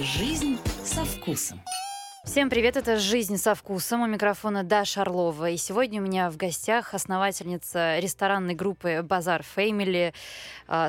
Жизнь 0.00 0.56
со 0.84 1.04
вкусом. 1.04 1.60
Всем 2.28 2.50
привет, 2.50 2.76
это 2.76 2.98
«Жизнь 2.98 3.38
со 3.38 3.54
вкусом». 3.54 4.02
У 4.02 4.06
микрофона 4.06 4.62
Даша 4.62 5.00
Орлова. 5.00 5.48
И 5.48 5.56
сегодня 5.56 5.98
у 5.98 6.04
меня 6.04 6.28
в 6.28 6.36
гостях 6.36 6.92
основательница 6.92 7.98
ресторанной 8.00 8.54
группы 8.54 9.00
«Базар 9.02 9.42
Фэмили», 9.42 10.12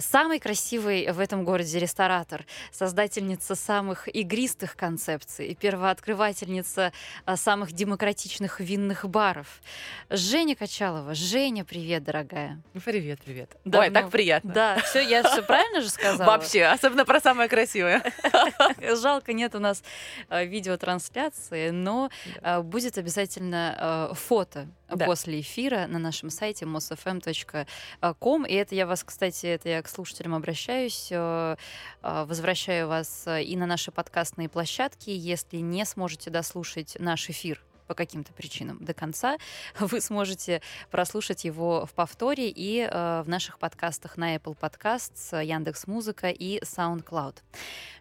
самый 0.02 0.40
красивый 0.42 1.10
в 1.10 1.18
этом 1.18 1.46
городе 1.46 1.80
ресторатор, 1.80 2.46
создательница 2.74 3.56
самых 3.56 4.14
игристых 4.14 4.76
концепций 4.76 5.48
и 5.48 5.56
первооткрывательница 5.56 6.92
а, 7.24 7.38
самых 7.38 7.72
демократичных 7.72 8.60
винных 8.60 9.08
баров. 9.08 9.62
Женя 10.10 10.58
Качалова. 10.58 11.16
Женя, 11.16 11.64
привет, 11.64 12.04
дорогая. 12.04 12.62
Привет, 12.84 13.22
привет. 13.24 13.56
Давно... 13.64 13.88
Ой, 13.88 13.94
так 13.94 14.10
приятно. 14.10 14.54
Да, 14.54 14.80
все, 14.80 15.00
я 15.00 15.24
все 15.24 15.42
правильно 15.42 15.80
же 15.80 15.88
сказала? 15.88 16.28
Вообще, 16.28 16.66
особенно 16.66 17.06
про 17.06 17.22
самое 17.22 17.48
красивое. 17.48 18.04
Жалко, 19.02 19.32
нет 19.32 19.56
у 19.56 19.60
нас 19.60 19.82
а, 20.28 20.44
видеотрансляции 20.44 21.29
трансляции, 21.30 21.70
но 21.70 22.10
да. 22.42 22.60
э, 22.60 22.62
будет 22.62 22.98
обязательно 22.98 24.10
э, 24.12 24.16
фото 24.16 24.68
да. 24.90 25.06
после 25.06 25.42
эфира 25.42 25.88
на 25.88 26.00
нашем 26.00 26.30
сайте 26.30 26.66
mosfm.com. 26.66 28.46
И 28.46 28.54
это 28.54 28.76
я 28.76 28.86
вас, 28.86 29.04
кстати, 29.04 29.46
это 29.46 29.70
я 29.70 29.82
к 29.82 29.90
слушателям 29.90 30.36
обращаюсь, 30.36 31.10
э, 31.12 31.56
возвращаю 32.02 32.88
вас 32.88 33.28
и 33.28 33.56
на 33.56 33.66
наши 33.66 33.92
подкастные 33.92 34.50
площадки. 34.50 35.10
Если 35.10 35.58
не 35.58 35.86
сможете 35.86 36.30
дослушать 36.30 36.98
наш 37.00 37.30
эфир 37.30 37.64
по 37.90 37.96
каким-то 37.96 38.32
причинам 38.34 38.78
до 38.80 38.94
конца, 38.94 39.38
вы 39.80 40.00
сможете 40.00 40.62
прослушать 40.92 41.44
его 41.44 41.88
в 41.88 41.94
повторе 41.94 42.50
и 42.50 42.88
э, 42.88 43.24
в 43.26 43.28
наших 43.28 43.58
подкастах 43.58 44.16
на 44.16 44.36
Apple 44.36 44.56
Podcasts, 44.56 45.44
Яндекс 45.44 45.88
Музыка 45.88 46.30
и 46.30 46.60
SoundCloud. 46.60 47.38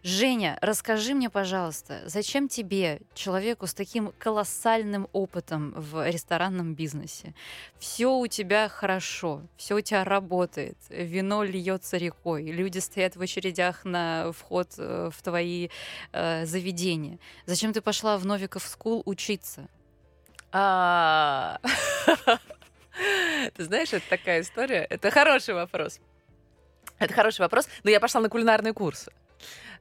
Женя, 0.03 0.59
расскажи 0.61 1.15
мне, 1.15 1.31
пожалуйста, 1.31 2.03
зачем 2.05 2.47
тебе, 2.47 3.01
человеку 3.15 3.65
с 3.65 3.73
таким 3.73 4.13
колоссальным 4.19 5.07
опытом 5.11 5.73
в 5.75 6.07
ресторанном 6.07 6.75
бизнесе, 6.75 7.33
все 7.79 8.15
у 8.15 8.27
тебя 8.27 8.69
хорошо, 8.69 9.41
все 9.57 9.75
у 9.75 9.81
тебя 9.81 10.03
работает, 10.03 10.77
вино 10.89 11.43
льется 11.43 11.97
рекой, 11.97 12.43
люди 12.51 12.77
стоят 12.77 13.15
в 13.15 13.21
очередях 13.21 13.85
на 13.85 14.31
вход 14.33 14.69
э, 14.77 15.09
в 15.11 15.21
твои 15.23 15.69
э, 16.11 16.45
заведения. 16.45 17.17
Зачем 17.47 17.73
ты 17.73 17.81
пошла 17.81 18.19
в 18.19 18.25
Novikov 18.27 18.67
School 18.67 19.01
учиться? 19.05 19.67
А, 20.51 21.59
ты 23.55 23.63
знаешь, 23.63 23.93
это 23.93 24.07
такая 24.09 24.41
история. 24.41 24.85
Это 24.89 25.11
хороший 25.11 25.53
вопрос. 25.53 25.99
Это 26.97 27.13
хороший 27.13 27.41
вопрос. 27.41 27.67
Но 27.83 27.89
я 27.89 27.99
пошла 27.99 28.21
на 28.21 28.29
кулинарные 28.29 28.73
курсы. 28.73 29.11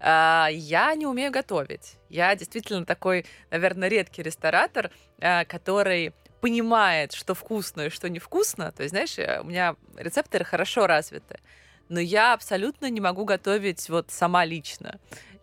А, 0.01 0.49
я 0.51 0.95
не 0.95 1.07
умею 1.07 1.33
готовить. 1.33 1.97
Я 2.09 2.35
действительно 2.37 2.85
такой, 2.85 3.27
наверное, 3.51 3.89
редкий 3.89 4.23
ресторатор, 4.23 4.91
а, 5.21 5.45
который 5.45 6.13
понимает, 6.41 7.13
что 7.13 7.35
вкусно 7.35 7.83
и 7.83 7.91
что 7.91 8.09
невкусно. 8.09 8.73
То 8.73 8.83
есть, 8.85 8.93
знаешь, 8.93 9.19
э, 9.19 9.41
у 9.41 9.45
меня 9.45 9.75
рецепторы 9.97 10.45
хорошо 10.45 10.87
развиты. 10.87 11.41
Но 11.89 12.01
я 12.01 12.35
абсолютно 12.35 12.91
не 12.91 13.01
могу 13.01 13.25
готовить 13.25 13.89
вот 13.89 14.11
сама 14.11 14.45
лично. 14.45 15.01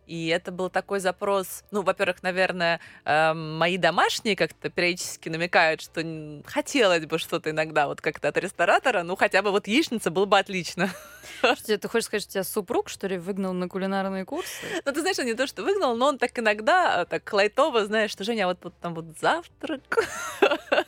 И 0.07 0.27
это 0.27 0.51
был 0.51 0.69
такой 0.69 0.99
запрос, 0.99 1.63
ну, 1.71 1.81
во-первых, 1.81 2.21
наверное, 2.23 2.79
э, 3.03 3.33
мои 3.33 3.77
домашние 3.77 4.35
как-то 4.35 4.69
периодически 4.69 5.29
намекают, 5.29 5.81
что 5.81 6.01
хотелось 6.45 7.05
бы 7.05 7.17
что-то 7.17 7.49
иногда 7.49 7.87
вот 7.87 8.01
как-то 8.01 8.27
от 8.27 8.37
ресторатора, 8.37 9.03
ну, 9.03 9.15
хотя 9.15 9.41
бы 9.41 9.51
вот 9.51 9.67
яичница 9.67 10.11
было 10.11 10.25
бы 10.25 10.37
отлично. 10.37 10.89
Что, 11.41 11.77
ты 11.77 11.87
хочешь 11.87 12.05
сказать, 12.05 12.23
что 12.23 12.33
тебя 12.33 12.43
супруг, 12.43 12.89
что 12.89 13.07
ли, 13.07 13.17
выгнал 13.17 13.53
на 13.53 13.67
кулинарные 13.67 14.25
курсы? 14.25 14.65
Ну, 14.85 14.91
ты 14.91 15.01
знаешь, 15.01 15.17
он 15.19 15.25
не 15.25 15.33
то, 15.33 15.47
что 15.47 15.63
выгнал, 15.63 15.95
но 15.95 16.07
он 16.07 16.17
так 16.17 16.37
иногда, 16.37 17.01
э, 17.01 17.05
так 17.05 17.31
лайтово, 17.33 17.85
знаешь, 17.85 18.11
что, 18.11 18.23
Женя, 18.23 18.45
а 18.45 18.47
вот, 18.47 18.59
вот 18.63 18.73
там 18.79 18.93
вот 18.93 19.05
завтрак, 19.19 19.81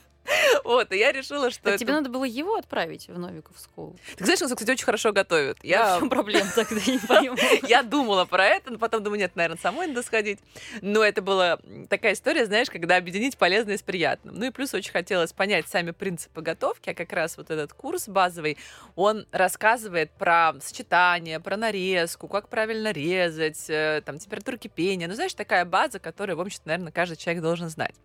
Вот, 0.67 0.91
и 0.91 0.97
я 0.97 1.13
решила, 1.13 1.49
что... 1.49 1.63
Так 1.63 1.79
тебе 1.79 1.93
надо 1.93 2.09
было 2.09 2.25
его 2.25 2.55
отправить 2.55 3.07
в 3.07 3.17
Novikov 3.17 3.57
School. 3.57 3.95
Ты 4.17 4.25
знаешь, 4.25 4.41
он, 4.41 4.49
кстати, 4.49 4.71
очень 4.71 4.83
хорошо 4.83 5.13
готовит. 5.13 5.57
Я... 5.63 5.95
В 5.95 5.99
чем 5.99 6.09
проблема 6.09 6.49
тогда, 6.53 6.75
не 6.75 6.99
понимаю. 6.99 7.61
Я 7.69 7.83
думала 7.83 8.25
про 8.25 8.45
это, 8.45 8.71
но 8.71 8.77
потом 8.77 9.01
думаю, 9.01 9.17
нет, 9.17 9.33
наверное, 9.37 9.57
самой 9.57 9.87
надо 9.87 10.03
сходить. 10.03 10.39
Но 10.81 11.05
это 11.05 11.21
была 11.21 11.57
такая 11.89 12.15
история, 12.15 12.45
знаешь, 12.45 12.69
когда 12.69 12.97
объединить 12.97 13.37
полезное 13.37 13.77
с 13.77 13.81
приятным. 13.81 14.35
Ну 14.35 14.47
и 14.47 14.49
плюс 14.49 14.73
очень 14.73 14.91
хотелось 14.91 15.31
понять 15.31 15.69
сами 15.69 15.91
принципы 15.91 16.41
готовки, 16.41 16.89
а 16.89 16.93
как 16.93 17.13
раз 17.13 17.37
вот 17.37 17.49
этот 17.49 17.71
курс 17.71 18.09
базовый, 18.09 18.57
он 18.97 19.25
рассказывает 19.31 20.11
про 20.11 20.53
сочетание, 20.61 21.39
про 21.39 21.55
нарезку, 21.55 22.27
как 22.27 22.49
правильно 22.49 22.91
резать, 22.91 23.69
э, 23.69 24.01
там, 24.05 24.19
температуру 24.19 24.57
кипения. 24.57 25.07
Ну, 25.07 25.13
знаешь, 25.13 25.33
такая 25.33 25.63
база, 25.63 25.99
которую, 25.99 26.35
в 26.35 26.41
общем-то, 26.41 26.67
наверное, 26.67 26.91
каждый 26.91 27.15
человек 27.15 27.41
должен 27.41 27.69
знать. 27.69 27.95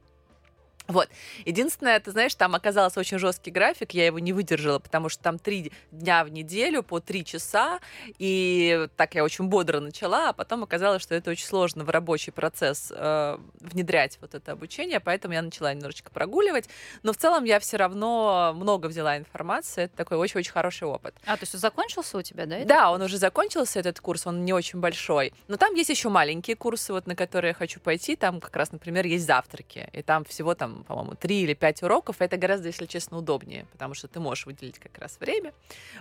Вот. 0.89 1.09
Единственное, 1.45 1.99
ты 2.01 2.11
знаешь, 2.11 2.35
там 2.35 2.55
оказался 2.55 3.01
очень 3.01 3.19
жесткий 3.19 3.51
график, 3.51 3.93
я 3.93 4.07
его 4.07 4.19
не 4.19 4.33
выдержала, 4.33 4.79
потому 4.79 5.09
что 5.09 5.23
там 5.23 5.39
три 5.39 5.73
дня 5.91 6.25
в 6.25 6.29
неделю 6.31 6.83
по 6.83 7.01
три 7.01 7.25
часа, 7.25 7.81
и 8.19 8.89
так 8.97 9.15
я 9.15 9.25
очень 9.25 9.47
бодро 9.47 9.81
начала, 9.81 10.31
а 10.31 10.33
потом 10.33 10.63
оказалось, 10.63 11.03
что 11.03 11.15
это 11.15 11.31
очень 11.31 11.47
сложно 11.47 11.85
в 11.85 11.91
рабочий 11.91 12.33
процесс 12.33 12.93
э, 12.95 13.39
внедрять 13.61 14.19
вот 14.21 14.35
это 14.35 14.53
обучение, 14.53 15.01
поэтому 15.01 15.35
я 15.35 15.43
начала 15.43 15.73
немножечко 15.73 16.11
прогуливать, 16.11 16.69
но 17.03 17.13
в 17.13 17.17
целом 17.17 17.45
я 17.45 17.61
все 17.61 17.77
равно 17.77 18.53
много 18.57 18.87
взяла 18.87 19.17
информации, 19.17 19.85
это 19.85 19.97
такой 19.97 20.17
очень-очень 20.17 20.53
хороший 20.53 20.89
опыт. 20.89 21.15
А, 21.27 21.37
то 21.37 21.43
есть 21.43 21.59
закончился 21.59 22.19
у 22.19 22.23
тебя, 22.23 22.47
да? 22.47 22.59
Это? 22.59 22.69
Да, 22.69 22.91
он 22.91 23.03
уже 23.03 23.19
закончился, 23.19 23.79
этот 23.79 24.01
курс, 24.01 24.27
он 24.27 24.45
не 24.45 24.53
очень 24.53 24.81
большой, 24.81 25.33
но 25.49 25.57
там 25.57 25.75
есть 25.75 25.91
еще 25.91 26.09
маленькие 26.09 26.57
курсы, 26.57 26.93
вот 26.93 27.07
на 27.07 27.15
которые 27.15 27.51
я 27.51 27.55
хочу 27.55 27.81
пойти, 27.81 28.17
там 28.17 28.41
как 28.41 28.57
раз, 28.57 28.73
например, 28.73 29.07
есть 29.07 29.27
завтраки, 29.27 29.89
и 29.93 30.03
там 30.03 30.25
всего 30.25 30.55
там 30.55 30.72
по-моему, 30.87 31.15
три 31.15 31.43
или 31.43 31.55
пять 31.55 31.83
уроков, 31.83 32.17
это 32.21 32.37
гораздо, 32.37 32.69
если 32.69 32.87
честно, 32.87 33.19
удобнее, 33.19 33.67
потому 33.73 33.95
что 33.95 34.09
ты 34.09 34.21
можешь 34.21 34.47
выделить 34.47 34.79
как 34.79 34.99
раз 34.99 35.19
время. 35.21 35.53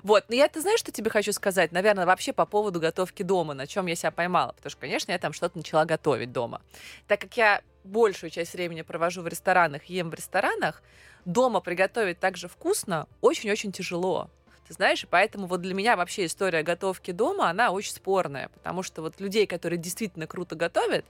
Вот, 0.04 0.26
но 0.30 0.36
я, 0.36 0.48
ты 0.48 0.62
знаешь, 0.62 0.80
что 0.80 0.92
тебе 0.92 1.10
хочу 1.10 1.34
сказать? 1.34 1.72
Наверное, 1.72 2.06
вообще 2.06 2.34
по 2.34 2.46
поводу 2.46 2.80
готовки 2.80 3.24
дома, 3.24 3.54
на 3.54 3.68
чем 3.68 3.86
я 3.86 3.96
себя 3.96 4.12
поймала, 4.12 4.54
потому 4.54 4.72
что, 4.72 4.80
конечно, 4.80 5.12
я 5.12 5.20
там 5.20 5.34
что-то 5.34 5.58
начала 5.58 5.86
готовить 5.86 6.32
дома. 6.32 6.62
Так 7.08 7.22
как 7.22 7.38
я 7.38 7.62
большую 7.84 8.30
часть 8.30 8.54
времени 8.54 8.82
провожу 8.82 9.22
в 9.22 9.28
ресторанах, 9.28 9.86
ем 9.86 10.10
в 10.10 10.14
ресторанах, 10.14 10.82
дома 11.26 11.60
приготовить 11.60 12.20
так 12.20 12.38
же 12.38 12.48
вкусно 12.48 13.08
очень-очень 13.22 13.72
тяжело. 13.72 14.30
Ты 14.68 14.76
знаешь, 14.76 15.04
и 15.04 15.08
поэтому 15.08 15.48
вот 15.48 15.62
для 15.62 15.74
меня 15.74 15.98
вообще 15.98 16.26
история 16.26 16.64
готовки 16.64 17.12
дома, 17.12 17.50
она 17.50 17.72
очень 17.72 17.92
спорная, 17.92 18.50
потому 18.50 18.84
что 18.84 19.02
вот 19.02 19.20
людей, 19.20 19.46
которые 19.46 19.78
действительно 19.78 20.28
круто 20.28 20.56
готовят, 20.56 21.04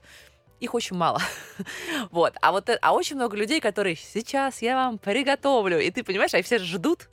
их 0.62 0.74
очень 0.74 0.96
мало. 0.96 1.20
вот. 2.10 2.34
А 2.40 2.52
вот 2.52 2.70
а 2.80 2.92
очень 2.92 3.16
много 3.16 3.36
людей, 3.36 3.60
которые 3.60 3.96
сейчас 3.96 4.62
я 4.62 4.76
вам 4.76 4.98
приготовлю. 4.98 5.80
И 5.80 5.90
ты 5.90 6.04
понимаешь, 6.04 6.34
они 6.34 6.42
все 6.42 6.58
ждут. 6.58 7.08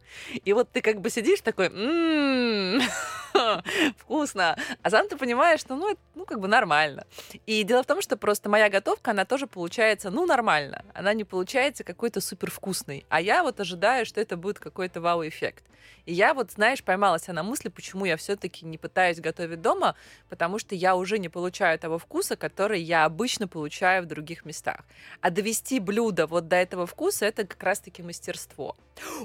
И 0.46 0.54
вот 0.54 0.70
ты 0.72 0.82
как 0.82 1.02
бы 1.02 1.10
сидишь 1.10 1.42
такой, 1.42 1.68
м-м-м, 1.68 2.82
вкусно. 3.98 4.58
А 4.82 4.90
сам 4.90 5.08
ты 5.08 5.18
понимаешь, 5.18 5.60
что 5.60 5.76
ну, 5.76 5.96
ну, 6.16 6.26
как 6.26 6.40
бы 6.40 6.48
нормально. 6.48 7.06
И 7.46 7.64
дело 7.64 7.84
в 7.84 7.86
том, 7.86 8.02
что 8.02 8.18
просто 8.18 8.50
моя 8.50 8.70
готовка, 8.70 9.12
она 9.12 9.26
тоже 9.26 9.48
получается, 9.48 10.10
ну, 10.10 10.26
нормально. 10.26 10.84
Она 10.94 11.14
не 11.14 11.24
получается 11.24 11.84
какой-то 11.84 12.22
супер 12.22 12.52
вкусной. 12.52 13.06
А 13.10 13.22
я 13.22 13.44
вот 13.44 13.60
ожидаю, 13.60 14.06
что 14.06 14.22
это 14.22 14.38
будет 14.38 14.60
какой-то 14.60 15.02
вау-эффект. 15.02 15.64
И 16.06 16.14
я 16.14 16.34
вот, 16.34 16.52
знаешь, 16.52 16.84
поймалась 16.84 17.28
на 17.28 17.44
мысли, 17.44 17.70
почему 17.70 18.06
я 18.06 18.18
все-таки 18.18 18.66
не 18.66 18.80
пытаюсь 18.80 19.20
готовить 19.20 19.62
дома, 19.62 19.96
потому 20.28 20.58
что 20.58 20.74
я 20.74 20.96
уже 20.96 21.20
не 21.20 21.30
получаю 21.30 21.78
того 21.78 22.00
вкуса, 22.00 22.36
который 22.36 22.82
я 22.82 23.06
обычно 23.06 23.48
получаю 23.48 24.04
в 24.04 24.08
других 24.08 24.44
местах. 24.44 24.82
А 25.22 25.30
довести 25.30 25.80
блюдо 25.80 26.26
вот 26.26 26.48
до 26.48 26.56
этого 26.56 26.88
вкуса 26.88 27.26
это 27.26 27.46
как 27.46 27.62
раз-таки 27.62 28.02
мастерство. 28.02 28.76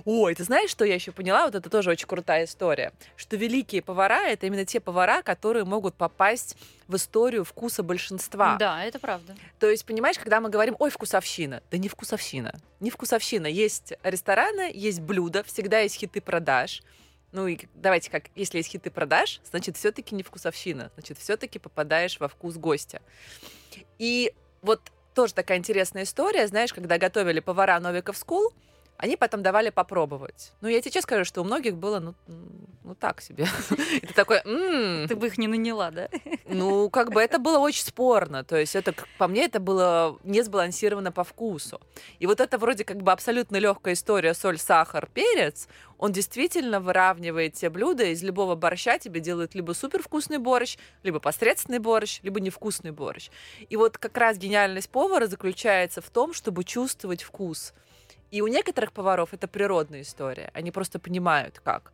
Ой, 0.05 0.35
ты 0.35 0.45
знаешь, 0.45 0.69
что 0.69 0.85
я 0.85 0.95
еще 0.95 1.13
поняла? 1.13 1.47
Вот 1.47 1.55
это 1.55 1.71
тоже 1.71 1.91
очень 1.91 2.07
крутая 2.07 2.45
история, 2.45 2.93
что 3.17 3.37
великие 3.37 3.81
повара 3.81 4.04
это 4.13 4.47
именно 4.47 4.65
те 4.65 4.81
повара, 4.81 5.23
которые 5.23 5.65
могут 5.65 5.95
попасть 5.95 6.57
в 6.87 6.97
историю 6.97 7.45
вкуса 7.45 7.83
большинства. 7.83 8.57
Да, 8.57 8.85
это 8.85 8.99
правда. 8.99 9.35
То 9.59 9.69
есть, 9.69 9.85
понимаешь, 9.85 10.19
когда 10.19 10.41
мы 10.41 10.51
говорим, 10.51 10.77
ой, 10.79 10.91
вкусовщина, 10.91 11.63
да 11.71 11.79
не 11.79 11.89
вкусовщина, 11.89 12.55
не 12.81 12.91
вкусовщина. 12.91 13.47
Есть 13.47 13.95
рестораны, 14.03 14.71
есть 14.75 15.01
блюда, 15.01 15.43
всегда 15.45 15.81
есть 15.81 15.97
хиты 15.97 16.21
продаж. 16.21 16.83
Ну 17.33 17.49
и 17.49 17.59
давайте 17.75 18.11
как, 18.11 18.25
если 18.37 18.59
есть 18.59 18.71
хиты 18.71 18.91
продаж, 18.91 19.41
значит, 19.51 19.77
все-таки 19.77 20.15
не 20.15 20.23
вкусовщина, 20.23 20.93
значит, 20.95 21.19
все-таки 21.19 21.59
попадаешь 21.59 22.21
во 22.21 22.29
вкус 22.29 22.57
гостя. 22.57 23.03
И 23.99 24.33
вот 24.63 24.81
тоже 25.15 25.35
такая 25.35 25.59
интересная 25.59 26.05
история, 26.05 26.47
знаешь, 26.47 26.73
когда 26.73 26.97
готовили 26.97 27.41
повара 27.41 27.81
Novikov 27.81 28.17
School, 28.17 28.53
Они 28.97 29.17
потом 29.17 29.43
давали 29.43 29.71
попробовать. 29.71 30.53
Ну, 30.61 30.69
я 30.69 30.81
тебе 30.81 30.93
честно 30.93 31.03
скажу, 31.03 31.25
что 31.25 31.41
у 31.43 31.45
многих 31.45 31.77
было, 31.77 31.99
ну, 31.99 32.15
ну 32.85 32.95
так 32.95 33.21
себе. 33.21 33.47
И 34.03 34.07
ты 34.07 34.15
такой, 34.15 34.39
«М, 34.45 35.09
Ты 35.09 35.17
бы 35.17 35.27
их 35.27 35.37
не 35.37 35.49
наняла, 35.49 35.91
да? 35.91 36.09
ну, 36.47 36.89
как 36.91 37.13
бы 37.13 37.21
это 37.21 37.39
было 37.39 37.59
очень 37.59 37.85
спорно. 37.85 38.45
То 38.45 38.57
есть 38.57 38.77
это, 38.77 38.95
по 39.19 39.27
мне, 39.27 39.47
это 39.47 39.59
было 39.59 40.19
не 40.23 40.43
сбалансировано 40.43 41.11
по 41.11 41.25
вкусу. 41.25 41.81
И 42.21 42.27
вот 42.27 42.41
это 42.41 42.57
вроде 42.57 42.85
как 42.85 43.03
бы 43.03 43.11
абсолютно 43.11 43.57
легкая 43.57 43.95
история 43.95 44.33
соль, 44.33 44.59
сахар, 44.59 45.09
перец. 45.13 45.67
Он 45.99 46.13
действительно 46.13 46.81
выравнивает 46.81 47.55
те 47.55 47.71
блюда. 47.71 48.05
Из 48.05 48.23
любого 48.23 48.55
борща 48.55 48.99
тебе 48.99 49.21
делают 49.21 49.55
либо 49.55 49.73
супер 49.73 50.03
вкусный 50.03 50.39
борщ, 50.39 50.77
либо 51.03 51.19
посредственный 51.19 51.79
борщ, 51.79 52.21
либо 52.23 52.41
невкусный 52.41 52.93
борщ. 52.93 53.31
И 53.69 53.77
вот 53.77 53.99
как 53.99 54.17
раз 54.17 54.39
гениальность 54.39 54.91
повара 54.91 55.27
заключается 55.27 56.01
в 56.01 56.11
том, 56.11 56.33
чтобы 56.33 56.63
чувствовать 56.65 57.23
вкус. 57.23 57.73
И 58.31 58.41
у 58.41 58.47
некоторых 58.47 58.93
поваров 58.93 59.33
это 59.33 59.47
природная 59.49 60.03
история. 60.03 60.51
Они 60.55 60.71
просто 60.71 60.99
понимают, 60.99 61.61
как. 61.63 61.93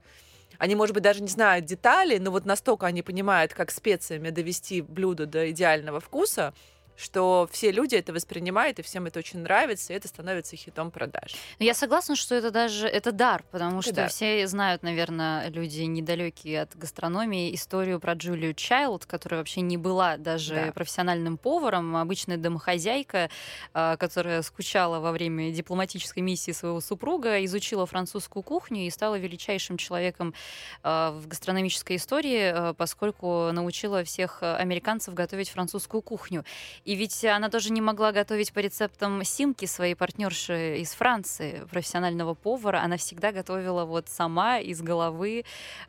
Они, 0.58 0.74
может 0.74 0.94
быть, 0.94 1.02
даже 1.02 1.22
не 1.22 1.28
знают 1.28 1.64
деталей, 1.64 2.18
но 2.18 2.30
вот 2.30 2.44
настолько 2.44 2.86
они 2.86 3.02
понимают, 3.02 3.54
как 3.54 3.70
специями 3.70 4.30
довести 4.30 4.82
блюдо 4.82 5.26
до 5.26 5.50
идеального 5.50 6.00
вкуса, 6.00 6.52
что 7.00 7.48
все 7.50 7.70
люди 7.72 7.94
это 7.96 8.12
воспринимают, 8.12 8.78
и 8.78 8.82
всем 8.82 9.06
это 9.06 9.18
очень 9.18 9.40
нравится, 9.40 9.92
и 9.92 9.96
это 9.96 10.08
становится 10.08 10.56
хитом 10.56 10.90
продаж. 10.90 11.34
Но 11.58 11.64
Я 11.64 11.74
согласна, 11.74 12.16
что 12.16 12.34
это 12.34 12.50
даже 12.50 12.86
это 12.86 13.12
дар, 13.12 13.42
потому 13.50 13.78
Это 13.80 13.82
что 13.82 13.94
дар. 13.94 14.08
все 14.10 14.46
знают, 14.46 14.82
наверное, 14.82 15.48
люди 15.48 15.80
недалекие 15.82 16.62
от 16.62 16.76
гастрономии, 16.76 17.54
историю 17.54 18.00
про 18.00 18.12
Джулию 18.14 18.54
Чайлд, 18.54 19.06
которая 19.06 19.40
вообще 19.40 19.60
не 19.62 19.76
была 19.76 20.16
даже 20.16 20.54
Да. 20.66 20.72
профессиональным 20.72 21.38
поваром, 21.38 21.96
обычная 21.96 22.36
домохозяйка, 22.36 23.30
а, 23.72 23.96
которая 23.96 24.42
скучала 24.42 25.00
во 25.00 25.12
время 25.12 25.50
дипломатической 25.52 26.20
миссии 26.20 26.52
своего 26.52 26.80
супруга, 26.80 27.44
изучила 27.44 27.86
французскую 27.86 28.42
кухню 28.42 28.86
и 28.86 28.90
стала 28.90 29.18
величайшим 29.18 29.76
человеком 29.76 30.34
а, 30.82 31.12
в 31.12 31.26
гастрономической 31.26 31.96
истории, 31.96 32.52
а, 32.54 32.74
поскольку 32.74 33.50
научила 33.52 34.04
всех 34.04 34.38
а, 34.42 34.56
американцев 34.56 35.14
готовить 35.14 35.48
французскую 35.50 36.02
кухню. 36.02 36.44
И 36.90 36.96
ведь 36.96 37.24
она 37.24 37.50
тоже 37.50 37.70
не 37.70 37.80
могла 37.80 38.10
готовить 38.10 38.52
по 38.52 38.58
рецептам 38.58 39.22
Симки, 39.22 39.64
своей 39.64 39.94
партнерши 39.94 40.78
из 40.78 40.90
Франции, 40.90 41.64
профессионального 41.70 42.34
повара. 42.34 42.80
Она 42.80 42.96
всегда 42.96 43.30
готовила 43.30 43.84
вот 43.84 44.08
сама 44.08 44.58
из 44.58 44.82
головы, 44.82 45.44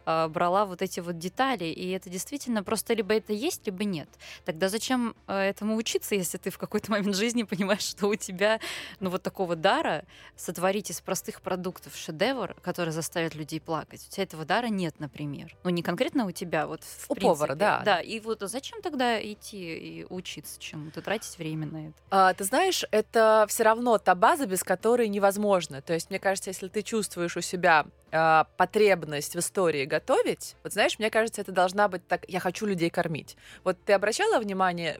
а, 0.06 0.28
брала 0.28 0.68
вот 0.68 0.84
эти 0.84 1.00
вот 1.00 1.18
детали. 1.18 1.66
И 1.66 1.90
это 1.90 2.12
действительно 2.12 2.62
просто 2.62 2.94
либо 2.94 3.16
это 3.16 3.34
есть, 3.34 3.66
либо 3.66 3.84
нет. 3.84 4.08
Тогда 4.46 4.70
зачем 4.70 5.16
а, 5.26 5.42
этому 5.42 5.76
учиться, 5.76 6.14
если 6.14 6.38
ты 6.38 6.52
в 6.52 6.60
какой-то 6.60 6.92
момент 6.92 7.16
жизни 7.16 7.42
понимаешь, 7.42 7.82
что 7.82 8.06
у 8.06 8.14
тебя 8.14 8.60
ну 9.00 9.10
вот 9.10 9.24
такого 9.24 9.56
дара 9.56 10.06
сотворить 10.36 10.92
из 10.92 11.02
простых 11.02 11.42
продуктов 11.42 11.96
шедевр, 11.96 12.54
который 12.62 12.92
заставит 12.94 13.34
людей 13.34 13.60
плакать. 13.60 14.06
У 14.08 14.12
тебя 14.12 14.26
этого 14.26 14.46
дара 14.46 14.68
нет, 14.68 15.00
например. 15.00 15.58
Ну 15.64 15.72
не 15.72 15.82
конкретно 15.82 16.28
у 16.28 16.32
тебя, 16.32 16.68
вот 16.68 16.84
в 16.84 17.10
У 17.10 17.16
повара, 17.16 17.56
принципе. 17.56 17.56
да. 17.56 17.82
Да, 17.84 18.02
и 18.02 18.20
вот 18.20 18.42
зачем 18.42 18.84
тогда 18.84 19.20
идти 19.20 20.02
и 20.02 20.06
учиться 20.08 20.60
чему-то, 20.92 21.02
тратить 21.02 21.38
время 21.38 21.68
на 21.68 21.88
это? 21.88 21.94
А, 22.10 22.34
ты 22.34 22.44
знаешь, 22.44 22.84
это 22.92 23.46
все 23.48 23.64
равно 23.64 23.98
та 23.98 24.16
база, 24.16 24.46
без 24.46 24.64
которой 24.64 25.08
невозможно. 25.08 25.82
То 25.82 25.94
есть, 25.94 26.10
мне 26.10 26.20
кажется, 26.20 26.50
если 26.50 26.68
ты 26.68 26.82
чувствуешь 26.82 27.38
у 27.38 27.42
себя 27.42 27.86
а, 28.12 28.46
потребность 28.58 29.36
в 29.36 29.40
истории 29.40 29.86
готовить, 29.86 30.56
вот 30.64 30.74
знаешь, 30.74 31.00
мне 31.00 31.10
кажется, 31.10 31.42
это 31.42 31.52
должна 31.52 31.88
быть 31.88 32.08
так, 32.08 32.26
я 32.28 32.40
хочу 32.40 32.66
людей 32.66 32.90
кормить. 32.90 33.38
Вот 33.64 33.78
ты 33.86 33.94
обращала 33.94 34.40
внимание, 34.40 34.98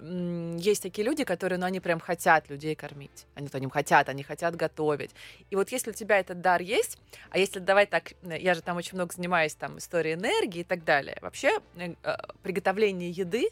есть 0.58 0.84
такие 0.84 1.06
люди, 1.06 1.24
которые, 1.24 1.60
ну, 1.60 1.66
они 1.66 1.80
прям 1.80 2.00
хотят 2.00 2.50
людей 2.50 2.76
кормить. 2.76 3.26
Они 3.36 3.48
то 3.48 3.60
не 3.60 3.70
хотят, 3.70 4.10
они 4.10 4.24
хотят 4.24 4.56
готовить. 4.56 5.12
И 5.50 5.56
вот 5.56 5.72
если 5.72 5.92
у 5.92 5.94
тебя 5.94 6.20
этот 6.20 6.42
дар 6.42 6.62
есть, 6.62 6.98
а 7.30 7.38
если 7.38 7.60
давай 7.60 7.86
так, 7.86 8.14
э, 8.24 8.40
я 8.40 8.54
же 8.54 8.62
там 8.62 8.78
очень 8.78 8.96
много 8.96 9.14
занимаюсь 9.14 9.56
там 9.56 9.78
историей 9.78 10.16
энергии 10.16 10.62
и 10.62 10.64
так 10.64 10.84
далее. 10.84 11.18
Вообще 11.22 11.60
э, 11.76 11.94
э, 12.04 12.18
приготовление 12.44 13.10
еды 13.10 13.50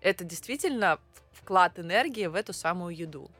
это 0.00 0.24
действительно 0.24 0.98
вклад 1.32 1.78
энергии 1.78 2.26
в 2.26 2.34
эту 2.34 2.52
самую 2.52 2.96
еду. 2.96 3.30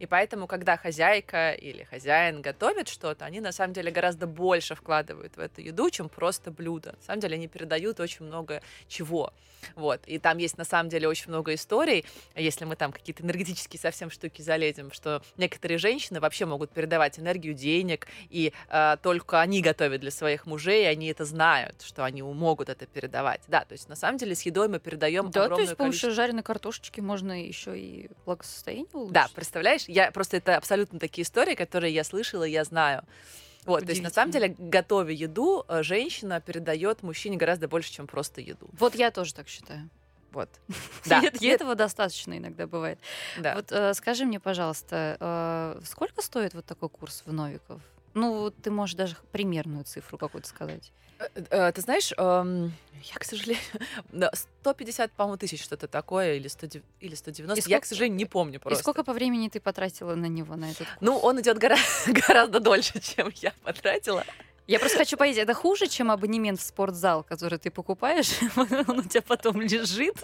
И 0.00 0.06
поэтому, 0.06 0.46
когда 0.46 0.78
хозяйка 0.78 1.52
или 1.52 1.84
хозяин 1.84 2.40
готовят 2.40 2.88
что-то, 2.88 3.26
они 3.26 3.40
на 3.40 3.52
самом 3.52 3.74
деле 3.74 3.90
гораздо 3.90 4.26
больше 4.26 4.74
вкладывают 4.74 5.36
в 5.36 5.40
эту 5.40 5.60
еду, 5.60 5.90
чем 5.90 6.08
просто 6.08 6.50
блюдо. 6.50 6.92
На 6.92 7.02
самом 7.02 7.20
деле 7.20 7.34
они 7.34 7.48
передают 7.48 8.00
очень 8.00 8.24
много 8.24 8.62
чего. 8.88 9.32
Вот. 9.74 10.00
И 10.06 10.18
там 10.18 10.38
есть 10.38 10.56
на 10.56 10.64
самом 10.64 10.88
деле 10.88 11.06
очень 11.06 11.28
много 11.28 11.52
историй, 11.52 12.06
если 12.34 12.64
мы 12.64 12.76
там 12.76 12.92
какие-то 12.92 13.22
энергетические 13.22 13.78
совсем 13.78 14.10
штуки 14.10 14.40
залезем, 14.40 14.90
что 14.90 15.22
некоторые 15.36 15.76
женщины 15.76 16.18
вообще 16.18 16.46
могут 16.46 16.70
передавать 16.70 17.18
энергию 17.18 17.52
денег, 17.52 18.06
и 18.30 18.54
э, 18.70 18.96
только 19.02 19.40
они 19.40 19.60
готовят 19.60 20.00
для 20.00 20.10
своих 20.10 20.46
мужей, 20.46 20.84
и 20.84 20.86
они 20.86 21.08
это 21.08 21.26
знают, 21.26 21.82
что 21.82 22.04
они 22.04 22.22
могут 22.22 22.70
это 22.70 22.86
передавать. 22.86 23.42
Да, 23.48 23.66
то 23.66 23.72
есть 23.72 23.88
на 23.90 23.96
самом 23.96 24.16
деле 24.16 24.34
с 24.34 24.42
едой 24.42 24.68
мы 24.68 24.78
передаем 24.78 25.26
Да, 25.26 25.32
то 25.32 25.44
огромное 25.44 25.64
есть 25.64 25.74
с 25.74 25.76
помощью 25.76 26.00
количество 26.00 26.24
жареной 26.24 26.42
картошечки 26.42 27.00
можно 27.00 27.44
еще 27.44 27.78
и 27.78 28.10
благосостояние 28.24 28.88
улучшить. 28.94 29.12
да, 29.12 29.28
представляешь? 29.34 29.88
Я 29.90 30.10
просто 30.12 30.36
это 30.36 30.56
абсолютно 30.56 30.98
такие 30.98 31.24
истории, 31.24 31.54
которые 31.54 31.92
я 31.92 32.04
слышала, 32.04 32.44
я 32.44 32.64
знаю. 32.64 33.02
Вот, 33.64 33.84
то 33.84 33.90
есть 33.90 34.02
на 34.02 34.10
самом 34.10 34.32
деле, 34.32 34.54
готовя 34.58 35.12
еду, 35.12 35.64
э, 35.68 35.82
женщина 35.82 36.40
передает 36.40 37.02
мужчине 37.02 37.36
гораздо 37.36 37.68
больше, 37.68 37.92
чем 37.92 38.06
просто 38.06 38.40
еду. 38.40 38.68
Вот 38.78 38.94
я 38.94 39.10
тоже 39.10 39.34
так 39.34 39.48
считаю. 39.48 39.90
Вот. 40.32 40.48
Да. 41.06 41.20
Да. 41.20 41.28
И 41.40 41.46
этого 41.46 41.74
достаточно 41.74 42.38
иногда 42.38 42.66
бывает. 42.66 42.98
Да. 43.38 43.54
Вот 43.54 43.72
э, 43.72 43.92
скажи 43.94 44.24
мне, 44.24 44.38
пожалуйста, 44.38 45.16
э, 45.20 45.80
сколько 45.84 46.22
стоит 46.22 46.54
вот 46.54 46.64
такой 46.64 46.88
курс 46.88 47.22
в 47.26 47.32
Новиков? 47.32 47.80
Ну, 48.14 48.50
ты 48.50 48.70
можешь 48.70 48.94
даже 48.96 49.16
примерную 49.32 49.84
цифру 49.84 50.18
какую-то 50.18 50.48
сказать. 50.48 50.92
Э, 51.18 51.26
э, 51.50 51.72
Ты 51.72 51.80
знаешь, 51.82 52.12
эм, 52.16 52.72
я, 53.02 53.14
к 53.18 53.24
сожалению, 53.24 53.62
да, 54.12 54.30
150, 54.62 55.12
по-моему, 55.12 55.36
тысяч 55.36 55.62
что-то 55.62 55.86
такое, 55.86 56.34
или, 56.34 56.48
100, 56.48 56.80
или 57.00 57.14
190. 57.14 57.54
И 57.54 57.58
Я, 57.58 57.62
сколько- 57.76 57.82
к 57.82 57.88
сожалению, 57.88 58.16
не 58.16 58.24
помню 58.24 58.58
просто. 58.58 58.78
И 58.78 58.82
сколько 58.82 59.04
по 59.04 59.12
времени 59.12 59.48
ты 59.48 59.60
потратила 59.60 60.14
на 60.14 60.26
него, 60.26 60.56
на 60.56 60.70
этот 60.70 60.86
курс? 60.86 60.98
Ну, 61.00 61.18
он 61.18 61.40
идет 61.40 61.58
гора- 61.58 61.76
гораздо 62.06 62.58
дольше, 62.60 63.00
чем 63.00 63.30
я 63.36 63.52
потратила. 63.62 64.24
Я 64.66 64.78
просто 64.78 64.98
хочу 64.98 65.16
понять, 65.16 65.36
это 65.36 65.52
хуже, 65.52 65.88
чем 65.88 66.10
абонемент 66.12 66.60
в 66.60 66.62
спортзал, 66.62 67.24
который 67.24 67.58
ты 67.58 67.70
покупаешь, 67.70 68.30
он 68.56 69.00
у 69.00 69.02
тебя 69.02 69.22
потом 69.22 69.60
лежит? 69.60 70.14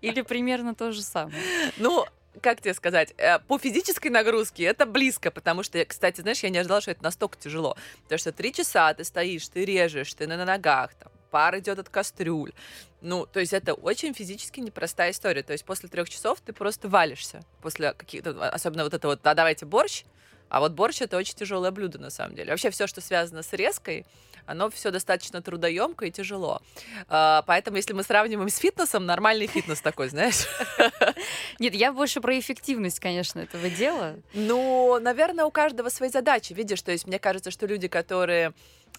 Или 0.00 0.22
примерно 0.22 0.74
то 0.74 0.90
же 0.92 1.02
самое? 1.02 1.36
Ну, 1.76 2.06
как 2.40 2.60
тебе 2.60 2.74
сказать, 2.74 3.14
э, 3.16 3.38
по 3.40 3.58
физической 3.58 4.08
нагрузке 4.08 4.64
это 4.64 4.86
близко, 4.86 5.30
потому 5.30 5.62
что, 5.62 5.84
кстати, 5.84 6.20
знаешь, 6.20 6.42
я 6.42 6.50
не 6.50 6.58
ожидала, 6.58 6.80
что 6.80 6.90
это 6.90 7.02
настолько 7.02 7.38
тяжело. 7.38 7.76
Потому 8.04 8.18
что 8.18 8.32
три 8.32 8.52
часа 8.52 8.92
ты 8.94 9.04
стоишь, 9.04 9.48
ты 9.48 9.64
режешь, 9.64 10.14
ты 10.14 10.26
на 10.26 10.44
ногах, 10.44 10.94
там, 10.94 11.12
пар 11.30 11.58
идет 11.58 11.78
от 11.78 11.88
кастрюль. 11.88 12.52
Ну, 13.00 13.26
то 13.26 13.40
есть 13.40 13.52
это 13.52 13.74
очень 13.74 14.14
физически 14.14 14.60
непростая 14.60 15.10
история. 15.10 15.42
То 15.42 15.52
есть 15.52 15.64
после 15.64 15.88
трех 15.88 16.08
часов 16.08 16.40
ты 16.40 16.52
просто 16.52 16.88
валишься. 16.88 17.42
После 17.60 17.92
каких-то, 17.92 18.30
особенно 18.48 18.84
вот 18.84 18.94
это 18.94 19.08
вот, 19.08 19.20
да, 19.22 19.34
давайте 19.34 19.66
борщ. 19.66 20.04
А 20.48 20.60
вот 20.60 20.72
борщ 20.72 21.02
это 21.02 21.16
очень 21.16 21.34
тяжелое 21.34 21.70
блюдо 21.70 21.98
на 21.98 22.10
самом 22.10 22.34
деле. 22.34 22.50
Вообще 22.50 22.70
все, 22.70 22.86
что 22.86 23.00
связано 23.00 23.42
с 23.42 23.52
резкой, 23.52 24.06
оно 24.46 24.70
все 24.70 24.90
достаточно 24.90 25.42
трудоемко 25.42 26.06
и 26.06 26.10
тяжело. 26.10 26.60
А, 27.08 27.42
Поэтому, 27.46 27.76
если 27.76 27.92
мы 27.92 28.02
сравниваем 28.02 28.48
с 28.48 28.56
фитнесом, 28.56 29.06
нормальный 29.06 29.46
фитнес 29.46 29.80
такой, 29.80 30.08
знаешь. 30.08 30.46
Нет, 31.58 31.74
я 31.74 31.92
больше 31.92 32.20
про 32.20 32.38
эффективность, 32.38 33.00
конечно, 33.00 33.40
этого 33.40 33.70
дела. 33.70 34.16
Ну, 34.34 34.98
наверное, 35.00 35.44
у 35.44 35.50
каждого 35.50 35.88
свои 35.88 36.10
задачи, 36.10 36.52
видишь, 36.52 36.82
то 36.82 36.92
есть 36.92 37.06
мне 37.06 37.18
кажется, 37.18 37.50
что 37.50 37.66
люди, 37.66 37.88
которые... 37.88 38.52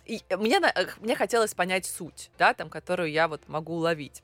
и 0.05 0.21
мне, 0.31 0.59
мне 0.99 1.15
хотелось 1.15 1.53
понять 1.53 1.85
суть, 1.85 2.31
да, 2.37 2.53
там, 2.53 2.69
которую 2.69 3.11
я 3.11 3.27
вот 3.27 3.47
могу 3.47 3.75
уловить. 3.75 4.23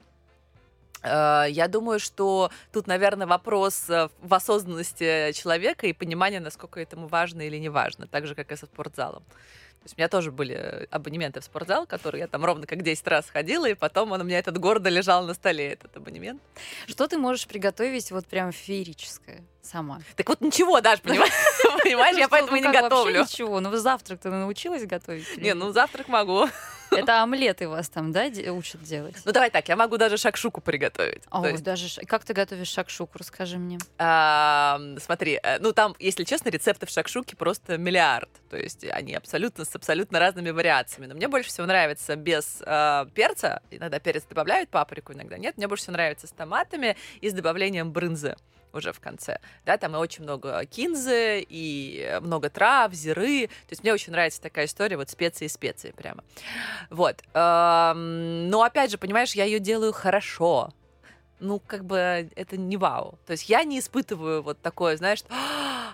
Э, 1.04 1.46
Я 1.50 1.68
думаю, 1.68 2.00
что 2.00 2.52
тут, 2.72 2.88
наверное, 2.88 3.28
вопрос 3.28 3.90
э, 3.90 4.10
в 4.22 4.34
осознанности 4.34 5.32
человека 5.34 5.88
и 5.88 5.94
понимания, 5.94 6.40
насколько 6.40 6.80
этому 6.80 7.08
важно 7.08 7.42
или 7.42 7.58
не 7.58 7.70
важно, 7.70 8.08
так 8.08 8.28
же, 8.28 8.36
как 8.36 8.52
и 8.52 8.56
со 8.56 8.66
спортзалом. 8.66 9.24
То 9.24 9.86
есть 9.86 9.98
у 9.98 10.00
меня 10.00 10.10
тоже 10.10 10.32
были 10.32 10.56
э, 10.56 10.86
абонементы 10.92 11.40
в 11.40 11.44
спортзал, 11.44 11.88
которые 11.88 12.22
я 12.22 12.28
там 12.28 12.46
ровно 12.46 12.68
как 12.68 12.84
10 12.84 13.08
раз 13.08 13.30
ходила, 13.30 13.68
и 13.68 13.74
потом 13.74 14.12
он 14.12 14.22
у 14.22 14.24
меня 14.24 14.38
этот 14.38 14.60
гордо 14.60 14.90
лежал 14.90 15.26
на 15.26 15.34
столе, 15.34 15.74
этот 15.74 15.98
абонемент. 15.98 16.42
Что 16.88 17.08
ты 17.08 17.18
можешь 17.18 17.48
приготовить 17.48 18.12
вот 18.12 18.28
прям 18.28 18.52
феерическое 18.52 19.44
сама? 19.64 20.00
Так 20.16 20.30
вот 20.30 20.42
ничего, 20.42 20.82
даже, 20.82 21.02
понимаешь, 21.02 21.34
понимаешь, 21.84 22.18
я 22.18 22.28
поэтому 22.28 22.58
не 22.58 22.72
готовлю. 22.72 23.22
Ничего, 23.22 23.60
ну 23.60 23.70
вы 23.70 23.78
завтрак 23.80 24.20
ты 24.20 24.30
научилась 24.30 24.86
готовить? 24.86 25.38
Не, 25.38 25.54
ну 25.54 25.72
завтрак 25.72 26.08
могу. 26.08 26.48
Это 26.92 27.24
омлеты 27.24 27.68
вас 27.70 27.90
там, 27.90 28.12
да, 28.12 28.26
учат 28.52 28.84
делать? 28.84 29.16
Ну 29.24 29.32
давай 29.32 29.50
так, 29.50 29.68
я 29.70 29.76
могу 29.76 29.98
даже 29.98 30.18
шакшуку 30.18 30.62
приготовить. 30.62 31.24
О, 31.30 31.42
То 31.42 31.50
есть, 31.50 31.64
даже 31.64 32.02
как 32.06 32.26
ты 32.26 32.34
готовишь 32.34 32.68
шакшуку, 32.68 33.18
расскажи 33.18 33.58
мне. 33.58 33.78
смотри, 35.00 35.40
э, 35.42 35.60
ну 35.60 35.72
там, 35.72 35.96
если 36.00 36.24
честно, 36.24 36.50
рецептов 36.50 36.90
шакшуки 36.90 37.36
просто 37.36 37.78
миллиард. 37.78 38.30
То 38.50 38.58
есть 38.58 38.84
они 38.84 39.14
абсолютно 39.14 39.66
с 39.66 39.74
абсолютно 39.76 40.20
разными 40.20 40.50
вариациями. 40.50 41.08
Но 41.08 41.16
мне 41.16 41.28
больше 41.28 41.50
всего 41.50 41.66
нравится 41.66 42.16
без 42.16 42.62
э, 42.66 43.06
перца. 43.14 43.62
Иногда 43.72 44.00
перец 44.00 44.24
добавляют, 44.24 44.70
паприку 44.70 45.14
иногда 45.14 45.38
нет. 45.38 45.58
Мне 45.58 45.68
больше 45.68 45.84
всего 45.84 45.94
нравится 45.94 46.28
с 46.28 46.32
томатами 46.32 46.98
и 47.22 47.30
с 47.30 47.34
добавлением 47.34 47.92
брынзы. 47.92 48.36
Уже 48.74 48.94
в 48.94 49.00
конце. 49.00 49.40
Да, 49.66 49.78
там 49.78 49.96
и 49.96 50.00
очень 50.00 50.24
много 50.24 50.66
кинзы, 50.66 51.46
и 51.48 52.20
много 52.22 52.50
трав, 52.50 52.94
зиры. 52.94 53.48
То 53.48 53.72
есть 53.72 53.84
мне 53.84 53.94
очень 53.94 54.12
нравится 54.12 54.42
такая 54.42 54.66
история, 54.66 54.98
вот 54.98 55.10
специи 55.10 55.48
специи 55.48 55.92
прямо. 55.92 56.24
Вот. 56.90 57.22
Но 57.34 58.64
опять 58.64 58.92
же, 58.92 58.98
понимаешь, 58.98 59.34
я 59.34 59.46
ее 59.46 59.60
делаю 59.60 59.94
хорошо. 59.94 60.74
Ну, 61.42 61.60
как 61.60 61.86
бы 61.86 62.30
это 62.36 62.56
не 62.56 62.78
вау. 62.78 63.18
То 63.26 63.32
есть 63.32 63.50
я 63.50 63.64
не 63.64 63.80
испытываю 63.80 64.44
вот 64.44 64.62
такое, 64.62 64.96
знаешь, 64.96 65.24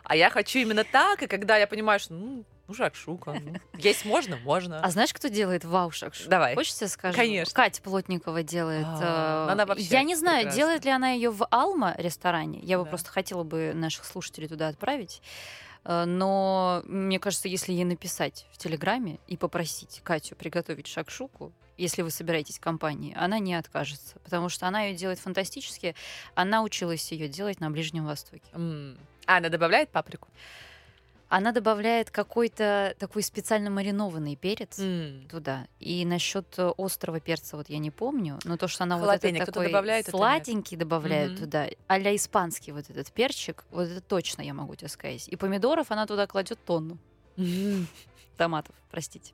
а 0.03 0.15
я 0.15 0.29
хочу 0.29 0.59
именно 0.59 0.83
так, 0.83 1.23
и 1.23 1.27
когда 1.27 1.57
я 1.57 1.67
понимаю, 1.67 1.99
что 1.99 2.13
ну, 2.13 2.43
ну, 2.67 2.73
шакшука. 2.73 3.31
Ну, 3.33 3.53
есть 3.77 4.03
можно? 4.03 4.35
Можно. 4.43 4.81
А 4.81 4.89
знаешь, 4.91 5.13
кто 5.13 5.29
делает 5.29 5.63
вау 5.63 5.89
шакшуку? 5.91 6.29
Давай. 6.29 6.53
Хочешь, 6.53 6.75
я 6.81 6.89
скажу? 6.89 7.15
Конечно. 7.15 7.53
Катя 7.53 7.81
Плотникова 7.81 8.43
делает. 8.43 8.85
А, 8.85 9.47
э, 9.47 9.51
она 9.53 9.65
вообще 9.65 9.85
я 9.85 10.03
не 10.03 10.15
знаю, 10.17 10.39
прекрасна. 10.39 10.57
делает 10.59 10.85
ли 10.85 10.91
она 10.91 11.11
ее 11.11 11.29
в 11.29 11.47
Алма 11.49 11.95
ресторане. 11.97 12.59
Я 12.59 12.77
бы 12.77 12.83
Да. 12.83 12.89
просто 12.89 13.09
хотела 13.09 13.43
бы 13.43 13.71
наших 13.73 14.03
слушателей 14.03 14.49
туда 14.49 14.67
отправить. 14.67 15.21
Э, 15.85 16.03
Но 16.05 16.81
мне 16.85 17.19
кажется, 17.19 17.47
если 17.47 17.71
ей 17.71 17.85
написать 17.85 18.47
в 18.51 18.57
Телеграме 18.57 19.19
и 19.27 19.37
попросить 19.37 20.01
Катю 20.03 20.35
приготовить 20.35 20.87
шакшуку, 20.87 21.53
если 21.77 22.01
вы 22.01 22.09
собираетесь 22.11 22.57
в 22.57 22.61
компании, 22.61 23.13
она 23.17 23.39
не 23.39 23.53
откажется, 23.55 24.19
потому 24.23 24.49
что 24.49 24.67
она 24.67 24.83
ее 24.83 24.95
делает 24.95 25.19
фантастически. 25.19 25.95
Она 26.35 26.63
училась 26.63 27.11
ее 27.11 27.27
делать 27.27 27.59
на 27.59 27.69
Ближнем 27.69 28.05
Востоке. 28.05 28.43
М. 28.53 28.97
А, 29.25 29.37
она 29.37 29.49
добавляет 29.49 29.89
паприку? 29.89 30.27
Она 31.29 31.51
добавляет 31.51 32.09
какой-то 32.09 32.95
такой 32.99 33.21
специально 33.21 33.69
маринованный 33.69 34.37
перец 34.37 34.79
М. 34.79 35.27
туда. 35.29 35.67
И 35.79 36.05
насчет 36.05 36.47
э, 36.57 36.71
острого 36.77 37.19
перца 37.19 37.57
вот 37.57 37.67
я 37.69 37.79
не 37.79 37.91
помню, 37.91 38.39
но 38.45 38.55
то, 38.55 38.69
что 38.69 38.85
она 38.85 38.95
вот 38.97 39.07
Халапеньо 39.07 39.41
этот 39.43 39.53
такой 39.53 39.67
добавляет, 39.67 40.07
это 40.07 40.11
сладенький 40.17 40.77
добавляет 40.77 41.33
Мгм. 41.33 41.39
туда, 41.41 41.67
а-ля 41.87 42.15
испанский 42.15 42.71
вот 42.71 42.89
этот 42.89 43.11
перчик, 43.11 43.65
вот 43.71 43.89
это 43.89 43.99
точно 43.99 44.41
я 44.41 44.53
могу 44.53 44.75
тебе 44.75 44.87
сказать. 44.87 45.27
И 45.27 45.35
помидоров 45.35 45.91
она 45.91 46.05
туда 46.05 46.27
кладет 46.27 46.59
тонну. 46.65 46.97
Томатов, 48.37 48.75
простите. 48.91 49.33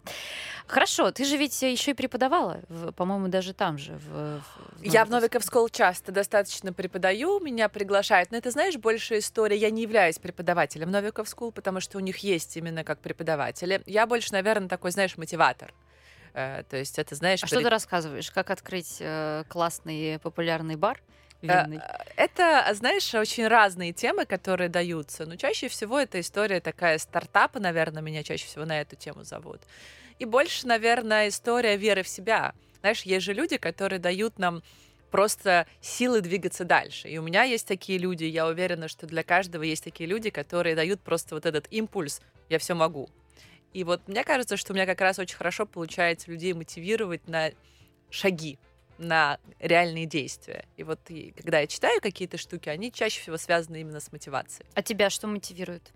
Хорошо, 0.67 1.11
ты 1.11 1.25
же 1.25 1.37
ведь 1.37 1.61
еще 1.61 1.91
и 1.91 1.93
преподавала, 1.93 2.61
в- 2.69 2.91
по-моему, 2.93 3.27
даже 3.27 3.53
там 3.53 3.77
же. 3.77 3.93
В, 3.93 4.39
в- 4.41 4.81
Я 4.81 5.05
в. 5.05 5.09
Новиков 5.09 5.43
School 5.43 5.69
часто 5.71 6.11
достаточно 6.11 6.73
преподаю, 6.73 7.39
меня 7.39 7.69
приглашают. 7.69 8.31
Но 8.31 8.37
это, 8.37 8.49
знаешь, 8.51 8.77
больше 8.77 9.19
история. 9.19 9.57
Я 9.57 9.69
не 9.69 9.81
являюсь 9.83 10.17
преподавателем 10.19 10.89
Новиков 10.89 11.27
School, 11.27 11.51
потому 11.51 11.79
что 11.81 11.97
у 11.97 12.01
них 12.01 12.17
есть 12.19 12.57
именно 12.57 12.83
как 12.83 12.99
преподаватели. 12.99 13.81
Я 13.85 14.07
больше, 14.07 14.31
наверное, 14.33 14.69
такой, 14.69 14.91
знаешь, 14.91 15.17
мотиватор. 15.17 15.73
Э, 16.33 16.63
То 16.69 16.77
есть 16.77 16.97
это, 16.97 17.13
знаешь... 17.15 17.43
А 17.43 17.47
что 17.47 17.57
перед- 17.57 17.65
ты 17.65 17.69
рассказываешь? 17.69 18.31
Как 18.31 18.49
открыть 18.49 18.97
э, 18.99 19.43
классный 19.49 20.17
популярный 20.19 20.77
бар 20.77 20.99
винный? 21.43 21.79
Это, 22.15 22.69
знаешь, 22.73 23.13
очень 23.13 23.47
разные 23.47 23.93
темы, 23.93 24.25
которые 24.25 24.69
даются. 24.69 25.25
Но 25.25 25.35
чаще 25.35 25.67
всего 25.67 25.99
это 25.99 26.19
история 26.19 26.59
такая 26.59 26.97
стартапа, 26.97 27.59
наверное, 27.59 28.01
меня 28.01 28.23
чаще 28.23 28.45
всего 28.45 28.65
на 28.65 28.81
эту 28.81 28.95
тему 28.95 29.23
зовут. 29.23 29.61
И 30.19 30.25
больше, 30.25 30.67
наверное, 30.67 31.29
история 31.29 31.77
веры 31.77 32.03
в 32.03 32.07
себя. 32.07 32.53
Знаешь, 32.79 33.03
есть 33.03 33.25
же 33.25 33.33
люди, 33.33 33.57
которые 33.57 33.99
дают 33.99 34.39
нам 34.39 34.63
просто 35.11 35.67
силы 35.79 36.21
двигаться 36.21 36.65
дальше. 36.65 37.07
И 37.07 37.17
у 37.19 37.21
меня 37.21 37.43
есть 37.43 37.67
такие 37.67 37.99
люди, 37.99 38.23
я 38.23 38.47
уверена, 38.47 38.87
что 38.87 39.05
для 39.05 39.23
каждого 39.23 39.61
есть 39.61 39.83
такие 39.83 40.09
люди, 40.09 40.31
которые 40.31 40.75
дают 40.75 41.01
просто 41.01 41.35
вот 41.35 41.45
этот 41.45 41.67
импульс 41.69 42.19
«я 42.49 42.57
все 42.57 42.73
могу». 42.73 43.09
И 43.73 43.83
вот 43.83 44.07
мне 44.07 44.23
кажется, 44.23 44.57
что 44.57 44.73
у 44.73 44.75
меня 44.75 44.85
как 44.85 45.01
раз 45.01 45.19
очень 45.19 45.35
хорошо 45.35 45.65
получается 45.65 46.31
людей 46.31 46.53
мотивировать 46.53 47.27
на 47.27 47.51
шаги, 48.09 48.59
на 49.03 49.39
реальные 49.59 50.05
действия. 50.05 50.65
И 50.77 50.83
вот 50.83 50.99
когда 51.35 51.59
я 51.59 51.67
читаю 51.67 52.01
какие-то 52.01 52.37
штуки, 52.37 52.69
они 52.69 52.91
чаще 52.91 53.21
всего 53.21 53.37
связаны 53.37 53.81
именно 53.81 53.99
с 53.99 54.11
мотивацией. 54.11 54.65
А 54.73 54.81
тебя 54.81 55.09
что 55.09 55.27
мотивирует? 55.27 55.91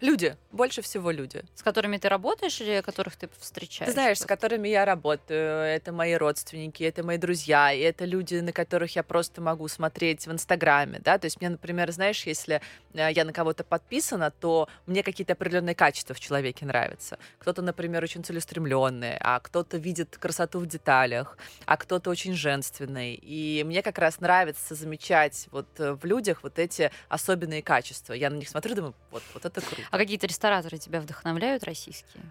Люди, 0.00 0.36
больше 0.52 0.82
всего 0.82 1.10
люди. 1.10 1.42
С 1.54 1.62
которыми 1.62 1.96
ты 1.96 2.08
работаешь 2.08 2.60
или 2.60 2.80
которых 2.80 3.16
ты 3.16 3.28
встречаешь? 3.38 3.86
Ты 3.88 3.92
знаешь, 3.92 4.18
с 4.18 4.26
которыми 4.26 4.68
я 4.68 4.84
работаю, 4.84 5.62
это 5.62 5.92
мои 5.92 6.14
родственники, 6.14 6.82
это 6.82 7.02
мои 7.02 7.18
друзья, 7.18 7.72
и 7.72 7.80
это 7.80 8.04
люди, 8.04 8.36
на 8.36 8.52
которых 8.52 8.96
я 8.96 9.02
просто 9.02 9.40
могу 9.40 9.68
смотреть 9.68 10.26
в 10.26 10.32
Инстаграме, 10.32 11.00
да, 11.00 11.18
то 11.18 11.26
есть 11.26 11.40
мне, 11.40 11.50
например, 11.50 11.90
знаешь, 11.92 12.26
если 12.26 12.60
э, 12.94 13.12
я 13.12 13.24
на 13.24 13.32
кого-то 13.32 13.64
подписана, 13.64 14.30
то 14.30 14.68
мне 14.86 15.02
какие-то 15.02 15.32
определенные 15.34 15.74
качества 15.74 16.14
в 16.14 16.20
человеке 16.20 16.66
нравятся. 16.66 17.18
Кто-то, 17.38 17.62
например, 17.62 18.02
очень 18.02 18.24
целеустремленный, 18.24 19.16
а 19.20 19.40
кто-то 19.40 19.76
видит 19.76 20.16
красоту 20.18 20.60
в 20.60 20.66
деталях, 20.66 21.38
а 21.64 21.76
кто-то 21.76 22.10
очень 22.10 22.34
женственный, 22.34 23.14
и 23.14 23.62
мне 23.64 23.82
как 23.82 23.98
раз 23.98 24.20
нравится 24.20 24.74
замечать 24.74 25.48
вот 25.50 25.68
э, 25.78 25.92
в 25.92 26.04
людях 26.04 26.42
вот 26.42 26.58
эти 26.58 26.90
особенные 27.08 27.62
качества. 27.62 28.12
Я 28.12 28.30
на 28.30 28.36
них 28.36 28.48
смотрю, 28.48 28.74
думаю, 28.74 28.94
вот, 29.10 29.22
вот 29.34 29.44
это 29.44 29.60
круто. 29.60 29.75
А 29.90 29.98
какие-то 29.98 30.26
рестораторы 30.26 30.78
тебя 30.78 31.00
вдохновляют 31.00 31.64
российские? 31.64 32.22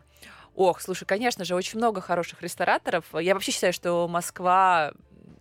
Ох, 0.56 0.82
слушай, 0.82 1.06
конечно 1.06 1.44
же, 1.44 1.54
очень 1.56 1.78
много 1.80 2.00
хороших 2.02 2.42
рестораторов. 2.42 3.06
Я 3.14 3.34
вообще 3.34 3.52
считаю, 3.52 3.74
что 3.74 4.08
Москва... 4.08 4.94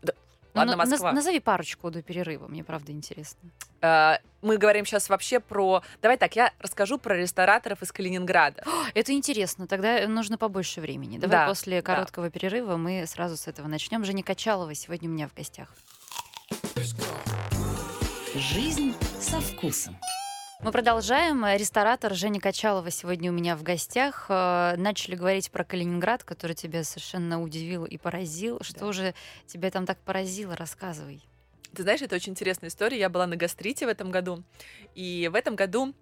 да, 0.03 0.13
Ну, 0.55 0.61
Ладно, 0.61 0.73
наз- 0.73 0.91
Москва. 0.91 1.13
назови 1.13 1.39
парочку 1.41 1.91
до 1.91 2.03
перерыва, 2.03 2.49
мне 2.49 2.65
правда 2.65 2.91
интересно. 2.91 3.49
Э, 3.81 4.17
Мы 4.43 4.57
говорим 4.57 4.85
сейчас 4.87 5.09
вообще 5.09 5.39
про... 5.39 5.83
Давай 6.03 6.17
так, 6.17 6.35
я 6.35 6.53
расскажу 6.59 6.99
про 6.99 7.17
рестораторов 7.17 7.81
из 7.83 7.93
Калининграда. 7.93 8.65
Это 8.95 9.13
интересно, 9.13 9.69
тогда 9.69 10.07
нужно 10.09 10.37
побольше 10.37 10.81
времени. 10.81 11.19
Давай 11.19 11.37
Да, 11.39 11.47
после 11.47 11.81
да. 11.81 11.95
короткого 11.95 12.29
перерыва 12.29 12.77
мы 12.77 13.07
сразу 13.07 13.37
с 13.37 13.47
этого 13.47 13.69
начнем. 13.69 14.05
Женя 14.05 14.25
Качалова 14.25 14.75
сегодня 14.75 15.09
у 15.09 15.13
меня 15.13 15.29
в 15.29 15.35
гостях. 15.35 15.69
Жизнь 18.35 18.95
со 19.21 19.41
вкусом. 19.41 19.97
Мы 20.65 20.73
продолжаем. 20.73 21.45
Ресторатор 21.45 22.15
Женя 22.15 22.41
Качалова 22.41 22.91
сегодня 22.91 23.31
у 23.31 23.35
меня 23.35 23.55
в 23.55 23.63
гостях. 23.63 24.27
Э, 24.31 24.75
Начали 24.79 25.15
говорить 25.15 25.51
про 25.51 25.63
Калининград, 25.63 26.25
который 26.25 26.55
тебя 26.57 26.85
совершенно 26.85 27.43
удивил 27.43 27.85
и 27.85 27.99
поразил. 27.99 28.59
Что 28.63 28.87
Да. 28.87 28.93
же 28.93 29.15
тебя 29.47 29.71
там 29.71 29.85
так 29.85 29.99
поразило? 29.99 30.57
Рассказывай. 30.57 31.23
Ты 31.75 31.83
знаешь, 31.83 32.01
это 32.01 32.17
очень 32.17 32.33
интересная 32.33 32.71
история. 32.71 32.99
Я 32.99 33.11
была 33.11 33.27
на 33.27 33.37
гастрите 33.37 33.85
в 33.85 33.91
этом 33.91 34.11
году. 34.11 34.43
И 34.95 35.29
в 35.31 35.35
этом 35.35 35.55
году 35.55 35.93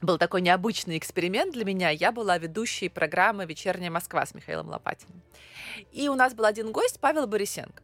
был 0.00 0.16
такой 0.16 0.40
необычный 0.40 0.96
эксперимент 0.96 1.52
для 1.52 1.66
меня. 1.66 1.90
Я 1.90 2.12
была 2.12 2.38
ведущей 2.38 2.88
программы 2.88 3.44
«Вечерняя 3.44 3.90
Москва» 3.90 4.24
с 4.24 4.32
Михаилом 4.34 4.68
Лопатиным. 4.68 5.20
И 5.92 6.08
у 6.08 6.14
нас 6.14 6.32
был 6.32 6.46
один 6.46 6.72
гость, 6.72 6.98
Павел 6.98 7.26
Борисенко. 7.26 7.82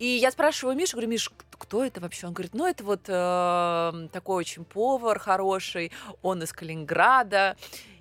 И 0.00 0.06
я 0.06 0.30
спрашиваю 0.30 0.74
Мишу, 0.76 0.92
говорю, 0.92 1.10
Миш, 1.10 1.30
кто 1.50 1.84
это 1.84 2.00
вообще? 2.00 2.26
Он 2.26 2.32
говорит, 2.32 2.54
ну 2.54 2.66
это 2.66 2.82
вот 2.82 3.02
э, 3.06 4.08
такой 4.10 4.36
очень 4.36 4.64
повар 4.64 5.18
хороший, 5.18 5.92
он 6.22 6.42
из 6.42 6.54
Калининграда. 6.54 7.54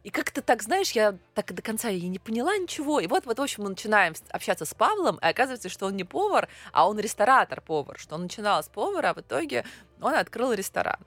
И 0.04 0.10
как-то 0.10 0.42
так, 0.42 0.64
знаешь, 0.64 0.92
я 0.92 1.18
так 1.34 1.54
до 1.54 1.62
конца 1.62 1.90
и 1.90 2.08
не 2.08 2.18
поняла 2.18 2.56
ничего. 2.56 3.02
И 3.02 3.08
вот, 3.08 3.26
вот, 3.26 3.38
в 3.38 3.42
общем, 3.42 3.64
мы 3.64 3.70
начинаем 3.72 4.14
общаться 4.30 4.64
с 4.64 4.74
Павлом, 4.74 5.18
и 5.18 5.26
оказывается, 5.26 5.68
что 5.68 5.88
он 5.88 5.98
не 5.98 6.06
повар, 6.06 6.48
а 6.72 6.88
он 6.88 6.98
ресторатор-повар, 7.00 8.00
что 8.00 8.16
он 8.16 8.24
начинал 8.24 8.64
с 8.64 8.70
повара, 8.70 9.10
а 9.10 9.14
в 9.14 9.20
итоге 9.20 9.66
он 10.02 10.14
открыл 10.14 10.54
ресторан. 10.54 11.00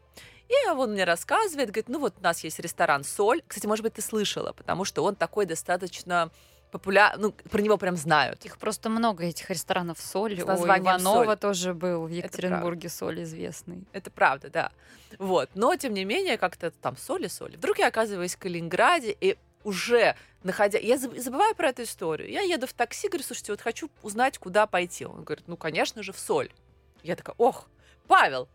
И 0.47 0.69
он 0.69 0.93
мне 0.93 1.05
рассказывает, 1.05 1.71
говорит, 1.71 1.89
ну 1.89 2.01
вот 2.01 2.17
у 2.21 2.23
нас 2.23 2.45
есть 2.45 2.59
ресторан 2.59 3.03
«Соль». 3.03 3.43
Кстати, 3.49 3.67
может 3.67 3.83
быть, 3.83 3.95
ты 3.95 4.03
слышала, 4.03 4.53
потому 4.53 4.85
что 4.85 5.03
он 5.05 5.17
такой 5.17 5.47
достаточно 5.47 6.31
популярный, 6.73 7.23
ну, 7.23 7.33
про 7.51 7.61
него 7.61 7.77
прям 7.77 7.97
знают. 7.97 8.45
Их 8.45 8.59
просто 8.59 8.89
много, 8.89 9.25
этих 9.25 9.49
ресторанов 9.51 10.01
соль. 10.01 10.41
С 10.41 10.43
У 10.43 10.67
Иванова 10.67 10.99
«Соль». 10.99 11.37
тоже 11.37 11.75
был 11.75 12.07
в. 12.07 12.09
Екатеринбурге 12.09 12.89
соль 12.89 13.23
известный. 13.23 13.85
Это 13.93 14.11
правда, 14.11 14.51
да. 14.51 14.73
Вот. 15.19 15.51
Но, 15.55 15.77
тем 15.77 15.93
не 15.93 16.05
менее, 16.05 16.39
как-то 16.39 16.71
там 16.71 16.97
соли, 16.97 17.29
соли. 17.29 17.57
Вдруг 17.57 17.79
я 17.79 17.89
оказываюсь 17.89 18.35
в 18.35 18.39
Калининграде, 18.39 19.15
и 19.21 19.37
уже 19.63 20.17
находя... 20.43 20.79
Я 20.79 20.97
заб- 20.97 21.19
забываю 21.21 21.55
про 21.55 21.69
эту 21.69 21.83
историю. 21.83 22.31
Я 22.31 22.41
еду 22.41 22.67
в 22.67 22.73
такси, 22.73 23.09
говорю, 23.09 23.23
слушайте, 23.23 23.53
вот 23.53 23.61
хочу 23.61 23.91
узнать, 24.03 24.39
куда 24.39 24.67
пойти. 24.67 25.05
Он 25.05 25.23
говорит, 25.23 25.47
ну, 25.47 25.57
конечно 25.57 26.03
же, 26.03 26.13
в 26.13 26.19
соль. 26.19 26.51
Я 27.03 27.17
такая, 27.17 27.35
ох, 27.39 27.69
Павел. 28.07 28.49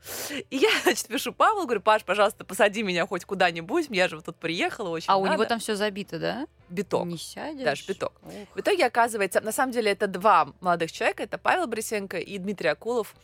И 0.50 0.58
я, 0.58 0.70
значит, 0.84 1.08
пишу 1.08 1.34
Павлу, 1.34 1.64
говорю, 1.64 1.82
Паш, 1.82 2.04
пожалуйста, 2.04 2.46
посади 2.46 2.84
меня 2.84 3.06
хоть 3.06 3.26
куда-нибудь, 3.26 3.88
я 3.90 4.08
же 4.08 4.18
вот 4.18 4.26
тут 4.26 4.38
приехала, 4.38 4.90
очень 4.90 5.10
А 5.10 5.18
у 5.18 5.26
него 5.26 5.38
надо». 5.38 5.50
там 5.50 5.60
все 5.60 5.76
забито, 5.76 6.20
да? 6.20 6.48
биток. 6.70 7.06
Не 7.06 7.18
сядешь? 7.18 7.64
Даже 7.64 7.84
биток. 7.88 8.14
Ух. 8.24 8.34
В 8.56 8.60
итоге 8.60 8.86
оказывается, 8.86 9.42
на 9.42 9.52
самом 9.52 9.72
деле 9.72 9.92
это 9.92 10.08
два 10.08 10.50
молодых 10.60 10.92
человека, 10.92 11.24
это 11.24 11.38
Павел 11.38 11.68
Борисенко 11.68 12.18
и 12.18 12.38
Дмитрий 12.38 12.70
Акулов. 12.70 13.16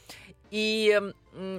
И 0.49 1.01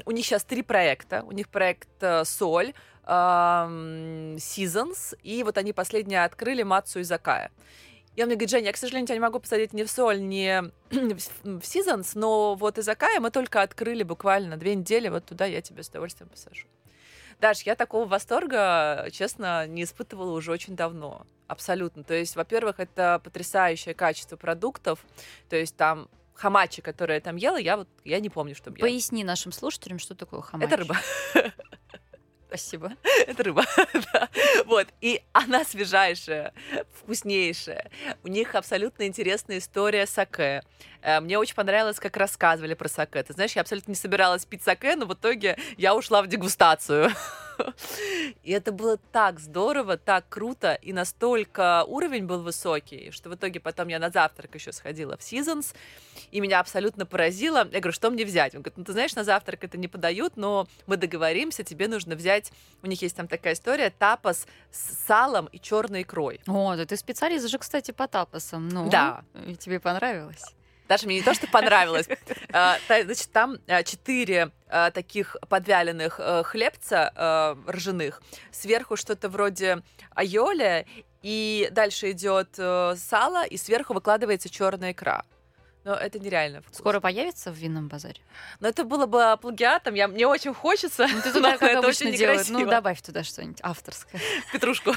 у 0.05 0.11
них 0.11 0.25
сейчас 0.25 0.45
три 0.45 0.63
проекта. 0.63 1.25
У 1.25 1.33
них 1.33 1.49
проект 1.49 1.89
э, 2.01 2.25
«Соль», 2.25 2.75
эм, 3.07 4.37
«Seasons», 4.37 5.19
и 5.23 5.43
вот 5.43 5.59
они 5.59 5.73
последние 5.73 6.25
открыли 6.25 6.63
«Мацу 6.63 7.03
Закая». 7.03 7.51
И 8.17 8.23
он 8.23 8.27
мне 8.29 8.37
говорит, 8.37 8.51
Женя, 8.51 8.67
я, 8.67 8.73
к 8.73 8.77
сожалению, 8.77 9.07
тебя 9.07 9.17
не 9.17 9.21
могу 9.21 9.41
посадить 9.41 9.73
ни 9.73 9.83
в 9.83 9.91
соль, 9.91 10.21
ни 10.21 10.63
в 10.91 11.61
Seasons, 11.61 12.13
но 12.15 12.55
вот 12.55 12.79
Изакая 12.79 13.21
мы 13.21 13.31
только 13.31 13.63
открыли 13.63 14.03
буквально 14.03 14.57
две 14.57 14.75
недели, 14.75 15.09
вот 15.09 15.25
туда 15.25 15.47
я 15.47 15.61
тебя 15.61 15.83
с 15.83 15.89
удовольствием 15.89 16.29
посажу. 16.29 16.67
Даш, 17.41 17.63
я 17.63 17.75
такого 17.75 18.07
восторга, 18.07 19.09
честно, 19.11 19.67
не 19.67 19.83
испытывала 19.83 20.33
уже 20.33 20.53
очень 20.53 20.77
давно. 20.77 21.27
Абсолютно. 21.49 22.05
То 22.05 22.15
есть, 22.15 22.37
во-первых, 22.37 22.81
это 22.81 23.21
потрясающее 23.23 23.95
качество 23.95 24.37
продуктов. 24.37 25.05
То 25.49 25.57
есть 25.57 25.77
там 25.77 26.09
хамачи, 26.35 26.83
которые 26.83 27.17
я 27.17 27.21
там 27.21 27.37
ела, 27.37 27.57
я 27.57 27.77
вот 27.77 27.89
я 28.05 28.21
не 28.21 28.31
помню, 28.31 28.55
что 28.55 28.71
ела. 28.71 28.79
Поясни 28.79 29.25
нашим 29.25 29.53
слушателям, 29.53 29.99
что 29.99 30.15
такое 30.15 30.41
хамачи. 30.41 30.67
Это 30.67 30.77
рыба. 30.77 30.97
Спасибо. 32.55 32.93
Это 33.27 33.43
рыба. 33.43 33.65
Вот. 34.67 34.87
И 35.01 35.21
она 35.33 35.65
свежайшая, 35.65 36.53
вкуснейшая. 36.93 37.91
У 38.23 38.29
них 38.29 38.55
абсолютно 38.55 39.07
интересная 39.09 39.59
история 39.59 40.07
саке. 40.07 40.63
Э, 41.03 41.21
Мне 41.21 41.37
очень 41.39 41.57
понравилось, 41.57 41.99
как 41.99 42.17
рассказывали 42.17 42.75
про 42.75 42.89
саке. 42.89 43.25
Ты 43.25 43.33
знаешь, 43.33 43.53
я 43.53 43.63
абсолютно 43.63 43.91
не 43.91 43.97
собиралась 43.97 44.47
пить 44.47 44.63
саке, 44.63 44.95
но 44.95 45.07
в 45.07 45.15
итоге 45.15 45.57
я 45.77 45.97
ушла 45.97 46.23
в 46.23 46.29
дегустацию. 46.29 47.11
И 48.43 48.53
это 48.53 48.73
было 48.73 48.99
так 49.13 49.41
здорово, 49.41 49.97
так 49.97 50.29
круто, 50.29 50.75
и 50.75 50.93
настолько 50.93 51.85
уровень 51.85 52.27
был 52.27 52.43
высокий, 52.43 53.11
что 53.11 53.31
в 53.31 53.35
итоге 53.35 53.61
потом 53.61 53.89
я 53.89 53.99
на 53.99 54.11
завтрак 54.11 54.55
еще 54.55 54.73
сходила 54.73 55.17
в 55.17 55.21
Seasons, 55.21 55.75
и 56.31 56.41
меня 56.41 56.61
абсолютно 56.61 57.07
поразило. 57.07 57.59
Я 57.59 57.81
говорю, 57.81 57.93
что 57.93 58.11
мне 58.11 58.25
взять? 58.25 58.55
Он 58.55 58.63
говорит, 58.63 58.77
ну 58.79 58.85
ты 58.85 58.93
знаешь, 58.93 59.15
на 59.15 59.25
завтрак 59.25 59.65
это 59.65 59.79
не 59.79 59.89
подают, 59.89 60.37
но 60.37 60.67
мы 60.87 60.97
договоримся, 60.97 61.65
тебе 61.65 61.89
нужно 61.89 62.15
взять, 62.15 62.53
у 62.83 62.87
них 62.87 63.01
есть 63.03 63.17
там 63.17 63.29
такая 63.29 63.55
история, 63.55 63.91
тапас 63.91 64.47
с 64.71 65.07
салом 65.07 65.47
и 65.47 65.61
черной 65.61 66.03
икрой. 66.03 66.41
О, 66.47 66.77
да 66.77 66.85
ты 66.85 66.97
специалист 66.97 67.49
же, 67.49 67.59
кстати, 67.59 67.91
по 67.91 68.09
тапосам. 68.09 68.69
Ну, 68.69 68.89
Да. 68.91 69.25
и 69.47 69.55
Тебе 69.57 69.81
понравилось? 69.81 70.45
Даже 70.89 71.07
мне 71.07 71.17
не 71.17 71.23
то, 71.23 71.35
что 71.35 71.47
понравилось. 71.47 72.09
А, 72.53 72.77
Значит, 72.87 73.31
там 73.33 73.59
а, 73.67 73.83
четыре 73.83 74.51
а, 74.77 74.91
таких 74.91 75.37
подвяленных 75.49 76.19
э, 76.19 76.43
хлебца 76.43 77.13
э, 77.15 77.71
ржаных. 77.71 78.21
Сверху 78.51 78.97
что-то 78.97 79.29
вроде 79.29 79.83
айоля, 80.17 80.85
и 81.23 81.69
дальше 81.71 82.11
идет 82.11 82.57
э, 82.59 82.97
сало, 82.97 83.47
и 83.47 83.57
сверху 83.57 83.95
выкладывается 83.95 84.49
черная 84.49 84.91
икра. 84.91 85.23
Но 85.85 85.95
это 85.95 86.19
нереально 86.19 86.63
вкусно. 86.63 86.79
Скоро 86.79 87.01
появится 87.01 87.53
в 87.53 87.55
винном 87.55 87.89
базаре? 87.89 88.21
Но 88.61 88.69
это 88.69 88.85
было 88.85 89.05
бы 89.05 89.37
плагиатом, 89.41 89.95
я, 89.95 90.09
мне 90.09 90.27
очень 90.27 90.55
хочется. 90.55 91.07
Ну, 91.07 91.21
ты 91.21 91.33
туда, 91.33 91.59
как 91.59 91.77
обычно 91.77 92.11
делают. 92.11 92.49
Ну, 92.49 92.67
добавь 92.67 93.03
туда 93.03 93.23
что-нибудь 93.23 93.59
авторское. 93.63 94.21
Петрушку. 94.53 94.93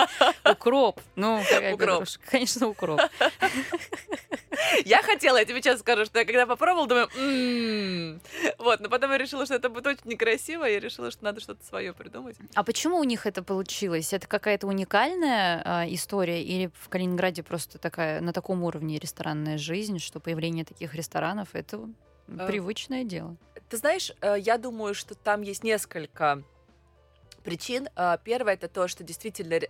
Укроп. 0.44 1.00
Ну, 1.14 1.42
какая 1.48 1.74
Укроп. 1.74 2.04
Конечно, 2.30 2.68
укроп. 2.68 3.00
Я 4.84 5.02
хотела, 5.02 5.38
я 5.38 5.44
тебе 5.44 5.62
честно 5.62 5.78
скажу, 5.78 6.04
что 6.04 6.18
я 6.18 6.24
когда 6.24 6.46
попробовала, 6.46 6.86
думаю, 6.86 7.08
«М-м-м». 7.16 8.20
вот, 8.58 8.80
но 8.80 8.88
потом 8.88 9.10
я 9.12 9.18
решила, 9.18 9.44
что 9.44 9.54
это 9.54 9.68
будет 9.68 9.86
очень 9.86 10.02
некрасиво, 10.04 10.68
и 10.68 10.74
я 10.74 10.80
решила, 10.80 11.10
что 11.10 11.24
надо 11.24 11.40
что-то 11.40 11.64
свое 11.64 11.92
придумать. 11.92 12.36
А 12.54 12.62
почему 12.62 12.98
у 12.98 13.04
них 13.04 13.26
это 13.26 13.42
получилось? 13.42 14.12
Это 14.12 14.26
какая-то 14.26 14.66
уникальная 14.66 15.62
а, 15.64 15.86
история 15.88 16.42
или 16.42 16.70
в 16.78 16.88
Калининграде 16.88 17.42
просто 17.42 17.78
такая 17.78 18.20
на 18.20 18.32
таком 18.32 18.62
уровне 18.62 18.98
ресторанная 18.98 19.58
жизнь, 19.58 19.98
что 19.98 20.20
появление 20.30 20.64
таких 20.64 20.94
ресторанов 20.94 21.48
это 21.54 21.88
Э, 22.38 22.46
привычное 22.46 23.04
дело? 23.04 23.36
Ты 23.68 23.76
знаешь, 23.76 24.12
э, 24.20 24.36
я 24.38 24.58
думаю, 24.58 24.94
что 24.94 25.14
там 25.14 25.42
есть 25.42 25.64
несколько 25.64 26.42
причин. 27.44 27.88
Э, 27.96 28.16
Первое 28.22 28.54
это 28.54 28.68
то, 28.68 28.88
что 28.88 29.04
действительно 29.04 29.60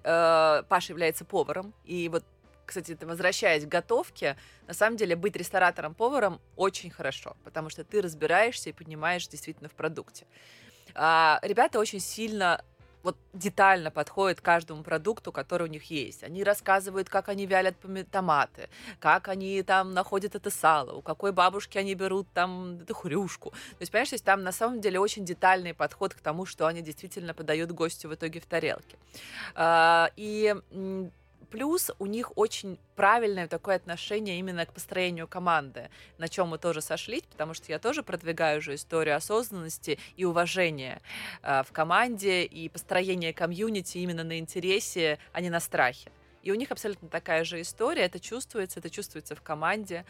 Паша 0.69 0.93
является 0.93 1.25
поваром, 1.25 1.73
и 1.85 2.09
вот 2.09 2.25
кстати, 2.67 2.97
возвращаясь 3.01 3.65
к 3.65 3.69
готовке, 3.69 4.37
на 4.69 4.75
самом 4.75 4.97
деле 4.97 5.17
быть 5.17 5.35
ресторатором-поваром 5.35 6.41
очень 6.55 6.89
хорошо, 6.89 7.37
потому 7.43 7.69
что 7.69 7.83
ты 7.83 8.01
разбираешься 8.01 8.71
и 8.71 8.73
понимаешь 8.73 9.27
действительно 9.27 9.69
в 9.69 9.73
продукте. 9.73 10.25
А, 10.95 11.41
ребята 11.43 11.81
очень 11.81 11.99
сильно 11.99 12.65
вот 13.03 13.17
детально 13.33 13.91
подходят 13.91 14.41
к 14.41 14.45
каждому 14.45 14.83
продукту, 14.83 15.33
который 15.33 15.65
у 15.65 15.71
них 15.71 15.85
есть. 15.85 16.23
Они 16.23 16.45
рассказывают, 16.45 17.09
как 17.09 17.29
они 17.29 17.47
вялят 17.47 17.77
томаты, 18.11 18.69
как 18.99 19.29
они 19.29 19.63
там 19.63 19.93
находят 19.93 20.35
это 20.35 20.51
сало, 20.51 20.93
у 20.93 21.03
какой 21.03 21.33
бабушки 21.33 21.79
они 21.79 21.95
берут 21.95 22.27
там 22.35 22.81
эту 22.81 22.95
хрюшку. 22.95 23.51
То 23.51 23.77
есть, 23.81 23.93
понимаешь, 23.93 24.11
то 24.11 24.15
есть 24.15 24.25
там 24.25 24.43
на 24.43 24.53
самом 24.53 24.81
деле 24.81 24.99
очень 24.99 25.25
детальный 25.25 25.75
подход 25.75 26.15
к 26.15 26.21
тому, 26.21 26.47
что 26.47 26.67
они 26.67 26.83
действительно 26.83 27.35
подают 27.35 27.71
гостю 27.73 28.09
в 28.09 28.15
итоге 28.15 28.41
в 28.41 28.47
тарелке. 28.47 28.97
А, 29.55 30.11
И 30.17 30.55
плюс 31.51 31.91
у 31.99 32.07
них 32.07 32.37
очень 32.37 32.79
правильное 32.97 33.49
такое 33.49 33.77
отношение 33.77 34.39
именно 34.39 34.65
к 34.67 34.73
построению 34.73 35.27
команды, 35.27 35.91
на 36.19 36.29
чем 36.29 36.49
мы 36.49 36.59
тоже 36.59 36.81
сошлись, 36.81 37.23
потому 37.23 37.55
что 37.55 37.71
я 37.73 37.79
тоже 37.79 38.03
продвигаю 38.03 38.59
уже 38.59 38.75
историю 38.75 39.17
осознанности 39.17 39.99
и 40.17 40.25
уважения 40.25 41.01
э, 41.43 41.63
в 41.63 41.73
команде 41.73 42.45
и 42.45 42.69
построение 42.69 43.33
комьюнити 43.33 43.99
именно 43.99 44.25
на 44.25 44.39
интересе, 44.39 45.19
а 45.33 45.41
не 45.41 45.51
на 45.51 45.61
страхе. 45.61 46.11
И 46.43 46.53
у 46.53 46.55
них 46.55 46.71
абсолютно 46.71 47.09
такая 47.09 47.45
же 47.45 47.61
история, 47.61 48.03
это 48.03 48.19
чувствуется, 48.19 48.81
это 48.81 48.89
чувствуется 48.89 49.35
в 49.35 49.43
команде. 49.43 50.05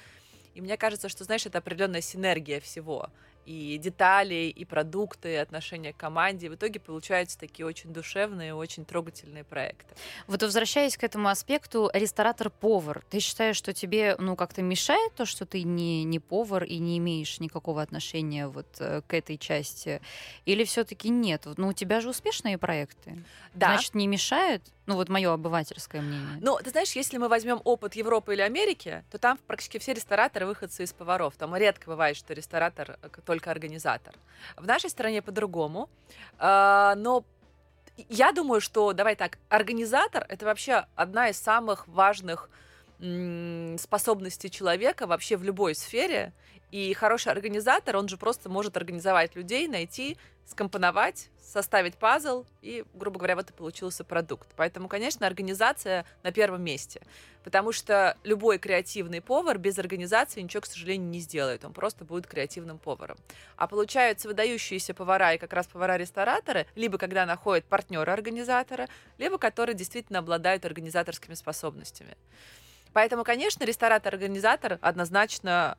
И 0.54 0.60
мне 0.60 0.76
кажется, 0.76 1.08
что, 1.08 1.24
знаешь, 1.24 1.46
это 1.46 1.58
определенная 1.58 2.00
синергия 2.00 2.60
всего. 2.60 3.10
И 3.46 3.78
деталей, 3.78 4.50
и 4.50 4.64
продукты, 4.64 5.32
и 5.32 5.36
отношения 5.36 5.92
к 5.92 5.96
команде. 5.96 6.46
И 6.46 6.48
в 6.48 6.54
итоге 6.54 6.78
получаются 6.78 7.38
такие 7.38 7.66
очень 7.66 7.92
душевные, 7.92 8.54
очень 8.54 8.84
трогательные 8.84 9.44
проекты. 9.44 9.94
Вот 10.26 10.42
возвращаясь 10.42 10.96
к 10.96 11.02
этому 11.02 11.28
аспекту, 11.28 11.90
ресторатор-повар, 11.92 13.02
ты 13.10 13.18
считаешь, 13.20 13.56
что 13.56 13.72
тебе 13.72 14.16
ну 14.18 14.36
как-то 14.36 14.62
мешает 14.62 15.14
то, 15.14 15.26
что 15.26 15.46
ты 15.46 15.62
не, 15.62 16.04
не 16.04 16.18
повар 16.18 16.64
и 16.64 16.78
не 16.78 16.98
имеешь 16.98 17.40
никакого 17.40 17.82
отношения 17.82 18.46
вот 18.46 18.66
э, 18.78 19.02
к 19.06 19.14
этой 19.14 19.36
части? 19.38 20.00
Или 20.44 20.64
все-таки 20.64 21.08
нет? 21.08 21.46
Ну, 21.56 21.68
у 21.68 21.72
тебя 21.72 22.00
же 22.00 22.10
успешные 22.10 22.58
проекты. 22.58 23.24
Да. 23.54 23.68
Значит, 23.68 23.94
не 23.94 24.06
мешает? 24.06 24.62
Ну, 24.86 24.96
вот 24.96 25.08
мое 25.08 25.32
обывательское 25.32 26.02
мнение. 26.02 26.38
Ну, 26.40 26.58
ты 26.62 26.70
знаешь, 26.70 26.92
если 26.92 27.16
мы 27.16 27.28
возьмем 27.28 27.60
опыт 27.64 27.94
Европы 27.94 28.34
или 28.34 28.40
Америки, 28.40 29.04
то 29.10 29.18
там 29.18 29.38
практически 29.46 29.78
все 29.78 29.92
рестораторы 29.94 30.46
выходцы 30.46 30.82
из 30.82 30.92
поваров. 30.92 31.34
Там 31.36 31.54
редко 31.54 31.88
бывает, 31.90 32.16
что 32.16 32.34
ресторатор 32.34 32.98
э, 33.00 33.08
к- 33.08 33.20
только 33.30 33.52
организатор. 33.52 34.12
В 34.56 34.66
нашей 34.66 34.90
стране 34.90 35.22
по-другому. 35.22 35.88
А, 36.38 36.96
Но 36.96 37.22
я 38.08 38.32
думаю, 38.32 38.60
что, 38.60 38.92
давай 38.92 39.14
так, 39.14 39.38
организатор— 39.48 40.26
это 40.28 40.44
вообще 40.46 40.86
одна 40.96 41.28
из 41.28 41.38
самых 41.38 41.86
важных 41.86 42.50
м, 43.00 43.78
способностей 43.78 44.50
человека 44.50 45.06
вообще 45.06 45.36
в 45.36 45.42
любой 45.42 45.74
сфере. 45.74 46.32
И 46.70 46.94
хороший 46.94 47.32
организатор, 47.32 47.96
он 47.96 48.08
же 48.08 48.16
просто 48.16 48.48
может 48.48 48.76
организовать 48.76 49.34
людей, 49.34 49.66
найти, 49.66 50.16
скомпоновать, 50.46 51.28
составить 51.40 51.96
пазл, 51.96 52.44
и, 52.62 52.84
грубо 52.94 53.18
говоря, 53.18 53.34
вот 53.34 53.50
и 53.50 53.52
получился 53.52 54.04
продукт. 54.04 54.48
Поэтому, 54.56 54.88
конечно, 54.88 55.26
организация 55.26 56.04
на 56.22 56.30
первом 56.30 56.62
месте. 56.62 57.00
Потому 57.42 57.72
что 57.72 58.16
любой 58.22 58.58
креативный 58.58 59.20
повар 59.20 59.58
без 59.58 59.78
организации 59.78 60.42
ничего, 60.42 60.60
к 60.60 60.66
сожалению, 60.66 61.08
не 61.08 61.20
сделает. 61.20 61.64
Он 61.64 61.72
просто 61.72 62.04
будет 62.04 62.26
креативным 62.26 62.78
поваром. 62.78 63.16
А 63.56 63.66
получаются 63.66 64.28
выдающиеся 64.28 64.94
повара 64.94 65.34
и 65.34 65.38
как 65.38 65.52
раз 65.52 65.66
повара-рестораторы, 65.66 66.66
либо 66.76 66.98
когда 66.98 67.26
находят 67.26 67.64
партнера-организатора, 67.64 68.88
либо 69.18 69.38
которые 69.38 69.74
действительно 69.74 70.20
обладают 70.20 70.64
организаторскими 70.64 71.34
способностями. 71.34 72.16
Поэтому, 72.92 73.24
конечно, 73.24 73.64
ресторатор-организатор 73.64 74.78
однозначно 74.80 75.76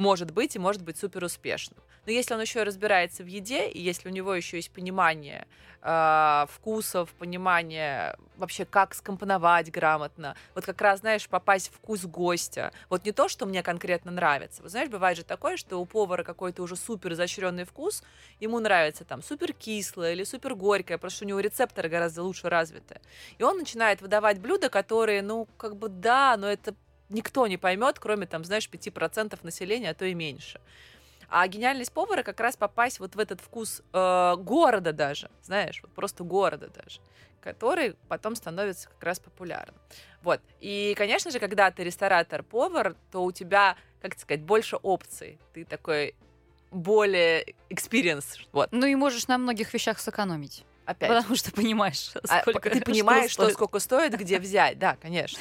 может 0.00 0.30
быть 0.30 0.56
и 0.56 0.58
может 0.58 0.82
быть 0.82 0.98
супер 0.98 1.22
успешным. 1.22 1.78
Но 2.06 2.12
если 2.12 2.32
он 2.32 2.40
еще 2.40 2.60
и 2.60 2.64
разбирается 2.64 3.22
в 3.22 3.26
еде, 3.26 3.68
и 3.68 3.80
если 3.80 4.08
у 4.08 4.12
него 4.12 4.34
еще 4.34 4.56
есть 4.56 4.72
понимание 4.72 5.46
э, 5.82 6.46
вкусов, 6.48 7.10
понимание 7.10 8.16
вообще, 8.38 8.64
как 8.64 8.94
скомпоновать 8.94 9.70
грамотно, 9.70 10.34
вот 10.54 10.64
как 10.64 10.80
раз, 10.80 11.00
знаешь, 11.00 11.28
попасть 11.28 11.68
в 11.68 11.74
вкус 11.74 12.06
гостя, 12.06 12.72
вот 12.88 13.04
не 13.04 13.12
то, 13.12 13.28
что 13.28 13.44
мне 13.44 13.62
конкретно 13.62 14.10
нравится. 14.10 14.62
Вот 14.62 14.70
знаешь, 14.70 14.88
бывает 14.88 15.18
же 15.18 15.22
такое, 15.24 15.58
что 15.58 15.78
у 15.78 15.84
повара 15.84 16.24
какой-то 16.24 16.62
уже 16.62 16.76
супер 16.76 17.12
изощренный 17.12 17.64
вкус, 17.64 18.02
ему 18.40 18.58
нравится 18.58 19.04
там 19.04 19.22
супер 19.22 19.52
кислое 19.52 20.14
или 20.14 20.24
супер 20.24 20.54
горькое, 20.54 20.96
потому 20.96 21.10
что 21.10 21.26
у 21.26 21.28
него 21.28 21.40
рецепторы 21.40 21.90
гораздо 21.90 22.22
лучше 22.22 22.48
развиты. 22.48 23.00
И 23.36 23.42
он 23.42 23.58
начинает 23.58 24.00
выдавать 24.00 24.38
блюда, 24.38 24.70
которые, 24.70 25.20
ну, 25.20 25.46
как 25.58 25.76
бы 25.76 25.90
да, 25.90 26.38
но 26.38 26.48
это 26.48 26.74
никто 27.10 27.46
не 27.46 27.56
поймет, 27.56 27.98
кроме, 27.98 28.26
там, 28.26 28.44
знаешь, 28.44 28.68
5% 28.70 29.38
населения, 29.42 29.90
а 29.90 29.94
то 29.94 30.04
и 30.04 30.14
меньше. 30.14 30.60
А 31.28 31.46
гениальность 31.46 31.92
повара 31.92 32.22
как 32.24 32.40
раз 32.40 32.56
попасть 32.56 32.98
вот 32.98 33.14
в 33.14 33.18
этот 33.20 33.40
вкус 33.40 33.82
э, 33.92 34.34
города 34.38 34.92
даже, 34.92 35.30
знаешь, 35.42 35.80
вот 35.82 35.92
просто 35.92 36.24
города 36.24 36.68
даже, 36.68 37.00
который 37.40 37.94
потом 38.08 38.34
становится 38.34 38.88
как 38.88 39.02
раз 39.04 39.20
популярным. 39.20 39.76
Вот. 40.22 40.40
И, 40.60 40.94
конечно 40.98 41.30
же, 41.30 41.38
когда 41.38 41.70
ты 41.70 41.84
ресторатор-повар, 41.84 42.96
то 43.12 43.22
у 43.22 43.30
тебя, 43.30 43.76
как 44.02 44.18
сказать, 44.18 44.42
больше 44.42 44.76
опций. 44.76 45.38
Ты 45.54 45.64
такой 45.64 46.16
более 46.72 47.44
experience. 47.68 48.38
Вот, 48.52 48.68
Ну 48.72 48.86
и 48.86 48.94
можешь 48.96 49.28
на 49.28 49.38
многих 49.38 49.72
вещах 49.72 50.00
сэкономить. 50.00 50.64
опять. 50.84 51.08
Потому 51.10 51.36
что 51.36 51.52
понимаешь, 51.52 52.10
А, 52.28 52.40
сколько 52.42 52.70
ты 52.70 52.80
понимаешь, 52.84 53.30
что 53.30 53.42
стоит. 53.44 53.54
сколько 53.54 53.78
стоит, 53.78 54.16
где 54.18 54.40
взять, 54.40 54.78
да, 54.80 54.96
конечно. 55.00 55.38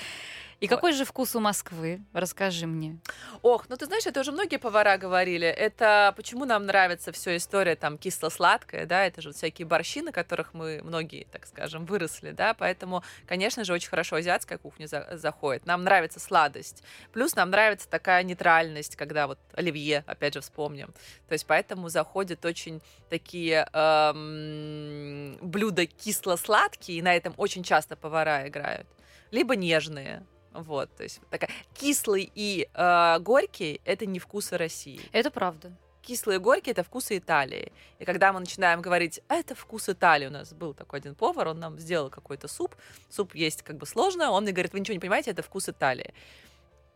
И 0.60 0.68
вот. 0.68 0.76
какой 0.76 0.94
же 0.94 1.06
вкус 1.06 1.36
у 1.36 1.40
Москвы? 1.40 2.02
Расскажи 2.12 2.68
мне. 2.68 3.00
Ох, 3.42 3.70
ну 3.70 3.78
ты 3.78 3.86
знаешь, 3.86 4.06
это 4.06 4.20
уже 4.20 4.32
многие 4.32 4.58
повара 4.58 4.98
говорили. 4.98 5.48
Это 5.48 6.14
почему 6.18 6.46
нам 6.46 6.66
нравится 6.66 7.12
все 7.12 7.38
история 7.38 7.76
там 7.76 7.98
кисло-сладкая, 7.98 8.86
да, 8.86 9.06
это 9.06 9.22
же 9.22 9.30
вот 9.30 9.38
всякие 9.38 9.66
борщи, 9.66 10.02
на 10.02 10.12
которых 10.12 10.54
мы 10.54 10.82
многие, 10.84 11.26
так 11.32 11.46
скажем, 11.48 11.86
выросли, 11.86 12.32
да, 12.32 12.54
поэтому, 12.54 13.04
конечно 13.26 13.64
же, 13.64 13.74
очень 13.74 13.90
хорошо 13.90 14.18
азиатская 14.18 14.58
кухня 14.58 14.88
за 14.88 15.08
заходит. 15.14 15.66
Нам 15.66 15.84
нравится 15.84 16.20
сладость. 16.20 16.84
Плюс 17.14 17.36
нам 17.36 17.50
нравится 17.50 17.88
такая 17.90 18.24
нейтральность, 18.24 18.96
когда 18.96 19.28
вот 19.28 19.40
оливье, 19.54 20.04
опять 20.08 20.34
же, 20.34 20.42
вспомним. 20.42 20.94
То 21.28 21.34
есть 21.34 21.46
поэтому 21.46 21.90
заходят 21.90 22.44
очень 22.44 22.82
такие 23.10 23.68
эм, 23.74 25.38
блюда 25.42 25.86
кисло-сладкие, 25.86 27.00
и 27.00 27.02
на 27.02 27.16
этом 27.16 27.34
очень 27.38 27.64
часто 27.64 27.96
повара 27.96 28.48
играют. 28.48 28.88
Либо 29.32 29.56
нежные, 29.56 30.26
вот, 30.64 30.96
то 30.96 31.04
есть 31.04 31.22
такая 31.30 31.50
кислый 31.74 32.32
и 32.36 32.70
э, 32.74 33.20
горький 33.20 33.82
это 33.86 34.06
не 34.06 34.20
вкусы 34.20 34.58
России. 34.58 35.02
Это 35.12 35.32
правда. 35.32 35.72
Кислый 36.02 36.38
и 36.38 36.40
горький 36.40 36.72
это 36.72 36.84
вкусы 36.84 37.18
Италии. 37.18 37.72
И 38.00 38.06
когда 38.06 38.34
мы 38.34 38.40
начинаем 38.40 38.82
говорить, 38.82 39.22
это 39.28 39.54
вкус 39.54 39.90
Италии, 39.90 40.28
у 40.28 40.32
нас 40.32 40.54
был 40.54 40.74
такой 40.74 41.00
один 41.00 41.16
повар, 41.16 41.50
он 41.50 41.60
нам 41.60 41.80
сделал 41.80 42.10
какой-то 42.10 42.48
суп. 42.48 42.76
Суп 43.10 43.36
есть 43.36 43.62
как 43.62 43.78
бы 43.78 43.86
сложно, 43.86 44.32
он 44.32 44.44
мне 44.44 44.52
говорит, 44.52 44.74
вы 44.74 44.80
ничего 44.80 44.94
не 44.94 45.00
понимаете, 45.00 45.32
это 45.32 45.44
вкус 45.44 45.70
Италии. 45.70 46.14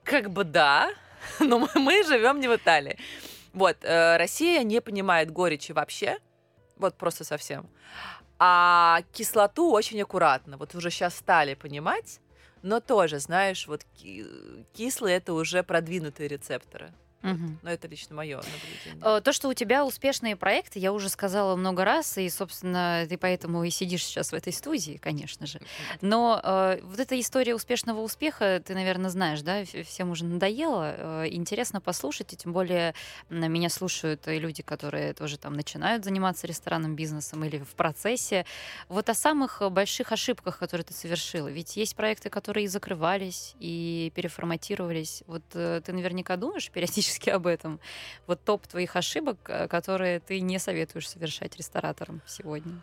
Как 0.03 0.29
бы 0.31 0.43
да, 0.43 0.91
но 1.39 1.59
мы, 1.59 1.67
мы 1.75 2.03
живем 2.03 2.39
не 2.39 2.47
в 2.47 2.55
Италии. 2.55 2.97
Вот, 3.53 3.77
э, 3.83 4.17
Россия 4.17 4.63
не 4.63 4.81
понимает 4.81 5.31
горечи 5.31 5.73
вообще, 5.73 6.17
вот 6.77 6.95
просто 6.95 7.23
совсем. 7.23 7.69
А 8.39 9.01
кислоту 9.11 9.71
очень 9.71 10.01
аккуратно. 10.01 10.57
Вот 10.57 10.75
уже 10.75 10.89
сейчас 10.89 11.15
стали 11.15 11.53
понимать, 11.53 12.19
но 12.63 12.79
тоже, 12.79 13.19
знаешь, 13.19 13.67
вот 13.67 13.85
кислые 14.73 15.17
это 15.17 15.33
уже 15.33 15.61
продвинутые 15.61 16.29
рецепторы. 16.29 16.91
Угу. 17.23 17.57
Но 17.61 17.69
это 17.69 17.87
лично 17.87 18.15
мое 18.15 18.37
наблюдение. 18.37 19.17
Э, 19.17 19.21
то, 19.21 19.31
что 19.31 19.47
у 19.47 19.53
тебя 19.53 19.85
успешные 19.85 20.35
проекты, 20.35 20.79
я 20.79 20.91
уже 20.91 21.07
сказала 21.07 21.55
много 21.55 21.85
раз, 21.85 22.17
и, 22.17 22.29
собственно, 22.29 23.05
ты 23.07 23.17
поэтому 23.17 23.63
и 23.63 23.69
сидишь 23.69 24.03
сейчас 24.03 24.31
в 24.31 24.35
этой 24.35 24.51
студии, 24.51 24.97
конечно 25.01 25.47
же. 25.47 25.61
Но 26.01 26.39
э, 26.43 26.79
вот 26.83 26.99
эта 26.99 27.17
история 27.19 27.55
успешного 27.55 28.01
успеха, 28.01 28.61
ты, 28.65 28.73
наверное, 28.73 29.09
знаешь, 29.09 29.41
да, 29.41 29.63
всем 29.85 30.11
уже 30.11 30.25
надоело. 30.25 30.95
Э, 30.97 31.27
интересно 31.29 31.79
послушать, 31.79 32.33
и 32.33 32.35
тем 32.35 32.51
более 32.51 32.93
меня 33.29 33.69
слушают 33.69 34.27
и 34.27 34.37
люди, 34.37 34.61
которые 34.61 35.13
тоже 35.13 35.37
там 35.37 35.53
начинают 35.53 36.03
заниматься 36.03 36.45
ресторанным 36.45 36.95
бизнесом 36.95 37.45
или 37.45 37.59
в 37.59 37.73
процессе. 37.75 38.45
Вот 38.89 39.09
о 39.09 39.13
самых 39.13 39.61
больших 39.71 40.11
ошибках, 40.11 40.59
которые 40.59 40.83
ты 40.83 40.93
совершила. 40.93 41.47
Ведь 41.47 41.77
есть 41.77 41.95
проекты, 41.95 42.29
которые 42.29 42.65
и 42.65 42.67
закрывались, 42.67 43.55
и 43.59 44.11
переформатировались. 44.13 45.23
Вот 45.25 45.43
э, 45.53 45.81
ты 45.85 45.93
наверняка 45.93 46.35
думаешь 46.35 46.69
периодически 46.69 47.12
периодически 47.13 47.29
об 47.29 47.47
этом. 47.47 47.79
Вот 48.27 48.39
топ 48.43 48.67
твоих 48.67 48.95
ошибок, 48.95 49.37
э, 49.47 49.67
которые 49.67 50.19
ты 50.19 50.41
не 50.41 50.59
советуешь 50.59 51.09
совершать 51.09 51.57
рестораторам 51.57 52.21
сегодня. 52.27 52.81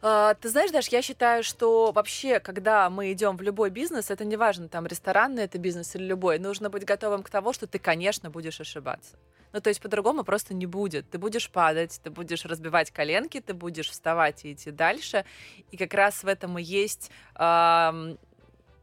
Uh, 0.00 0.36
ты 0.40 0.48
знаешь, 0.48 0.70
Даш, 0.70 0.88
я 0.88 1.02
считаю, 1.02 1.42
что 1.42 1.90
вообще, 1.90 2.38
когда 2.38 2.88
мы 2.88 3.10
идем 3.10 3.36
в 3.36 3.42
любой 3.42 3.70
бизнес, 3.70 4.10
это 4.10 4.24
не 4.24 4.36
важно, 4.36 4.68
там, 4.68 4.86
ресторанный 4.86 5.42
это 5.42 5.58
бизнес 5.58 5.96
или 5.96 6.04
любой, 6.04 6.38
нужно 6.38 6.70
быть 6.70 6.84
готовым 6.84 7.24
к 7.24 7.30
тому, 7.30 7.52
что 7.52 7.66
ты, 7.66 7.80
конечно, 7.80 8.30
будешь 8.30 8.60
ошибаться. 8.60 9.16
Ну, 9.52 9.60
то 9.60 9.70
есть 9.70 9.80
по-другому 9.80 10.22
просто 10.22 10.54
не 10.54 10.66
будет. 10.66 11.10
Ты 11.10 11.18
будешь 11.18 11.50
падать, 11.50 12.00
ты 12.04 12.10
будешь 12.10 12.44
разбивать 12.44 12.92
коленки, 12.92 13.40
ты 13.40 13.54
будешь 13.54 13.88
вставать 13.88 14.44
и 14.44 14.52
идти 14.52 14.70
дальше. 14.70 15.24
И 15.72 15.76
как 15.76 15.94
раз 15.94 16.22
в 16.22 16.28
этом 16.28 16.58
и 16.58 16.62
есть 16.62 17.10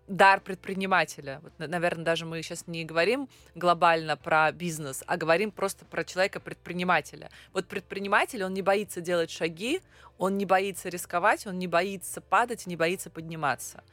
дар 0.07 0.39
предпринимателя. 0.39 1.39
Вот, 1.41 1.53
наверное, 1.57 2.05
даже 2.05 2.25
мы 2.25 2.41
сейчас 2.41 2.67
не 2.67 2.85
говорим 2.85 3.27
глобально 3.55 4.17
про 4.17 4.51
бизнес, 4.51 5.03
а 5.07 5.17
говорим 5.17 5.51
просто 5.51 5.85
про 5.85 6.03
человека-предпринимателя. 6.03 7.29
Вот 7.53 7.67
предприниматель, 7.67 8.43
он 8.43 8.53
не 8.53 8.61
боится 8.61 9.01
делать 9.01 9.31
шаги, 9.31 9.81
он 10.17 10.37
не 10.37 10.45
боится 10.45 10.89
рисковать, 10.89 11.47
он 11.47 11.59
не 11.59 11.67
боится 11.67 12.21
падать, 12.21 12.67
не 12.67 12.75
боится 12.75 13.09
подниматься. 13.09 13.83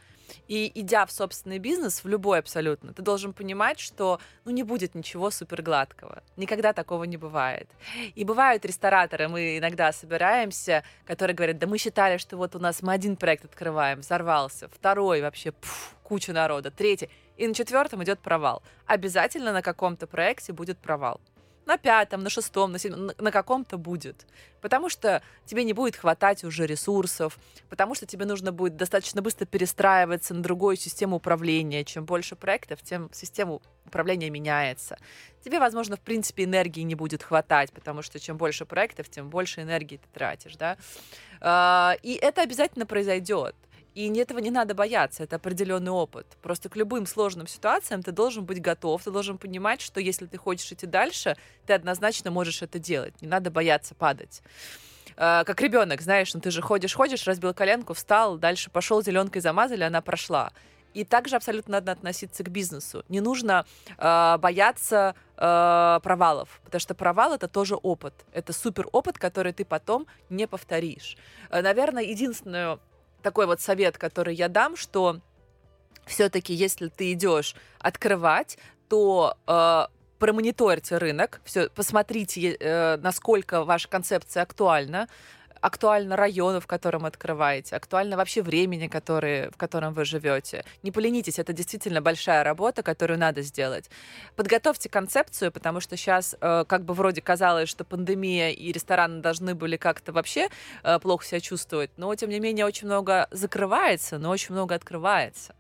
И 0.49 0.71
идя 0.75 1.07
в 1.07 1.13
собственный 1.13 1.59
бизнес, 1.59 2.05
в 2.05 2.09
любой 2.09 2.39
абсолютно, 2.39 2.93
ты 2.93 3.03
должен 3.03 3.33
понимать, 3.33 3.79
что 3.79 4.21
ну, 4.45 4.53
не 4.53 4.63
будет 4.63 4.95
ничего 4.95 5.31
супер 5.31 5.63
гладкого. 5.63 6.23
Никогда 6.37 6.73
такого 6.73 7.05
не 7.05 7.17
бывает. 7.17 7.69
И 8.15 8.25
бывают 8.25 8.65
рестораторы, 8.65 9.29
мы 9.29 9.59
иногда 9.59 9.93
собираемся, 9.93 10.85
которые 11.07 11.35
говорят, 11.35 11.59
да 11.59 11.67
мы 11.67 11.79
считали, 11.79 12.17
что 12.17 12.37
вот 12.37 12.55
у 12.55 12.59
нас 12.59 12.83
мы 12.83 12.93
один 12.93 13.17
проект 13.17 13.45
открываем, 13.45 14.01
взорвался, 14.01 14.69
второй 14.69 15.23
вообще 15.23 15.53
пфф, 15.53 15.95
куча 16.03 16.33
народа, 16.33 16.71
третий, 16.71 17.09
и 17.37 17.47
на 17.47 17.55
четвертом 17.55 18.03
идет 18.05 18.21
провал. 18.21 18.63
Обязательно 18.87 19.53
на 19.53 19.63
каком-то 19.63 20.07
проекте 20.07 20.53
будет 20.53 20.79
провал 20.79 21.21
на 21.67 21.77
пятом, 21.77 22.23
на 22.23 22.31
шестом, 22.31 22.73
на 22.73 22.79
седьмом, 22.79 23.11
на 23.19 23.31
каком-то 23.31 23.79
будет. 23.79 24.27
Потому 24.61 24.89
что 24.89 25.23
тебе 25.45 25.65
не 25.65 25.73
будет 25.73 25.97
хватать 25.97 26.45
уже 26.45 26.67
ресурсов, 26.67 27.39
потому 27.69 27.95
что 27.95 28.07
тебе 28.07 28.25
нужно 28.25 28.53
будет 28.53 28.77
достаточно 28.77 29.23
быстро 29.23 29.47
перестраиваться 29.47 30.35
на 30.35 30.43
другую 30.43 30.77
систему 30.77 31.17
управления. 31.17 31.85
Чем 31.85 32.05
больше 32.05 32.37
проектов, 32.37 32.83
тем 32.83 33.11
система 33.13 33.61
управления 33.85 34.31
меняется. 34.31 34.99
Тебе, 35.45 35.59
возможно, 35.59 35.97
в 35.97 36.01
принципе, 36.01 36.45
энергии 36.45 36.83
не 36.83 36.95
будет 36.95 37.23
хватать, 37.23 37.73
потому 37.73 38.03
что 38.03 38.19
чем 38.19 38.37
больше 38.37 38.65
проектов, 38.65 39.09
тем 39.09 39.29
больше 39.29 39.63
энергии 39.63 39.97
ты 39.97 40.09
тратишь, 40.13 40.57
да. 40.57 40.77
А, 41.41 41.97
и 42.03 42.15
это 42.15 42.43
обязательно 42.43 42.87
произойдет. 42.87 43.55
И 43.95 44.09
этого 44.17 44.39
не 44.39 44.51
надо 44.51 44.75
бояться, 44.75 45.23
это 45.23 45.37
определенный 45.37 45.93
опыт. 45.93 46.27
Просто 46.41 46.69
к 46.69 46.77
любым 46.77 47.07
сложным 47.07 47.47
ситуациям 47.47 48.03
ты 48.03 48.11
должен 48.11 48.45
быть 48.45 48.61
готов, 48.61 49.05
ты 49.05 49.11
должен 49.11 49.37
понимать, 49.37 49.81
что 49.81 50.01
если 50.01 50.27
ты 50.27 50.39
хочешь 50.39 50.73
идти 50.73 50.87
дальше, 50.87 51.37
ты 51.67 51.75
однозначно 51.75 52.31
можешь 52.31 52.63
это 52.63 52.79
делать. 52.79 53.21
Не 53.21 53.29
надо 53.29 53.51
бояться 53.51 53.95
падать. 53.95 54.43
Uh, 55.15 55.45
как 55.45 55.61
ребенок, 55.61 56.01
знаешь, 56.01 56.33
ну 56.33 56.41
ты 56.41 56.51
же 56.51 56.63
ходишь, 56.63 56.95
ходишь, 56.95 57.27
разбил 57.27 57.53
коленку, 57.53 57.93
встал, 57.93 58.39
дальше 58.39 58.71
пошел, 58.71 59.03
зеленкой 59.03 59.43
замазали, 59.43 59.83
она 59.83 60.01
прошла. 60.01 60.53
И 60.95 61.05
также 61.05 61.37
абсолютно 61.37 61.73
надо 61.73 61.93
относиться 61.93 62.45
к 62.45 62.49
бизнесу. 62.49 63.05
Не 63.09 63.21
нужно 63.21 63.65
э, 63.99 64.39
бояться 64.39 65.15
э, 65.37 66.01
провалов, 66.03 66.61
потому 66.65 66.81
что 66.81 66.95
провал 66.95 67.35
это 67.35 67.49
тоже 67.49 67.77
опыт. 67.77 68.15
Это 68.33 68.53
супер 68.53 68.89
опыт, 68.93 69.19
который 69.19 69.53
ты 69.53 69.65
потом 69.65 70.07
не 70.29 70.47
повторишь. 70.47 71.17
Э, 71.51 71.63
наверное, 71.63 72.03
единственное 72.03 72.79
такой 73.23 73.47
вот 73.47 73.61
совет, 73.61 73.99
который 73.99 74.35
я 74.35 74.49
дам, 74.49 74.77
что 74.77 75.21
все-таки, 76.07 76.53
если 76.53 76.89
ты 76.89 77.13
идешь 77.13 77.55
открывать, 77.79 78.59
то 78.89 79.37
э, 79.47 79.87
промониторьте 80.19 80.99
рынок, 80.99 81.41
все, 81.45 81.69
посмотрите, 81.71 82.57
э, 82.59 82.97
насколько 82.99 83.65
ваша 83.65 83.89
концепция 83.89 84.43
актуальна, 84.43 85.09
актуально 85.63 86.17
району, 86.17 86.61
в 86.61 86.67
котором 86.67 87.07
открываете, 87.07 87.77
актуально 87.77 88.17
вообще 88.17 88.43
времени, 88.43 88.89
который, 88.89 89.49
в 89.51 89.57
котором 89.57 89.95
вы 89.95 90.05
живете. 90.05 90.65
Не 90.83 90.91
поленитесь, 90.91 91.39
это 91.39 91.53
действительно 91.53 92.03
большая 92.03 92.45
работа, 92.45 92.83
которую 92.83 93.19
надо 93.19 93.43
сделать. 93.43 93.89
Подготовьте 94.37 94.89
концепцию, 94.89 95.53
потому 95.53 95.81
что 95.81 95.97
сейчас 95.97 96.37
э, 96.41 96.65
как 96.67 96.85
бы 96.85 96.95
вроде 96.95 97.23
казалось, 97.23 97.69
что 97.69 97.85
пандемия 97.85 98.51
и 98.51 98.73
рестораны 98.73 99.23
должны 99.23 99.55
были 99.55 99.77
как-то 99.77 100.13
вообще 100.13 100.49
э, 100.83 100.99
плохо 100.99 101.25
себя 101.25 101.41
чувствовать, 101.41 101.91
но 101.97 102.13
тем 102.17 102.31
не 102.31 102.41
менее 102.41 102.67
очень 102.67 102.89
много 102.89 103.29
закрывается, 103.31 104.19
но 104.19 104.31
очень 104.31 104.55
много 104.55 104.75
открывается. 104.75 105.55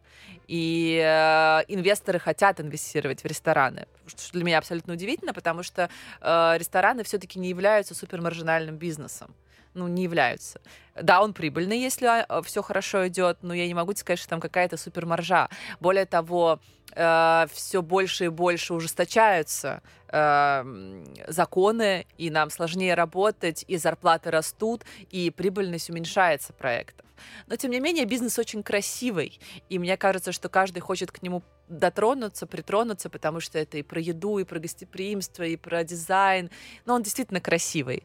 И 0.48 1.00
э, 1.00 1.62
инвесторы 1.68 2.18
хотят 2.18 2.60
инвестировать 2.60 3.22
в 3.22 3.26
рестораны, 3.26 3.86
что 4.06 4.32
для 4.32 4.42
меня 4.42 4.58
абсолютно 4.58 4.94
удивительно, 4.94 5.32
потому 5.32 5.62
что 5.62 5.88
э, 6.20 6.54
рестораны 6.58 7.04
все-таки 7.04 7.38
не 7.38 7.48
являются 7.48 7.94
супермаржинальным 7.94 8.76
бизнесом 8.76 9.32
ну, 9.74 9.88
не 9.88 10.02
являются. 10.02 10.60
Да, 11.00 11.22
он 11.22 11.32
прибыльный, 11.32 11.80
если 11.80 12.06
а, 12.06 12.42
все 12.42 12.62
хорошо 12.62 13.08
идет, 13.08 13.38
но 13.42 13.54
я 13.54 13.66
не 13.66 13.74
могу 13.74 13.94
сказать, 13.94 14.18
что 14.18 14.28
там 14.28 14.40
какая-то 14.40 14.76
супер 14.76 15.06
маржа. 15.06 15.48
Более 15.80 16.04
того, 16.04 16.60
э, 16.94 17.46
все 17.52 17.82
больше 17.82 18.26
и 18.26 18.28
больше 18.28 18.74
ужесточаются 18.74 19.82
э, 20.08 21.04
законы, 21.28 22.06
и 22.18 22.30
нам 22.30 22.50
сложнее 22.50 22.94
работать, 22.94 23.64
и 23.68 23.78
зарплаты 23.78 24.30
растут, 24.30 24.84
и 25.10 25.30
прибыльность 25.30 25.88
уменьшается 25.88 26.52
проектов. 26.52 27.06
Но, 27.46 27.56
тем 27.56 27.70
не 27.70 27.80
менее, 27.80 28.04
бизнес 28.04 28.38
очень 28.38 28.62
красивый, 28.62 29.40
и 29.68 29.78
мне 29.78 29.96
кажется, 29.96 30.32
что 30.32 30.48
каждый 30.48 30.80
хочет 30.80 31.12
к 31.12 31.22
нему 31.22 31.42
дотронуться, 31.68 32.46
притронуться, 32.46 33.08
потому 33.08 33.40
что 33.40 33.58
это 33.58 33.78
и 33.78 33.82
про 33.82 34.00
еду, 34.00 34.38
и 34.38 34.44
про 34.44 34.58
гостеприимство, 34.58 35.44
и 35.44 35.56
про 35.56 35.84
дизайн, 35.84 36.50
но 36.84 36.94
он 36.94 37.02
действительно 37.02 37.40
красивый. 37.40 38.04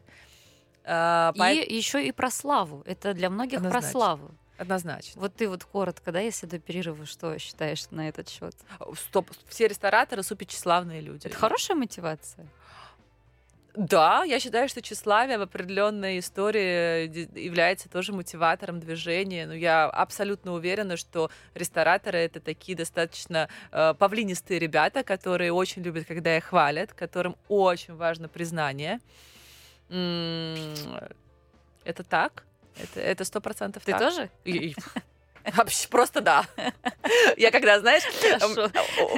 А, 0.90 1.32
и 1.34 1.38
по... 1.38 1.52
еще 1.52 2.06
и 2.06 2.12
про 2.12 2.30
славу. 2.30 2.82
Это 2.86 3.12
для 3.12 3.28
многих 3.28 3.58
Однозначно. 3.58 3.80
про 3.80 3.92
славу. 3.92 4.30
Однозначно. 4.56 5.20
Вот 5.20 5.34
ты 5.34 5.48
вот 5.48 5.64
коротко, 5.64 6.10
да, 6.10 6.20
если 6.20 6.46
до 6.46 6.58
перерыва, 6.58 7.06
что 7.06 7.38
считаешь 7.38 7.84
на 7.90 8.08
этот 8.08 8.28
счет? 8.28 8.54
Стоп, 8.96 9.30
все 9.46 9.68
рестораторы 9.68 10.22
супер 10.22 10.46
тщеславные 10.46 11.00
люди. 11.00 11.26
Это 11.26 11.36
хорошая 11.36 11.76
мотивация? 11.76 12.46
Да, 13.76 14.24
я 14.24 14.40
считаю, 14.40 14.68
что 14.68 14.82
тщеславие 14.82 15.38
в 15.38 15.42
определенной 15.42 16.18
истории 16.18 17.38
является 17.38 17.88
тоже 17.88 18.12
мотиватором 18.12 18.80
движения. 18.80 19.46
Но 19.46 19.54
я 19.54 19.84
абсолютно 19.84 20.54
уверена, 20.54 20.96
что 20.96 21.30
рестораторы 21.54 22.18
это 22.18 22.40
такие 22.40 22.76
достаточно 22.76 23.48
э, 23.70 23.94
павлинистые 23.94 24.58
ребята, 24.58 25.04
которые 25.04 25.52
очень 25.52 25.82
любят, 25.82 26.06
когда 26.08 26.36
их 26.36 26.46
хвалят, 26.46 26.92
которым 26.92 27.36
очень 27.46 27.94
важно 27.94 28.28
признание. 28.28 28.98
Это 31.84 32.04
так? 32.08 32.44
Это 32.94 33.24
сто 33.24 33.40
процентов 33.40 33.84
Ты 33.84 33.92
так. 33.92 34.00
тоже? 34.00 34.30
Вообще, 35.56 35.88
просто 35.88 36.20
да. 36.20 36.46
Я 37.36 37.50
когда, 37.50 37.80
знаешь... 37.80 38.02
Хорошо. 38.20 38.68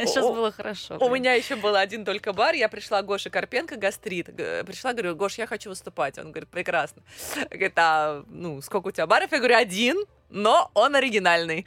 Сейчас 0.06 0.24
было 0.24 0.52
хорошо. 0.52 0.96
У 0.98 1.08
меня 1.10 1.34
еще 1.34 1.56
был 1.56 1.74
один 1.74 2.04
только 2.04 2.32
бар, 2.32 2.54
я 2.54 2.68
пришла, 2.68 3.02
Гоша 3.02 3.30
Карпенко, 3.30 3.76
гастрит. 3.76 4.26
Пришла, 4.26 4.92
говорю, 4.92 5.16
Гош, 5.16 5.38
я 5.38 5.46
хочу 5.46 5.70
выступать. 5.70 6.18
Он 6.18 6.30
говорит, 6.30 6.48
прекрасно. 6.48 7.02
Говорит, 7.50 7.72
а, 7.76 8.24
ну, 8.28 8.62
сколько 8.62 8.88
у 8.88 8.90
тебя 8.92 9.06
баров? 9.06 9.32
Я 9.32 9.38
говорю, 9.38 9.56
один 9.56 10.04
но 10.30 10.70
он 10.74 10.94
оригинальный. 10.94 11.66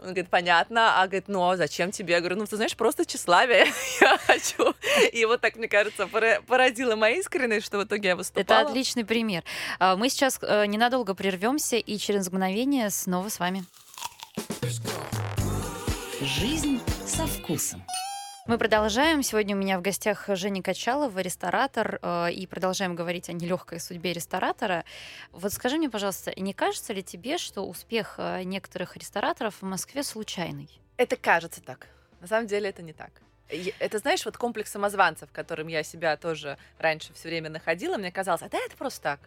Он 0.00 0.06
говорит, 0.06 0.28
понятно. 0.28 1.00
А 1.00 1.06
говорит, 1.06 1.28
ну 1.28 1.48
а 1.48 1.56
зачем 1.56 1.90
тебе? 1.90 2.14
Я 2.14 2.20
говорю, 2.20 2.36
ну 2.36 2.46
ты 2.46 2.56
знаешь, 2.56 2.76
просто 2.76 3.04
тщеславие 3.04 3.66
я 4.00 4.18
хочу. 4.18 4.74
И 5.12 5.24
вот 5.24 5.40
так, 5.40 5.56
мне 5.56 5.68
кажется, 5.68 6.08
поразила 6.46 6.96
моя 6.96 7.16
искренность, 7.16 7.66
что 7.66 7.78
в 7.78 7.84
итоге 7.84 8.08
я 8.10 8.16
выступала. 8.16 8.60
Это 8.60 8.68
отличный 8.68 9.04
пример. 9.04 9.44
А, 9.78 9.96
мы 9.96 10.08
сейчас 10.08 10.38
э, 10.42 10.66
ненадолго 10.66 11.14
прервемся 11.14 11.76
и 11.76 11.96
через 11.98 12.28
мгновение 12.28 12.90
снова 12.90 13.28
с 13.28 13.38
вами. 13.38 13.64
Жизнь 16.20 16.80
со 17.06 17.26
вкусом. 17.26 17.84
Мы 18.44 18.58
продолжаем. 18.58 19.22
Сегодня 19.22 19.54
у 19.54 19.58
меня 19.58 19.78
в 19.78 19.82
гостях 19.82 20.24
Женя 20.26 20.64
Качалова, 20.64 21.20
ресторатор, 21.20 22.00
э, 22.02 22.32
и 22.32 22.44
продолжаем 22.48 22.96
говорить 22.96 23.28
о 23.28 23.32
нелегкой 23.32 23.78
судьбе 23.78 24.12
ресторатора. 24.12 24.84
Вот 25.30 25.52
скажи 25.52 25.76
мне, 25.76 25.88
пожалуйста, 25.88 26.32
не 26.36 26.52
кажется 26.52 26.92
ли 26.92 27.04
тебе, 27.04 27.38
что 27.38 27.62
успех 27.62 28.16
э, 28.18 28.42
некоторых 28.42 28.96
рестораторов 28.96 29.54
в 29.60 29.62
Москве 29.62 30.02
случайный? 30.02 30.68
Это 30.96 31.14
кажется 31.14 31.62
так. 31.62 31.86
На 32.20 32.26
самом 32.26 32.48
деле 32.48 32.68
это 32.68 32.82
не 32.82 32.92
так. 32.92 33.12
Это, 33.78 33.98
знаешь, 33.98 34.24
вот 34.24 34.36
комплекс 34.36 34.72
самозванцев, 34.72 35.28
в 35.28 35.32
котором 35.32 35.68
я 35.68 35.84
себя 35.84 36.16
тоже 36.16 36.58
раньше 36.78 37.12
все 37.14 37.28
время 37.28 37.48
находила, 37.48 37.96
мне 37.96 38.10
казалось, 38.10 38.42
а 38.42 38.48
да, 38.48 38.58
это 38.58 38.76
просто 38.76 39.02
так. 39.02 39.20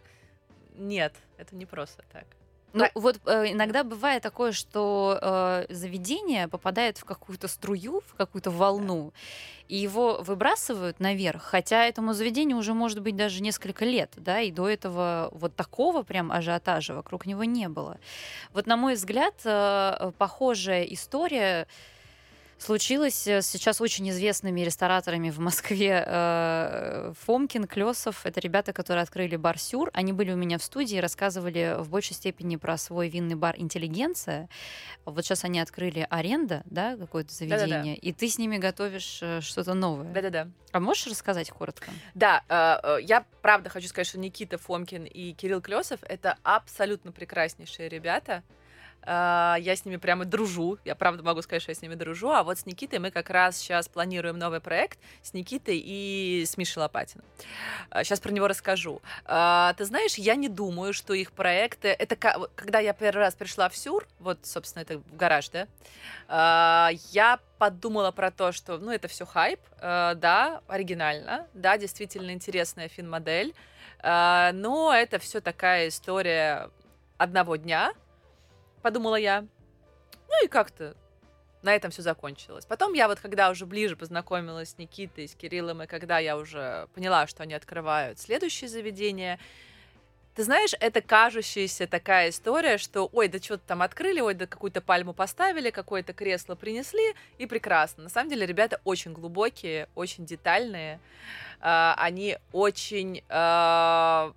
Нет, 0.74 1.14
это 1.38 1.56
не 1.56 1.64
просто 1.64 2.04
так. 2.12 2.26
Ну, 2.76 2.82
да. 2.82 2.90
вот 2.94 3.18
э, 3.24 3.52
иногда 3.52 3.84
бывает 3.84 4.22
такое, 4.22 4.52
что 4.52 5.18
э, 5.20 5.66
заведение 5.70 6.46
попадает 6.46 6.98
в 6.98 7.06
какую-то 7.06 7.48
струю, 7.48 8.02
в 8.06 8.14
какую-то 8.14 8.50
волну, 8.50 9.14
и 9.66 9.76
его 9.76 10.18
выбрасывают 10.20 11.00
наверх, 11.00 11.42
хотя 11.42 11.86
этому 11.86 12.12
заведению 12.12 12.58
уже 12.58 12.74
может 12.74 13.00
быть 13.00 13.16
даже 13.16 13.40
несколько 13.40 13.86
лет, 13.86 14.12
да, 14.16 14.40
и 14.40 14.50
до 14.50 14.68
этого 14.68 15.30
вот 15.32 15.56
такого 15.56 16.02
прям 16.02 16.30
ажиотажа 16.30 16.92
вокруг 16.94 17.24
него 17.24 17.44
не 17.44 17.68
было. 17.70 17.96
Вот, 18.52 18.66
на 18.66 18.76
мой 18.76 18.94
взгляд, 18.94 19.34
э, 19.44 20.12
похожая 20.18 20.84
история 20.84 21.66
случилось 22.58 23.26
э, 23.26 23.42
сейчас 23.42 23.80
очень 23.80 24.08
известными 24.10 24.60
рестораторами 24.60 25.30
в 25.30 25.38
Москве 25.38 26.02
э, 26.06 27.12
Фомкин, 27.24 27.66
Клесов. 27.66 28.24
Это 28.24 28.40
ребята, 28.40 28.72
которые 28.72 29.02
открыли 29.02 29.36
бар 29.36 29.58
Сюр. 29.58 29.90
Они 29.92 30.12
были 30.12 30.32
у 30.32 30.36
меня 30.36 30.58
в 30.58 30.62
студии, 30.62 30.96
рассказывали 30.96 31.76
в 31.78 31.90
большей 31.90 32.14
степени 32.14 32.56
про 32.56 32.76
свой 32.76 33.08
винный 33.08 33.34
бар 33.34 33.54
«Интеллигенция». 33.58 34.48
Вот 35.04 35.24
сейчас 35.24 35.44
они 35.44 35.60
открыли 35.60 36.06
«Аренда», 36.10 36.62
да, 36.66 36.96
какое-то 36.96 37.32
заведение, 37.32 37.66
Да-да-да. 37.66 37.94
и 37.94 38.12
ты 38.12 38.28
с 38.28 38.38
ними 38.38 38.56
готовишь 38.56 39.20
э, 39.22 39.40
что-то 39.40 39.74
новое. 39.74 40.12
Да-да-да. 40.12 40.48
А 40.72 40.80
можешь 40.80 41.06
рассказать 41.06 41.50
коротко? 41.50 41.90
Да, 42.14 42.42
я 43.02 43.24
правда 43.40 43.70
хочу 43.70 43.88
сказать, 43.88 44.08
что 44.08 44.18
Никита 44.18 44.58
Фомкин 44.58 45.04
и 45.04 45.32
Кирилл 45.32 45.62
Клесов— 45.62 46.00
это 46.02 46.36
абсолютно 46.42 47.12
прекраснейшие 47.12 47.88
ребята. 47.88 48.42
А, 49.06 49.56
я 49.60 49.76
с 49.76 49.84
ними 49.84 49.96
прямо 49.96 50.24
дружу. 50.24 50.78
Я 50.84 50.96
правда 50.96 51.22
могу 51.22 51.40
сказать, 51.42 51.62
что 51.62 51.70
я 51.70 51.76
с 51.76 51.82
ними 51.82 51.94
дружу. 51.94 52.30
А 52.30 52.42
вот 52.42 52.58
с 52.58 52.66
Никитой 52.66 52.98
мы 52.98 53.10
как 53.10 53.30
раз 53.30 53.56
сейчас 53.56 53.88
планируем 53.88 54.38
новый 54.38 54.60
проект 54.60 54.98
с 55.22 55.32
Никитой 55.32 55.80
и 55.82 56.44
с 56.44 56.56
Мишей 56.56 56.82
Лопатиным. 56.82 57.24
Сейчас 58.02 58.18
а, 58.18 58.22
про 58.22 58.32
него 58.32 58.48
расскажу. 58.48 59.00
А, 59.24 59.74
ты 59.74 59.84
знаешь, 59.84 60.16
я 60.16 60.34
не 60.34 60.48
думаю, 60.48 60.92
что 60.92 61.14
их 61.14 61.30
проекты... 61.32 61.88
Это 61.88 62.16
когда 62.16 62.80
я 62.80 62.92
первый 62.92 63.20
раз 63.20 63.34
пришла 63.34 63.68
в 63.68 63.76
Сюр, 63.76 64.06
вот, 64.18 64.44
собственно, 64.44 64.82
это 64.82 64.98
в 64.98 65.16
гараж, 65.16 65.50
да, 65.50 65.68
я 67.12 67.38
подумала 67.58 68.10
про 68.10 68.30
то, 68.30 68.52
что, 68.52 68.78
ну, 68.78 68.90
это 68.90 69.06
все 69.08 69.24
хайп, 69.24 69.60
да, 69.80 70.60
оригинально, 70.66 71.46
да, 71.54 71.78
действительно 71.78 72.32
интересная 72.32 72.88
фин-модель, 72.88 73.54
но 74.02 74.92
это 74.94 75.18
все 75.18 75.40
такая 75.40 75.88
история 75.88 76.70
одного 77.18 77.56
дня, 77.56 77.92
подумала 78.86 79.16
я. 79.16 79.40
Ну 80.28 80.44
и 80.44 80.46
как-то 80.46 80.94
на 81.62 81.74
этом 81.74 81.90
все 81.90 82.02
закончилось. 82.02 82.66
Потом 82.66 82.92
я 82.92 83.08
вот, 83.08 83.18
когда 83.18 83.50
уже 83.50 83.66
ближе 83.66 83.96
познакомилась 83.96 84.70
с 84.70 84.78
Никитой, 84.78 85.26
с 85.26 85.34
Кириллом, 85.34 85.82
и 85.82 85.86
когда 85.88 86.20
я 86.20 86.36
уже 86.36 86.86
поняла, 86.94 87.26
что 87.26 87.42
они 87.42 87.54
открывают 87.54 88.20
следующее 88.20 88.68
заведение, 88.68 89.40
ты 90.36 90.44
знаешь, 90.44 90.72
это 90.78 91.00
кажущаяся 91.00 91.88
такая 91.88 92.28
история, 92.28 92.78
что 92.78 93.10
ой, 93.12 93.26
да 93.26 93.40
что-то 93.40 93.64
там 93.66 93.82
открыли, 93.82 94.20
ой, 94.20 94.34
да 94.34 94.46
какую-то 94.46 94.80
пальму 94.80 95.12
поставили, 95.12 95.70
какое-то 95.70 96.12
кресло 96.12 96.54
принесли, 96.54 97.14
и 97.38 97.46
прекрасно. 97.46 98.04
На 98.04 98.08
самом 98.08 98.30
деле 98.30 98.46
ребята 98.46 98.80
очень 98.84 99.12
глубокие, 99.12 99.88
очень 99.96 100.26
детальные, 100.26 101.00
э, 101.60 101.92
они 101.96 102.38
очень 102.52 103.24
э, 103.28 104.32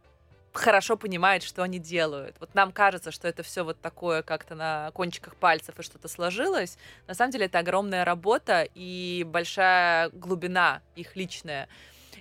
хорошо 0.54 0.98
понимают, 0.98 1.44
что 1.44 1.64
они 1.64 1.80
делают. 1.80 2.36
Вот 2.40 2.54
нам 2.56 2.72
кажется, 2.72 3.12
что 3.12 3.28
это 3.28 3.44
все 3.44 3.64
вот 3.64 3.80
такое 3.82 4.22
как-то 4.22 4.56
на 4.56 4.92
кончиках 4.92 5.36
пальцев 5.36 5.80
и 5.80 5.84
что-то 5.84 6.08
сложилось. 6.08 6.78
На 7.08 7.14
самом 7.14 7.32
деле 7.32 7.46
это 7.46 7.60
огромная 7.60 8.06
работа 8.06 8.68
и 8.76 9.26
большая 9.28 10.10
глубина 10.10 10.82
их 10.96 11.16
личная. 11.16 11.68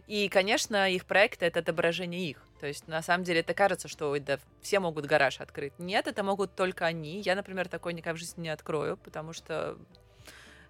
И, 0.06 0.28
конечно, 0.28 0.90
их 0.90 1.04
проекты— 1.04 1.44
это 1.46 1.60
отображение 1.60 2.30
их. 2.30 2.42
То 2.60 2.66
есть, 2.66 2.88
на 2.88 3.02
самом 3.02 3.24
деле, 3.24 3.40
это 3.40 3.54
кажется, 3.54 3.88
что 3.88 4.10
ой, 4.10 4.20
да, 4.20 4.38
все 4.62 4.80
могут 4.80 5.06
гараж 5.06 5.40
открыть. 5.40 5.78
Нет, 5.78 6.06
это 6.06 6.22
могут 6.22 6.54
только 6.54 6.86
они. 6.86 7.20
Я, 7.20 7.36
например, 7.36 7.68
такой 7.68 7.92
никогда 7.92 8.16
в 8.16 8.18
жизни 8.18 8.42
не 8.44 8.48
открою, 8.48 8.96
потому 8.96 9.32
что 9.32 9.76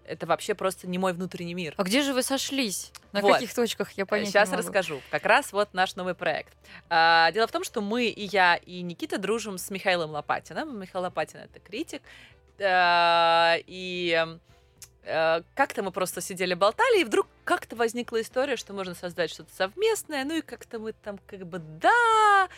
это 0.08 0.26
вообще 0.26 0.54
просто 0.54 0.88
не 0.88 0.98
мой 0.98 1.12
внутренний 1.12 1.54
мир. 1.54 1.74
А 1.76 1.82
где 1.84 2.02
же 2.02 2.14
вы 2.14 2.22
сошлись? 2.22 2.92
На 3.12 3.20
вот. 3.20 3.34
каких 3.34 3.54
точках 3.54 3.92
я 3.92 4.06
понять 4.06 4.28
Сейчас 4.28 4.48
не 4.48 4.56
могу. 4.56 4.66
расскажу. 4.66 5.00
Как 5.10 5.24
раз 5.24 5.52
вот 5.52 5.74
наш 5.74 5.94
новый 5.96 6.14
проект. 6.14 6.56
А, 6.88 7.30
дело 7.32 7.46
в 7.46 7.52
том, 7.52 7.62
что 7.64 7.80
мы, 7.80 8.06
и 8.06 8.24
я, 8.24 8.56
и 8.56 8.80
Никита 8.82 9.18
дружим 9.18 9.58
с 9.58 9.70
Михаилом 9.70 10.10
Лопатиным. 10.10 10.80
Михаил 10.80 11.04
Лопатин— 11.04 11.40
это 11.44 11.60
критик. 11.60 12.02
А, 12.60 13.56
и 13.66 14.26
а, 15.06 15.42
как-то 15.54 15.82
мы 15.82 15.90
просто 15.90 16.20
сидели, 16.20 16.54
болтали, 16.54 17.02
и 17.02 17.04
вдруг 17.04 17.26
как-то 17.44 17.76
возникла 17.76 18.20
история, 18.20 18.56
что 18.56 18.72
можно 18.72 18.94
создать 18.94 19.30
что-то 19.30 19.54
совместное, 19.54 20.24
ну 20.24 20.36
и 20.36 20.40
как-то 20.40 20.78
мы 20.78 20.92
там 20.92 21.18
как 21.26 21.46
бы 21.46 21.58
да... 21.58 22.48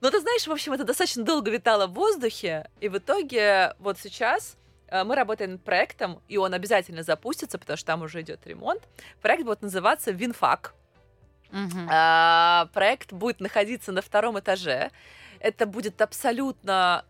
Но 0.00 0.10
ты 0.10 0.20
знаешь, 0.20 0.46
в 0.46 0.52
общем, 0.52 0.72
это 0.72 0.84
достаточно 0.84 1.24
долго 1.24 1.50
витало 1.50 1.86
в 1.86 1.92
воздухе, 1.92 2.70
и 2.80 2.88
в 2.88 2.96
итоге 2.96 3.74
вот 3.78 3.98
сейчас 3.98 4.56
мы 4.90 5.14
работаем 5.14 5.52
над 5.52 5.64
проектом, 5.64 6.20
и 6.28 6.36
он 6.36 6.54
обязательно 6.54 7.02
запустится, 7.02 7.58
потому 7.58 7.76
что 7.76 7.86
там 7.86 8.02
уже 8.02 8.22
идет 8.22 8.46
ремонт. 8.46 8.82
Проект 9.20 9.44
будет 9.44 9.62
называться 9.62 10.10
Винфак. 10.10 10.74
Угу. 11.52 11.88
А, 11.88 12.68
проект 12.72 13.12
будет 13.12 13.40
находиться 13.40 13.92
на 13.92 14.02
втором 14.02 14.38
этаже. 14.38 14.90
Это 15.40 15.66
будет 15.66 16.00
абсолютно 16.00 17.04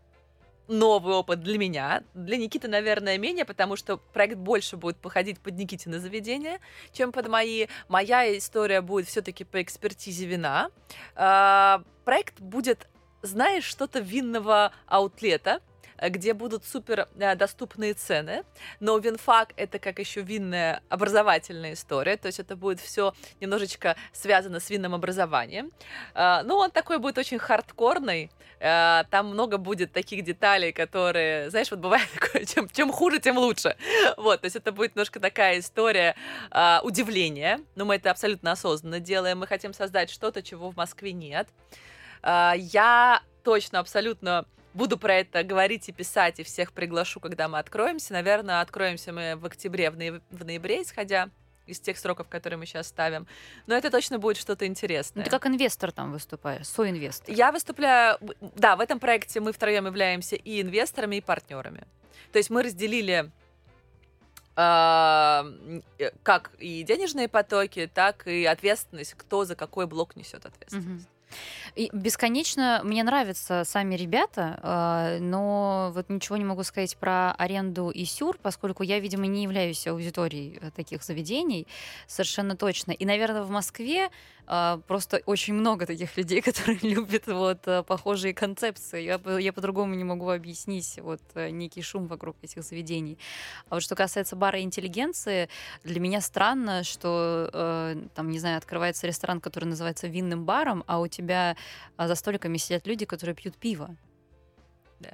новый 0.67 1.13
опыт 1.13 1.41
для 1.41 1.57
меня. 1.57 2.03
Для 2.13 2.37
Никиты, 2.37 2.67
наверное, 2.67 3.17
менее, 3.17 3.45
потому 3.45 3.75
что 3.75 3.97
проект 3.97 4.37
больше 4.37 4.77
будет 4.77 4.97
походить 4.97 5.39
под 5.39 5.55
Никитина 5.55 5.99
заведение, 5.99 6.59
чем 6.93 7.11
под 7.11 7.27
мои. 7.27 7.67
Моя 7.87 8.37
история 8.37 8.81
будет 8.81 9.07
все-таки 9.07 9.43
по 9.43 9.61
экспертизе 9.61 10.25
вина. 10.25 10.71
А, 11.15 11.83
проект 12.05 12.39
будет, 12.39 12.87
знаешь, 13.21 13.65
что-то 13.65 13.99
винного 13.99 14.71
аутлета, 14.87 15.61
Э, 15.61 15.70
где 16.09 16.33
будут 16.33 16.65
супер 16.65 17.07
э, 17.17 17.35
доступные 17.35 17.93
цены. 17.93 18.43
Но 18.79 18.97
Винфак 18.97 19.53
это 19.55 19.79
как 19.79 19.99
еще 19.99 20.21
винная 20.21 20.81
образовательная 20.89 21.73
история, 21.73 22.17
то 22.17 22.27
есть 22.27 22.39
это 22.39 22.55
будет 22.55 22.79
все 22.79 23.13
немножечко 23.39 23.95
связано 24.11 24.59
с 24.59 24.69
винным 24.69 24.95
образованием. 24.95 25.71
Э, 26.13 26.41
ну, 26.43 26.57
он 26.57 26.71
такой 26.71 26.97
будет 26.97 27.17
очень 27.17 27.39
хардкорный, 27.39 28.31
там 28.59 29.29
много 29.29 29.57
будет 29.57 29.91
таких 29.91 30.23
деталей, 30.23 30.71
которые, 30.71 31.49
знаешь, 31.49 31.71
вот 31.71 31.79
бывает 31.79 32.07
такое, 32.19 32.45
чем, 32.45 32.69
чем 32.69 32.91
хуже, 32.91 33.19
тем 33.19 33.39
лучше. 33.39 33.75
Вот, 34.17 34.41
то 34.41 34.45
есть 34.45 34.55
это 34.55 34.71
будет 34.71 34.95
немножко 34.95 35.19
такая 35.19 35.57
история 35.57 36.15
удивления, 36.83 37.59
но 37.75 37.85
мы 37.85 37.95
это 37.95 38.11
абсолютно 38.11 38.51
осознанно 38.51 38.99
делаем, 38.99 39.39
мы 39.39 39.47
хотим 39.47 39.73
создать 39.73 40.11
что-то, 40.11 40.43
чего 40.43 40.69
в 40.69 40.75
Москве 40.75 41.11
нет. 41.11 41.47
Я 42.23 43.23
точно, 43.43 43.79
абсолютно 43.79 44.45
буду 44.73 44.97
про 44.97 45.15
это 45.15 45.43
говорить 45.43 45.89
и 45.89 45.91
писать, 45.91 46.39
и 46.39 46.43
всех 46.43 46.73
приглашу, 46.73 47.19
когда 47.19 47.47
мы 47.47 47.59
откроемся. 47.59 48.13
Наверное, 48.13 48.61
откроемся 48.61 49.11
мы 49.11 49.35
в 49.35 49.45
октябре, 49.45 49.91
в, 49.91 49.97
ноя- 49.97 50.21
в 50.31 50.45
ноябре, 50.45 50.81
исходя 50.83 51.29
из 51.67 51.79
тех 51.79 51.97
сроков, 51.97 52.27
которые 52.27 52.57
мы 52.57 52.65
сейчас 52.65 52.87
ставим. 52.87 53.27
Но 53.67 53.75
это 53.75 53.89
точно 53.91 54.19
будет 54.19 54.37
что-то 54.37 54.65
интересное. 54.65 55.21
Ну, 55.21 55.25
ты 55.25 55.29
как 55.29 55.45
инвестор 55.45 55.91
там 55.91 56.11
выступаешь, 56.11 56.67
соинвестор. 56.67 57.33
Я 57.33 57.51
выступляю, 57.51 58.17
да, 58.55 58.75
в 58.75 58.81
этом 58.81 58.99
проекте 58.99 59.39
мы 59.39 59.53
втроем 59.53 59.85
являемся 59.85 60.35
и 60.35 60.61
инвесторами, 60.61 61.17
и 61.17 61.21
партнерами. 61.21 61.85
То 62.31 62.37
есть 62.37 62.49
мы 62.49 62.63
разделили 62.63 63.31
а, 64.55 65.45
э, 65.97 66.11
как 66.23 66.51
и 66.59 66.83
денежные 66.83 67.27
потоки, 67.27 67.89
так 67.93 68.27
и 68.27 68.45
ответственность, 68.45 69.13
кто 69.13 69.45
за 69.45 69.55
какой 69.55 69.87
блок 69.87 70.15
несет 70.15 70.45
ответственность. 70.45 71.05
Угу. 71.05 71.11
И 71.75 71.89
бесконечно 71.93 72.81
мне 72.83 73.03
нравятся 73.03 73.63
сами 73.65 73.95
ребята, 73.95 74.59
а, 74.61 75.19
но 75.19 75.91
вот 75.93 76.09
ничего 76.09 76.37
не 76.37 76.45
могу 76.45 76.63
сказать 76.63 76.97
про 76.97 77.31
аренду 77.33 77.89
и 77.89 78.05
сюр, 78.05 78.37
поскольку 78.41 78.83
я, 78.83 78.99
видимо, 78.99 79.27
не 79.27 79.43
являюсь 79.43 79.87
аудиторией 79.87 80.59
э, 80.61 80.71
таких 80.75 81.03
заведений 81.03 81.67
совершенно 82.07 82.55
точно. 82.55 82.91
И, 82.91 83.05
наверное, 83.05 83.43
в 83.43 83.49
Москве 83.49 84.09
просто 84.87 85.21
очень 85.25 85.53
много 85.53 85.85
таких 85.85 86.17
людей, 86.17 86.41
которые 86.49 86.79
любят 86.81 87.27
вот 87.27 87.67
э, 87.67 87.83
похожие 87.83 88.33
концепции. 88.33 89.01
Я, 89.01 89.19
я 89.39 89.53
по-другому 89.53 89.95
не 89.95 90.03
могу 90.03 90.29
объяснить 90.29 90.99
вот 91.01 91.21
э, 91.35 91.49
некий 91.49 91.81
шум 91.81 92.07
вокруг 92.07 92.35
этих 92.41 92.63
заведений. 92.63 93.17
А 93.69 93.75
вот 93.75 93.83
что 93.83 93.95
касается 93.95 94.35
бара 94.35 94.61
интеллигенции, 94.61 95.49
для 95.83 95.99
меня 95.99 96.21
странно, 96.21 96.83
что 96.83 97.95
там, 98.15 98.29
не 98.29 98.39
знаю, 98.39 98.57
открывается 98.57 99.07
ресторан, 99.07 99.39
который 99.41 99.65
называется 99.65 100.07
винным 100.07 100.45
баром, 100.45 100.83
а 100.87 100.99
у 100.99 101.07
тебя 101.07 101.55
а, 101.97 102.07
за 102.07 102.15
столиками 102.15 102.57
сидят 102.57 102.87
люди, 102.87 103.05
которые 103.05 103.35
пьют 103.35 103.57
пиво. 103.57 103.95
Да. 104.99 105.11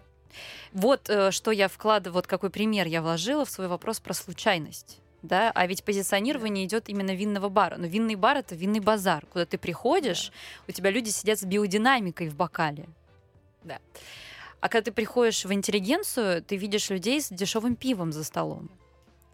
Вот 0.73 1.09
э, 1.09 1.31
что 1.31 1.51
я 1.51 1.67
вкладываю, 1.67 2.15
вот 2.15 2.27
какой 2.27 2.49
пример 2.49 2.87
я 2.87 3.01
вложила 3.01 3.45
в 3.45 3.49
свой 3.49 3.67
вопрос 3.67 3.99
про 3.99 4.13
случайность. 4.13 4.99
Да, 5.23 5.51
а 5.55 5.65
ведь 5.65 5.83
позиционирование 5.83 6.65
идет 6.65 6.89
именно 6.89 7.15
винного 7.15 7.49
бара. 7.49 7.77
Но 7.77 7.87
винный 7.87 8.15
бар 8.15 8.37
это 8.37 8.55
винный 8.55 8.79
базар, 8.79 9.25
куда 9.25 9.45
ты 9.45 9.57
приходишь, 9.57 10.27
да. 10.27 10.63
у 10.67 10.71
тебя 10.71 10.91
люди 10.91 11.09
сидят 11.09 11.39
с 11.39 11.43
биодинамикой 11.43 12.29
в 12.29 12.35
бокале. 12.35 12.87
Да. 13.63 13.79
А 14.59 14.69
когда 14.69 14.85
ты 14.85 14.91
приходишь 14.91 15.45
в 15.45 15.53
интеллигенцию, 15.53 16.43
ты 16.43 16.55
видишь 16.55 16.89
людей 16.89 17.21
с 17.21 17.29
дешевым 17.29 17.75
пивом 17.75 18.11
за 18.11 18.23
столом. 18.23 18.69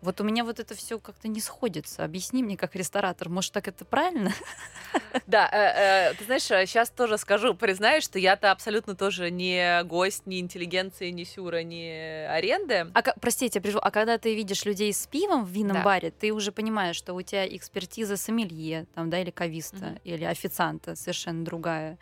Вот 0.04 0.20
у 0.20 0.26
меня 0.26 0.44
вот 0.44 0.60
это 0.60 0.76
все 0.76 1.00
как-то 1.00 1.30
не 1.30 1.40
сходится. 1.40 2.04
Объясни 2.04 2.44
мне, 2.44 2.58
как 2.58 2.76
ресторатор, 2.76 3.30
может, 3.30 3.54
так 3.54 3.68
это 3.68 3.86
правильно? 3.86 4.32
Да, 5.28 5.50
э, 5.52 6.12
э, 6.12 6.14
ты 6.16 6.26
знаешь, 6.26 6.44
сейчас 6.44 6.90
э, 6.90 6.94
тоже 6.96 7.18
скажу, 7.18 7.56
признаюсь, 7.56 8.04
что 8.04 8.20
я-то 8.20 8.52
абсолютно 8.52 8.96
тоже 8.96 9.32
не 9.32 9.84
гость, 9.86 10.28
ни 10.28 10.40
интеллигенции, 10.40 11.10
ни 11.10 11.24
сюра, 11.24 11.64
ни 11.64 11.88
аренды. 12.28 12.88
А, 12.94 13.02
простите, 13.20 13.62
я 13.64 13.80
а 13.80 13.92
когда 13.92 14.18
ты 14.18 14.36
видишь 14.36 14.66
людей 14.66 14.94
с 14.94 15.08
пивом 15.08 15.46
в 15.46 15.50
винном 15.50 15.78
да. 15.78 15.84
баре, 15.84 16.12
ты 16.12 16.32
уже 16.32 16.52
понимаешь, 16.52 16.96
что 16.96 17.14
у 17.14 17.22
тебя 17.22 17.48
экспертиза 17.48 18.18
сомелье, 18.18 18.86
там, 18.94 19.10
да, 19.10 19.20
или 19.20 19.32
кависта, 19.32 19.78
mm-hmm. 19.78 20.02
или 20.04 20.24
официанта 20.26 20.96
совершенно 20.96 21.46
другая. 21.46 21.98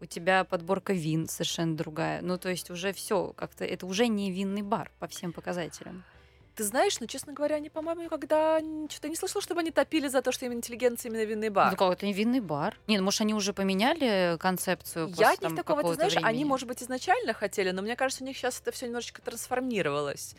У 0.00 0.06
тебя 0.06 0.44
подборка 0.44 0.92
вин 0.94 1.28
совершенно 1.28 1.76
другая. 1.76 2.22
Ну, 2.22 2.38
то 2.38 2.48
есть 2.48 2.70
уже 2.70 2.92
все, 2.92 3.32
как-то 3.36 3.64
это 3.64 3.86
уже 3.86 4.08
не 4.08 4.32
винный 4.32 4.62
бар 4.62 4.90
по 4.98 5.06
всем 5.06 5.32
показателям. 5.32 6.04
Ты 6.54 6.64
знаешь, 6.64 7.00
ну, 7.00 7.06
честно 7.06 7.32
говоря, 7.32 7.56
они, 7.56 7.70
по-моему, 7.70 8.08
когда 8.10 8.60
что-то 8.90 9.08
не 9.08 9.16
слышала, 9.16 9.40
чтобы 9.40 9.60
они 9.60 9.70
топили 9.70 10.08
за 10.08 10.20
то, 10.20 10.32
что 10.32 10.44
им 10.44 10.52
интеллигенция 10.52 11.08
именно 11.10 11.24
винный 11.24 11.48
бар. 11.48 11.70
Ну, 11.70 11.76
как 11.76 11.92
это 11.92 12.04
не 12.04 12.12
винный 12.12 12.40
бар? 12.40 12.76
Нет, 12.86 13.00
ну, 13.00 13.04
может, 13.04 13.22
они 13.22 13.32
уже 13.32 13.54
поменяли 13.54 14.36
концепцию 14.38 15.08
Я 15.16 15.32
от 15.32 15.40
них 15.40 15.54
такого, 15.56 15.82
ты 15.82 15.94
знаешь, 15.94 16.12
времени. 16.12 16.28
они, 16.28 16.44
может 16.44 16.68
быть, 16.68 16.82
изначально 16.82 17.32
хотели, 17.32 17.70
но 17.70 17.80
мне 17.80 17.96
кажется, 17.96 18.22
у 18.22 18.26
них 18.26 18.36
сейчас 18.36 18.60
это 18.60 18.70
все 18.70 18.86
немножечко 18.86 19.22
трансформировалось. 19.22 20.34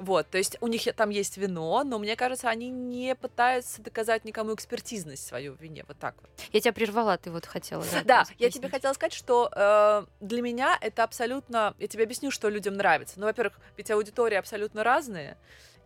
Вот, 0.00 0.30
то 0.30 0.38
есть 0.38 0.56
у 0.62 0.66
них 0.66 0.82
там 0.96 1.10
есть 1.10 1.36
вино, 1.36 1.84
но 1.84 1.98
мне 1.98 2.16
кажется, 2.16 2.48
они 2.48 2.70
не 2.70 3.14
пытаются 3.14 3.82
доказать 3.82 4.24
никому 4.24 4.54
экспертизность 4.54 5.26
свою 5.26 5.54
в 5.54 5.60
вине. 5.60 5.84
Вот 5.86 5.98
так 5.98 6.14
вот. 6.22 6.30
Я 6.54 6.60
тебя 6.62 6.72
прервала, 6.72 7.18
ты 7.18 7.30
вот 7.30 7.44
хотела. 7.44 7.84
Да, 7.92 8.02
да 8.04 8.24
я 8.38 8.50
тебе 8.50 8.70
хотела 8.70 8.94
сказать, 8.94 9.12
что 9.12 9.50
э, 9.54 10.06
для 10.20 10.40
меня 10.40 10.78
это 10.80 11.04
абсолютно... 11.04 11.74
Я 11.78 11.86
тебе 11.86 12.04
объясню, 12.04 12.30
что 12.30 12.48
людям 12.48 12.78
нравится. 12.78 13.20
Ну, 13.20 13.26
во-первых, 13.26 13.60
ведь 13.76 13.90
аудитории 13.90 14.36
абсолютно 14.36 14.84
разные. 14.84 15.36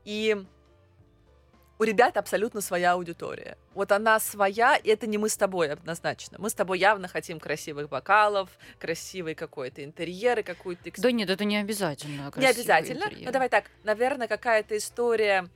И 0.05 0.44
у 1.79 1.85
ребят 1.85 2.17
абсолютно 2.17 2.61
своя 2.61 2.93
аудитория. 2.93 3.57
Вот 3.75 3.93
она 3.93 4.21
своя, 4.21 4.77
и 4.77 4.89
это 4.89 5.07
не 5.07 5.19
мы 5.19 5.29
с 5.29 5.37
тобой 5.37 5.71
однозначно. 5.71 6.39
Мы 6.39 6.51
с 6.51 6.55
тобой 6.55 6.79
явно 6.79 7.09
хотим 7.09 7.41
красивых 7.41 7.89
бокалов, 7.89 8.51
красивый 8.79 9.35
какой-то 9.35 9.85
интерьер 9.85 10.41
и 10.41 10.43
какую-то... 10.43 10.91
Да 10.97 11.11
нет, 11.11 11.31
это 11.31 11.45
не 11.45 11.57
обязательно. 11.57 12.33
Не 12.37 12.47
обязательно. 12.47 13.05
Интерьер. 13.05 13.27
Ну 13.27 13.33
давай 13.33 13.49
так, 13.49 13.65
наверное, 13.83 14.29
какая-то 14.29 14.77
история 14.77 15.49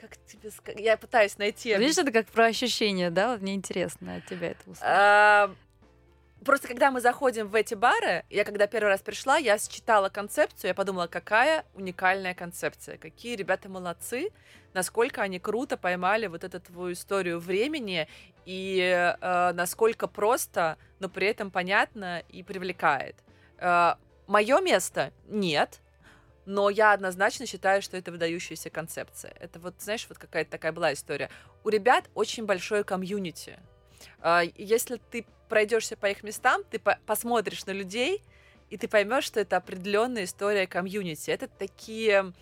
как 0.00 0.16
тебе 0.26 0.50
сказать? 0.50 0.80
Я 0.80 0.96
пытаюсь 0.96 1.36
найти. 1.36 1.76
Видишь, 1.76 1.98
это 1.98 2.10
как 2.10 2.26
про 2.26 2.46
ощущения, 2.46 3.10
да? 3.10 3.32
Вот 3.32 3.42
мне 3.42 3.54
интересно 3.54 4.16
от 4.16 4.24
тебя 4.24 4.52
это 4.52 4.60
услышать. 4.62 4.82
А, 4.82 5.54
просто 6.44 6.68
когда 6.68 6.90
мы 6.90 7.00
заходим 7.00 7.48
в 7.48 7.54
эти 7.54 7.74
бары, 7.74 8.24
я 8.30 8.44
когда 8.44 8.66
первый 8.66 8.88
раз 8.88 9.00
пришла, 9.00 9.36
я 9.36 9.58
считала 9.58 10.08
концепцию, 10.08 10.68
я 10.68 10.74
подумала, 10.74 11.06
какая 11.06 11.64
уникальная 11.74 12.34
концепция, 12.34 12.98
какие 12.98 13.36
ребята 13.36 13.68
молодцы, 13.68 14.30
насколько 14.74 15.22
они 15.22 15.38
круто 15.38 15.76
поймали 15.76 16.26
вот 16.26 16.44
эту 16.44 16.60
твою 16.60 16.92
историю 16.92 17.38
времени 17.40 18.08
и 18.44 18.78
э, 19.20 19.52
насколько 19.52 20.06
просто, 20.06 20.78
но 20.98 21.08
при 21.08 21.26
этом 21.26 21.50
понятно 21.50 22.22
и 22.28 22.42
привлекает. 22.42 23.16
Э, 23.58 23.94
Мое 24.30 24.60
место 24.60 25.12
нет, 25.26 25.80
но 26.46 26.70
я 26.70 26.92
однозначно 26.92 27.46
считаю, 27.46 27.82
что 27.82 27.96
это 27.96 28.12
выдающаяся 28.12 28.70
концепция. 28.70 29.34
Это 29.40 29.58
вот, 29.58 29.74
знаешь, 29.80 30.06
вот 30.08 30.18
какая-то 30.18 30.52
такая 30.52 30.70
была 30.70 30.92
история. 30.92 31.30
У 31.64 31.68
ребят 31.68 32.08
очень 32.14 32.46
большое 32.46 32.84
комьюнити. 32.84 33.58
Э, 34.22 34.42
если 34.54 35.00
ты 35.10 35.26
пройдешься 35.50 35.96
по 35.96 36.06
их 36.06 36.22
местам, 36.22 36.62
ты 36.70 36.78
по 36.78 36.98
посмотришь 37.04 37.66
на 37.66 37.72
людей, 37.72 38.22
и 38.70 38.78
ты 38.78 38.88
поймешь, 38.88 39.24
что 39.24 39.40
это 39.40 39.56
определенная 39.56 40.24
история 40.24 40.66
комьюнити. 40.66 41.28
Это 41.30 41.48
такие 41.48 42.32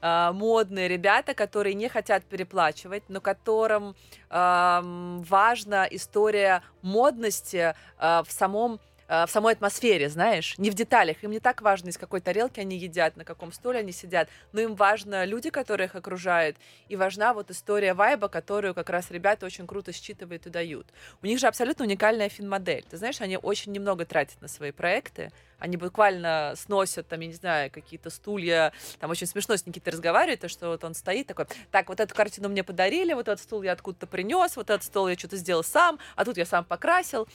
э, 0.00 0.30
модные 0.32 0.88
ребята, 0.88 1.34
которые 1.34 1.74
не 1.74 1.88
хотят 1.88 2.24
переплачивать, 2.24 3.02
но 3.08 3.20
которым 3.20 3.96
э, 4.30 4.80
важна 4.80 5.86
история 5.90 6.62
модности 6.80 7.74
э, 7.98 8.22
в 8.24 8.30
самом 8.30 8.80
в 9.26 9.30
самой 9.30 9.54
атмосфере, 9.54 10.08
знаешь, 10.08 10.56
не 10.58 10.70
в 10.70 10.74
деталях. 10.74 11.22
Им 11.22 11.30
не 11.30 11.40
так 11.40 11.62
важно, 11.62 11.88
из 11.88 11.98
какой 11.98 12.20
тарелки 12.20 12.60
они 12.60 12.76
едят, 12.76 13.16
на 13.16 13.24
каком 13.24 13.52
стуле 13.52 13.80
они 13.80 13.92
сидят, 13.92 14.28
но 14.52 14.60
им 14.60 14.74
важно 14.74 15.24
люди, 15.24 15.50
которые 15.50 15.86
их 15.86 15.94
окружают, 15.94 16.56
и 16.88 16.96
важна 16.96 17.34
вот 17.34 17.50
история 17.50 17.94
вайба, 17.94 18.28
которую 18.28 18.74
как 18.74 18.90
раз 18.90 19.10
ребята 19.10 19.46
очень 19.46 19.66
круто 19.66 19.92
считывают 19.92 20.46
и 20.46 20.50
дают. 20.50 20.86
У 21.22 21.26
них 21.26 21.38
же 21.38 21.46
абсолютно 21.46 21.84
уникальная 21.84 22.28
фин-модель. 22.28 22.84
Ты 22.90 22.96
знаешь, 22.96 23.20
они 23.20 23.36
очень 23.36 23.72
немного 23.72 24.04
тратят 24.04 24.40
на 24.40 24.48
свои 24.48 24.72
проекты, 24.72 25.30
они 25.58 25.76
буквально 25.76 26.54
сносят, 26.56 27.08
там, 27.08 27.20
я 27.20 27.26
не 27.28 27.32
знаю, 27.32 27.70
какие-то 27.70 28.10
стулья, 28.10 28.72
там 28.98 29.10
очень 29.10 29.26
смешно 29.26 29.56
с 29.56 29.66
Никитой 29.66 29.92
разговаривает, 29.92 30.40
то, 30.40 30.48
что 30.48 30.68
вот 30.68 30.84
он 30.84 30.94
стоит 30.94 31.26
такой, 31.26 31.46
так, 31.70 31.88
вот 31.88 32.00
эту 32.00 32.14
картину 32.14 32.48
мне 32.48 32.62
подарили, 32.62 33.14
вот 33.14 33.28
этот 33.28 33.40
стул 33.40 33.62
я 33.62 33.72
откуда-то 33.72 34.06
принес, 34.06 34.56
вот 34.56 34.70
этот 34.70 34.84
стол 34.84 35.08
я 35.08 35.16
что-то 35.16 35.36
сделал 35.36 35.64
сам, 35.64 35.98
а 36.16 36.24
тут 36.24 36.36
я 36.36 36.44
сам 36.44 36.64
покрасил. 36.64 37.26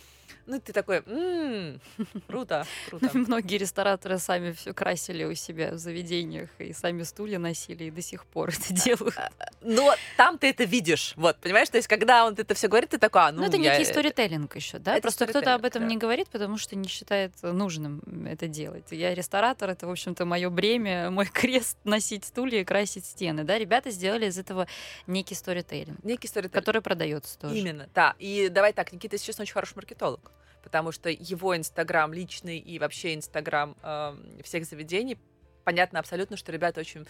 Ну, 0.46 0.60
ты 0.60 0.74
такой, 0.74 1.04
м-м, 1.06 1.80
круто, 2.28 2.66
круто. 2.90 3.10
Многие 3.14 3.58
рестораторы 3.58 4.18
сами 4.18 4.52
все 4.52 4.74
красили 4.74 5.24
у 5.24 5.34
себя 5.36 5.72
в 5.72 5.78
заведениях 5.78 6.50
и 6.60 6.74
сами 6.74 7.04
стулья 7.04 7.40
носили 7.40 7.86
и 7.86 7.92
до 7.92 8.02
сих 8.02 8.26
пор 8.26 8.50
это 8.50 8.74
делают. 8.74 9.18
А, 9.18 9.30
а, 9.40 9.46
но 9.62 9.94
там 10.18 10.38
ты 10.38 10.50
это 10.50 10.64
видишь, 10.64 11.14
вот, 11.16 11.38
понимаешь? 11.38 11.70
То 11.70 11.78
есть, 11.78 11.88
когда 11.88 12.26
он 12.26 12.34
это 12.34 12.54
все 12.54 12.68
говорит, 12.68 12.90
ты 12.90 12.98
такой, 12.98 13.22
а, 13.22 13.32
ну, 13.32 13.42
Ну, 13.42 13.48
это 13.48 13.58
некий 13.58 13.86
сторителлинг 13.86 14.56
еще, 14.56 14.80
да? 14.80 15.00
Просто 15.02 15.28
кто-то 15.28 15.54
об 15.54 15.66
этом 15.66 15.88
не 15.88 15.98
говорит, 15.98 16.30
потому 16.30 16.58
что 16.58 16.76
не 16.76 16.88
считает 16.88 17.32
нужным 17.42 18.02
это 18.26 18.48
делать. 18.48 18.86
Я 18.92 19.14
ресторатор, 19.14 19.70
это, 19.70 19.88
в 19.88 19.92
общем-то, 19.92 20.26
мое 20.26 20.50
бремя, 20.50 21.12
мой 21.12 21.26
крест 21.32 21.78
носить 21.84 22.26
стулья 22.26 22.62
и 22.62 22.64
красить 22.64 23.06
стены, 23.06 23.44
да? 23.44 23.58
Ребята 23.58 23.92
сделали 23.92 24.28
из 24.28 24.38
этого 24.38 24.68
некий 25.08 25.36
сторителлинг. 25.36 26.04
Некий 26.04 26.28
сторителлинг. 26.28 26.54
Который 26.54 26.82
продается 26.82 27.38
тоже. 27.38 27.58
Именно, 27.58 27.90
да. 27.94 28.16
И 28.20 28.50
давай 28.50 28.74
так, 28.74 28.92
Никита 28.92 29.18
сейчас 29.18 29.40
очень 29.40 29.54
хороший 29.54 29.76
маркетолог 29.76 30.19
потому 30.64 30.92
что 30.92 31.10
его 31.10 31.56
Инстаграм 31.56 32.14
личный 32.14 32.60
и 32.60 32.80
вообще 32.80 33.16
Инстаграм 33.16 33.76
э, 33.82 34.16
всех 34.44 34.66
заведений, 34.66 35.18
понятно 35.64 36.00
абсолютно, 36.00 36.38
что 36.38 36.52
ребята 36.52 36.82
очень... 36.82 37.06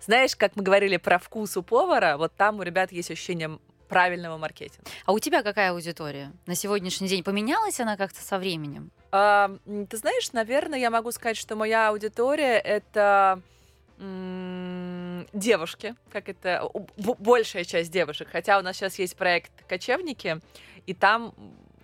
Знаешь, 0.00 0.34
как 0.34 0.56
мы 0.56 0.62
говорили 0.62 0.96
про 0.96 1.18
вкус 1.18 1.56
у 1.56 1.62
повара, 1.62 2.16
вот 2.16 2.34
там 2.34 2.58
у 2.58 2.62
ребят 2.62 2.90
есть 2.90 3.10
ощущение 3.10 3.58
правильного 3.88 4.38
маркетинга. 4.38 4.88
А 5.04 5.12
у 5.12 5.18
тебя 5.18 5.42
какая 5.42 5.70
аудитория 5.72 6.32
на 6.46 6.54
сегодняшний 6.54 7.08
день? 7.08 7.22
Поменялась 7.22 7.78
она 7.78 7.96
как-то 7.96 8.22
со 8.22 8.38
временем? 8.38 8.90
А, 9.10 9.54
ты 9.90 9.96
знаешь, 9.96 10.32
наверное, 10.32 10.78
я 10.78 10.90
могу 10.90 11.12
сказать, 11.12 11.36
что 11.36 11.56
моя 11.56 11.90
аудитория 11.90 12.58
это 12.58 13.42
девушки, 15.32 15.94
как 16.10 16.28
это 16.28 16.68
большая 16.96 17.64
часть 17.64 17.92
девушек. 17.92 18.28
Хотя 18.32 18.58
у 18.58 18.62
нас 18.62 18.76
сейчас 18.76 18.98
есть 18.98 19.16
проект 19.16 19.52
кочевники, 19.68 20.40
и 20.86 20.94
там 20.94 21.34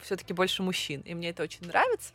все-таки 0.02 0.32
больше 0.32 0.62
мужчин. 0.62 1.00
И 1.02 1.14
мне 1.14 1.30
это 1.30 1.42
очень 1.42 1.66
нравится. 1.66 2.12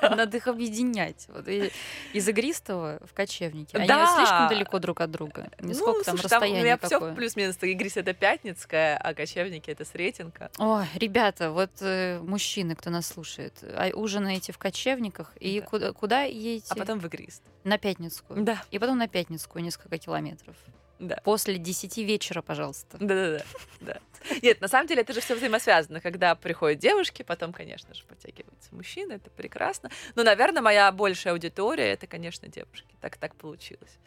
Надо 0.00 0.38
их 0.38 0.46
объединять. 0.48 1.26
Вот, 1.28 1.46
и, 1.48 1.70
из 2.14 2.26
игристого 2.28 2.98
в 3.04 3.12
кочевнике. 3.12 3.76
Они 3.76 3.86
Да. 3.86 4.06
слишком 4.16 4.48
далеко 4.48 4.78
друг 4.78 5.02
от 5.02 5.10
друга. 5.10 5.50
Сколько 5.74 6.02
там 6.04 6.16
слушай, 6.16 6.20
у 6.20 6.22
расстояние 6.22 6.62
меня 6.62 6.78
все 6.78 7.14
плюс-минус. 7.14 7.58
Игрис 7.60 7.98
это 7.98 8.14
Пятницкая, 8.14 8.96
а 8.96 9.12
Кочевники 9.12 9.70
это 9.70 9.84
Сретенка. 9.84 10.50
Ой, 10.58 10.86
ребята, 10.94 11.50
вот 11.50 11.70
э, 11.80 12.20
мужчины, 12.20 12.74
кто 12.74 12.88
нас 12.88 13.06
слушает, 13.06 13.52
а, 13.62 13.90
ужинаете 13.94 14.52
в 14.52 14.58
кочевниках 14.58 15.32
и 15.38 15.60
Да. 15.60 15.66
куда, 15.66 15.92
куда 15.92 16.22
едете? 16.22 16.68
А 16.70 16.76
потом 16.76 16.98
в 16.98 17.06
Игрист. 17.06 17.42
На 17.64 17.76
Пятницкую. 17.76 18.44
Да, 18.44 18.62
И 18.70 18.78
потом 18.78 18.96
на 18.96 19.08
Пятницкую 19.08 19.62
несколько 19.62 19.98
километров. 19.98 20.56
Да. 20.98 21.20
После 21.24 21.58
10 21.58 21.98
вечера, 21.98 22.42
пожалуйста. 22.42 22.96
Да-да-да. 22.98 23.44
да. 23.80 23.98
Нет, 24.42 24.60
на 24.60 24.68
самом 24.68 24.86
деле 24.86 25.02
это 25.02 25.12
же 25.12 25.20
все 25.20 25.34
взаимосвязано. 25.34 26.00
Когда 26.00 26.34
приходят 26.34 26.78
девушки, 26.78 27.22
потом, 27.22 27.52
конечно 27.52 27.92
же, 27.94 28.04
подтягиваются 28.04 28.74
мужчины, 28.74 29.14
это 29.14 29.30
прекрасно. 29.30 29.90
Но, 30.14 30.22
наверное, 30.22 30.62
моя 30.62 30.90
большая 30.92 31.34
аудитория 31.34 31.92
это, 31.92 32.06
конечно, 32.06 32.48
девушки. 32.48 32.94
Так 33.00 33.16
так 33.16 33.34
получилось. 33.34 33.98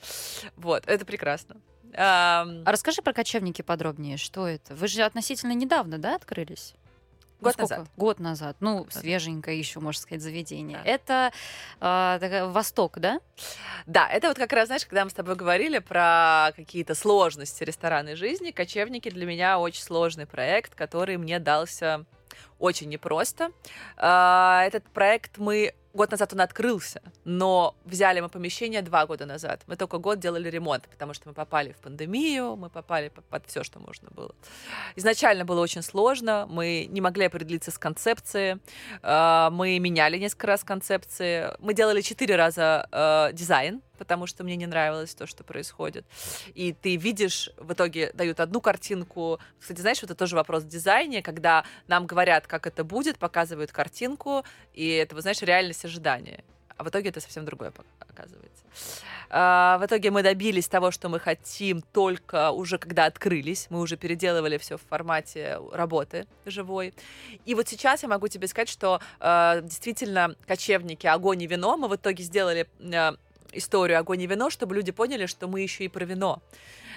Вот, 0.56 0.88
это 0.88 1.06
прекрасно. 1.06 1.58
А 1.94 2.46
расскажи 2.66 3.02
про 3.02 3.14
кочевники 3.14 3.62
подробнее. 3.62 4.18
Что 4.18 4.48
это? 4.48 4.76
Вы 4.76 4.88
же 4.88 5.04
относительно 5.04 5.54
недавно, 5.54 5.98
да, 5.98 6.16
открылись? 6.16 6.74
Год 7.40 7.54
сколько? 7.54 7.76
назад. 7.76 7.88
Год 7.98 8.20
назад. 8.20 8.58
Ну, 8.60 8.86
назад. 8.86 8.94
свеженькое 9.02 9.58
еще, 9.60 9.80
можно 9.80 10.02
сказать, 10.02 10.22
заведение. 10.22 10.80
Да. 10.84 10.90
Это 10.90 11.32
такая- 12.20 12.46
Восток, 12.48 13.00
да? 13.00 13.20
Да, 13.86 14.08
это 14.10 14.28
вот 14.30 14.38
как 14.38 14.52
раз, 14.54 14.68
знаешь, 14.68 14.86
когда 14.86 15.04
мы 15.04 15.10
с 15.12 15.14
тобой 15.14 15.36
говорили 15.36 15.80
про 15.80 16.52
какие-то 16.56 16.96
сложности 16.96 17.64
ресторанной 17.64 18.16
жизни, 18.16 18.52
кочевники 18.52 19.10
для 19.10 19.26
меня 19.26 19.60
очень 19.60 19.84
сложный 19.84 20.26
проект, 20.26 20.74
который 20.76 21.18
мне 21.18 21.40
дался 21.40 22.06
очень 22.60 22.90
непросто. 22.90 23.52
А, 23.98 24.64
Этот 24.66 24.84
проект 24.90 25.38
мы 25.38 25.74
год 25.98 26.12
назад 26.12 26.34
он 26.34 26.42
открылся, 26.42 27.02
но 27.26 27.76
взяли 27.86 28.22
мы 28.22 28.30
помещение 28.30 28.82
два 28.82 29.06
года 29.06 29.26
назад. 29.26 29.64
Мы 29.68 29.76
только 29.76 29.98
год 29.98 30.20
делали 30.20 30.50
ремонт, 30.50 30.88
потому 30.90 31.14
что 31.14 31.28
мы 31.28 31.34
попали 31.34 31.72
в 31.74 31.78
пандемию, 31.78 32.56
мы 32.56 32.70
попали 32.70 33.10
по- 33.10 33.22
под 33.22 33.46
все, 33.48 33.64
что 33.64 33.80
можно 33.80 34.10
было. 34.12 34.32
Изначально 34.96 35.44
было 35.44 35.62
очень 35.62 35.82
сложно, 35.82 36.46
мы 36.50 36.88
не 36.90 37.02
могли 37.02 37.26
определиться 37.26 37.72
с 37.72 37.78
концепцией, 37.78 38.60
а, 39.02 39.50
мы 39.50 39.80
меняли 39.80 40.18
несколько 40.18 40.48
раз 40.48 40.64
концепции, 40.64 41.52
мы 41.60 41.74
делали 41.74 42.02
четыре 42.02 42.36
раза 42.36 42.88
э, 42.92 43.34
дизайн, 43.34 43.82
потому 43.98 44.28
что 44.28 44.44
мне 44.44 44.56
не 44.56 44.68
нравилось 44.68 45.16
то, 45.16 45.28
что 45.28 45.44
происходит. 45.44 46.06
И 46.54 46.74
ты 46.74 46.96
видишь, 46.96 47.50
в 47.58 47.74
итоге 47.74 48.12
дают 48.14 48.40
одну 48.40 48.62
картинку. 48.62 49.40
Кстати, 49.60 49.82
знаешь, 49.82 50.04
это 50.04 50.16
тоже 50.16 50.36
вопрос 50.36 50.64
в 50.64 50.68
дизайне, 50.68 51.22
когда 51.22 51.66
нам 51.88 52.06
говорят, 52.06 52.48
как 52.48 52.68
это 52.68 52.84
будет, 52.84 53.18
показывают 53.18 53.72
картинку, 53.72 54.44
и 54.74 54.90
это, 54.90 55.20
знаешь, 55.22 55.42
реальность 55.42 55.86
ожидания. 55.86 56.44
А 56.78 56.84
в 56.84 56.90
итоге 56.90 57.10
это 57.10 57.20
совсем 57.20 57.44
другое 57.46 57.74
оказывается. 58.00 58.64
А, 59.30 59.78
в 59.80 59.86
итоге 59.86 60.12
мы 60.12 60.24
добились 60.24 60.68
того, 60.68 60.92
что 60.92 61.10
мы 61.10 61.20
хотим, 61.20 61.82
только 61.82 62.52
уже 62.52 62.78
когда 62.78 63.06
открылись. 63.06 63.68
Мы 63.70 63.80
уже 63.80 63.98
переделывали 63.98 64.58
все 64.58 64.78
в 64.78 64.82
формате 64.82 65.60
работы 65.72 66.28
живой. 66.46 66.94
И 67.46 67.56
вот 67.56 67.68
сейчас 67.68 68.04
я 68.04 68.10
могу 68.10 68.28
тебе 68.28 68.48
сказать, 68.48 68.70
что 68.70 69.02
э, 69.20 69.62
действительно 69.64 70.36
кочевники, 70.46 71.08
огонь 71.08 71.42
и 71.42 71.48
вино, 71.48 71.78
мы 71.78 71.88
в 71.88 71.96
итоге 71.96 72.24
сделали 72.24 72.68
э, 72.80 73.12
историю 73.54 74.00
огонь 74.00 74.22
и 74.22 74.28
вино, 74.28 74.50
чтобы 74.50 74.76
люди 74.76 74.92
поняли, 74.92 75.26
что 75.26 75.48
мы 75.48 75.62
еще 75.62 75.86
и 75.86 75.88
про 75.88 76.06
вино. 76.06 76.42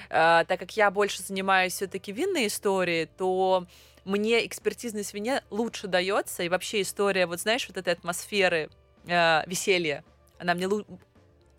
Э, 0.09 0.44
так 0.46 0.59
как 0.59 0.76
я 0.76 0.90
больше 0.90 1.22
занимаюсь 1.22 1.74
все-таки 1.74 2.12
винной 2.12 2.46
историей, 2.48 3.07
то 3.07 3.66
мне 4.05 4.46
экспертизность 4.46 5.11
в 5.11 5.14
вине 5.14 5.42
лучше 5.51 5.86
дается, 5.86 6.42
и 6.42 6.48
вообще 6.48 6.82
история, 6.82 7.26
вот 7.26 7.40
знаешь, 7.40 7.66
вот 7.68 7.76
этой 7.76 7.92
атмосферы 7.92 8.70
э, 9.07 9.42
веселья, 9.46 10.05
она 10.38 10.55
мне 10.55 10.68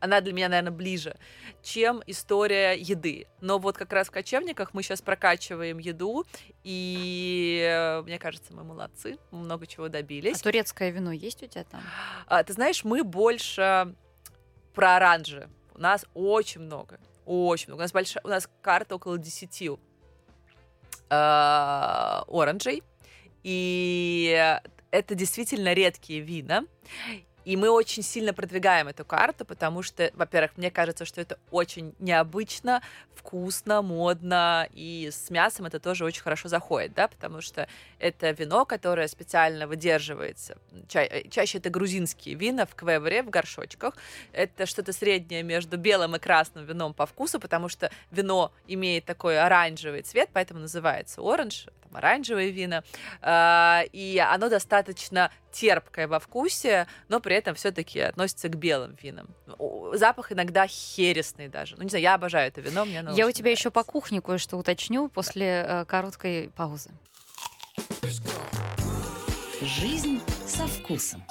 она 0.02 0.20
для 0.20 0.34
меня, 0.34 0.50
наверное, 0.50 0.72
ближе, 0.72 1.16
чем 1.62 2.02
история 2.08 2.74
еды. 2.74 3.28
Но 3.39 3.60
вот 3.60 3.78
как 3.78 3.94
раз 3.94 4.08
в 4.08 4.12
кочевниках 4.12 4.74
мы 4.74 4.82
сейчас 4.82 5.02
прокачиваем 5.02 5.78
еду, 5.78 6.26
и 6.64 7.62
э, 7.64 8.02
мне 8.02 8.18
кажется, 8.18 8.52
мы 8.54 8.64
молодцы, 8.64 9.18
мы 9.30 9.39
много 9.39 9.68
чего 9.68 9.86
А 9.86 9.89
добились. 9.89 10.42
турецкое 10.42 10.89
вино 10.89 11.12
есть 11.12 11.44
у 11.44 11.46
тебя 11.46 11.64
там? 11.66 11.82
А, 12.26 12.44
ты 12.44 12.54
знаешь, 12.54 12.84
мы 12.84 13.04
больше 13.04 13.94
про 14.74 14.95
оранжи. 14.95 15.49
У 15.74 15.80
нас 15.80 16.05
очень 16.13 16.61
много. 16.61 16.99
Очень 17.26 17.67
много. 17.69 17.82
У 17.82 17.84
нас, 17.84 17.91
большая, 17.91 18.24
у 18.24 18.28
нас 18.28 18.49
карта 18.61 18.95
около 18.95 19.17
10 19.17 19.61
э, 19.61 19.69
оранжей. 21.09 22.84
И 23.43 24.59
это 24.91 25.15
действительно 25.15 25.74
редкие 25.74 26.22
вина. 26.22 26.65
И 27.46 27.58
мы 27.58 27.70
очень 27.70 28.04
сильно 28.04 28.34
продвигаем 28.34 28.88
эту 28.88 29.04
карту, 29.04 29.46
потому 29.46 29.82
что, 29.82 30.12
во-первых, 30.14 30.58
мне 30.58 30.70
кажется, 30.72 31.06
что 31.06 31.22
это 31.22 31.39
очень 31.50 31.96
необычно, 32.00 32.82
вкусно, 33.16 33.82
модно, 33.82 34.68
и 34.74 35.10
с 35.12 35.30
мясом 35.30 35.66
это 35.66 35.80
тоже 35.80 36.06
очень 36.06 36.22
хорошо 36.22 36.50
заходит, 36.50 36.94
да, 36.94 37.08
потому 37.08 37.42
что 37.42 37.68
это 38.00 38.32
вино, 38.32 38.66
которое 38.66 39.08
специально 39.08 39.68
выдерживается. 39.68 40.58
Ча- 40.88 41.04
э, 41.04 41.30
чаще 41.30 41.58
это 41.58 41.70
грузинские 41.70 42.36
вина 42.36 42.66
в 42.66 42.76
квевре, 42.76 43.24
в 43.24 43.30
горшочках. 43.30 43.96
Это 44.32 44.66
что-то 44.66 44.94
среднее 44.94 45.44
между 45.44 45.78
белым 45.78 46.16
и 46.16 46.20
красным 46.20 46.66
вином 46.66 46.94
по 46.94 47.06
вкусу, 47.06 47.39
потому 47.39 47.70
что 47.70 47.92
вино 48.12 48.52
имеет 48.68 49.06
такой 49.06 49.39
оранжевый 49.39 50.02
цвет, 50.04 50.30
поэтому 50.34 50.60
называется 50.60 51.22
оранж, 51.22 51.68
оранжевые 51.96 52.52
вина. 52.52 52.84
И 53.92 54.24
оно 54.26 54.50
достаточно 54.50 55.32
терпкое 55.52 56.08
во 56.08 56.20
вкусе, 56.20 56.88
но 57.10 57.20
при 57.20 57.36
этом 57.36 57.56
все-таки 57.56 58.00
относится 58.00 58.50
к 58.50 58.56
белым 58.56 58.98
винам. 59.02 59.28
Запах 59.94 60.32
иногда 60.32 60.68
хересный 60.68 61.48
даже. 61.50 61.76
Ну, 61.76 61.84
не 61.84 61.89
знаю, 61.89 62.04
я 62.04 62.16
обожаю 62.16 62.48
это 62.48 62.62
вино, 62.62 62.86
мне 62.86 63.00
оно 63.00 63.12
Я 63.12 63.28
у 63.28 63.32
тебя 63.32 63.52
еще 63.52 63.72
по 63.72 63.84
кухне 63.84 64.22
кое-что 64.22 64.58
уточню 64.58 65.10
после 65.10 65.66
э, 65.68 65.86
короткой 65.86 66.50
паузы. 66.56 66.92
Жизнь 69.62 70.22
со 70.48 70.66
вкусом. 70.68 71.24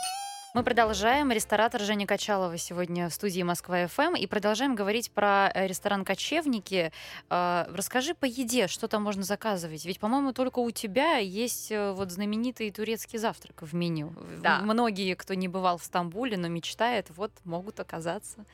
Мы 0.52 0.64
продолжаем. 0.64 1.30
Ресторатор 1.30 1.80
Женя 1.80 2.08
Качалова 2.08 2.58
сегодня 2.58 3.08
в 3.08 3.14
студии 3.14 3.40
Москва 3.40 3.86
ФМ 3.86 4.16
и 4.16 4.26
продолжаем 4.26 4.74
говорить 4.74 5.12
про 5.12 5.48
э, 5.54 5.68
ресторан 5.68 6.04
Кочевники. 6.04 6.90
Э, 7.30 7.66
Расскажи 7.72 8.14
по 8.14 8.24
еде, 8.24 8.66
что 8.66 8.88
там 8.88 9.04
можно 9.04 9.22
заказывать. 9.22 9.84
Ведь, 9.84 10.00
по-моему, 10.00 10.32
только 10.32 10.58
у 10.58 10.72
тебя 10.72 11.18
есть 11.18 11.70
э, 11.70 11.92
вот 11.92 12.10
знаменитый 12.10 12.68
турецкий 12.72 13.16
завтрак 13.16 13.62
в 13.62 13.72
меню. 13.76 14.12
Да. 14.42 14.58
Многие, 14.58 15.14
кто 15.14 15.34
не 15.34 15.46
бывал 15.46 15.78
в 15.78 15.84
Стамбуле, 15.84 16.36
но 16.36 16.48
мечтает, 16.48 17.10
вот 17.10 17.30
могут 17.44 17.78
оказаться. 17.78 18.44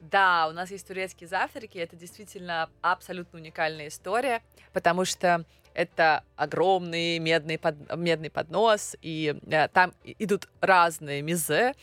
Да, 0.00 0.48
у 0.48 0.52
нас 0.52 0.72
есть 0.72 0.88
турецкие 0.88 1.28
завтраки, 1.28 1.78
это 1.78 1.94
действительно 1.94 2.68
абсолютно 2.82 3.38
уникальная 3.38 3.88
история, 3.88 4.42
потому 4.72 5.04
что 5.04 5.44
это 5.74 6.22
огромный 6.36 7.18
медный, 7.18 7.58
под- 7.58 7.96
медный 7.96 8.30
поднос, 8.30 8.96
и 9.02 9.36
э, 9.46 9.68
там 9.68 9.92
идут 10.04 10.48
разные 10.60 11.22
мизе, 11.22 11.74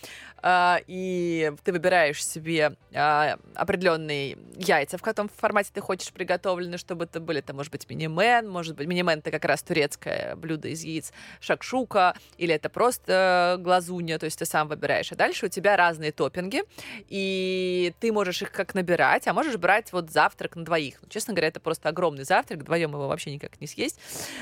а, 0.43 0.79
и 0.87 1.53
ты 1.63 1.71
выбираешь 1.71 2.25
себе 2.25 2.75
а, 2.93 3.37
определенные 3.55 4.37
яйца, 4.57 4.97
в 4.97 5.01
каком 5.01 5.29
формате 5.29 5.69
ты 5.73 5.81
хочешь 5.81 6.11
приготовлены, 6.11 6.77
чтобы 6.77 7.05
это 7.05 7.19
были, 7.19 7.39
это 7.39 7.53
может 7.53 7.71
быть 7.71 7.87
мини-мен, 7.89 8.49
может 8.49 8.75
быть, 8.75 8.87
мини-мен 8.87 9.19
это 9.19 9.29
как 9.29 9.45
раз 9.45 9.61
турецкое 9.61 10.35
блюдо 10.35 10.69
из 10.69 10.83
яиц, 10.83 11.13
шакшука, 11.39 12.15
или 12.37 12.55
это 12.55 12.69
просто 12.69 13.57
глазунья, 13.59 14.17
то 14.17 14.25
есть 14.25 14.39
ты 14.39 14.45
сам 14.45 14.67
выбираешь. 14.67 15.11
А 15.11 15.15
дальше 15.15 15.45
у 15.45 15.49
тебя 15.49 15.77
разные 15.77 16.11
топпинги, 16.11 16.63
и 17.07 17.93
ты 17.99 18.11
можешь 18.11 18.41
их 18.41 18.51
как 18.51 18.73
набирать, 18.73 19.27
а 19.27 19.33
можешь 19.33 19.57
брать 19.57 19.93
вот 19.93 20.09
завтрак 20.09 20.55
на 20.55 20.65
двоих. 20.65 20.99
Ну, 21.01 21.09
честно 21.09 21.33
говоря, 21.33 21.49
это 21.49 21.59
просто 21.59 21.89
огромный 21.89 22.23
завтрак, 22.23 22.61
вдвоем 22.61 22.91
его 22.91 23.07
вообще 23.07 23.31
никак 23.31 23.61
не 23.61 23.67
съесть. 23.67 23.80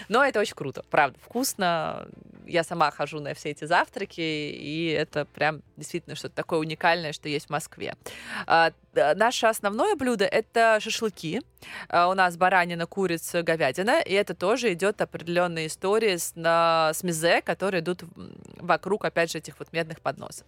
Но 0.08 0.24
это 0.24 0.40
очень 0.40 0.56
круто, 0.56 0.84
правда, 0.90 1.18
вкусно. 1.24 2.08
Я 2.46 2.64
сама 2.64 2.90
хожу 2.90 3.20
на 3.20 3.34
все 3.36 3.50
эти 3.50 3.66
завтраки, 3.66 4.22
и 4.22 4.88
это 4.88 5.26
прям 5.26 5.62
действительно 5.78 6.16
что-то 6.16 6.36
такое 6.36 6.60
уникальное, 6.60 7.14
что 7.14 7.30
есть 7.30 7.48
в 7.48 7.50
Москве. 7.52 7.96
А, 8.48 8.72
Наше 9.16 9.46
основное 9.46 9.96
блюдо 9.96 10.26
это 10.26 10.80
шашлыки. 10.82 11.42
А, 11.90 12.10
У 12.10 12.14
нас 12.16 12.38
баранина, 12.38 12.88
курица, 12.88 13.44
говядина, 13.44 14.02
и 14.02 14.14
это 14.14 14.34
тоже 14.34 14.74
идет 14.74 15.00
определенная 15.02 15.68
история 15.68 16.18
с, 16.18 16.34
на, 16.36 16.92
с 16.94 17.04
мизе, 17.04 17.42
которые 17.42 17.82
идут 17.82 18.04
вокруг, 18.58 19.06
опять 19.06 19.32
же, 19.32 19.38
этих 19.38 19.60
вот 19.60 19.72
медных 19.72 20.02
подносов. 20.02 20.48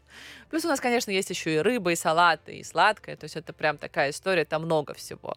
Плюс 0.49 0.65
у 0.65 0.67
нас, 0.67 0.79
конечно, 0.79 1.11
есть 1.11 1.29
еще 1.29 1.55
и 1.55 1.59
рыба, 1.59 1.91
и 1.91 1.95
салаты, 1.95 2.57
и 2.57 2.63
сладкое, 2.63 3.15
то 3.15 3.25
есть 3.25 3.35
это 3.35 3.53
прям 3.53 3.77
такая 3.77 4.09
история, 4.09 4.43
там 4.43 4.63
много 4.63 4.93
всего. 4.95 5.35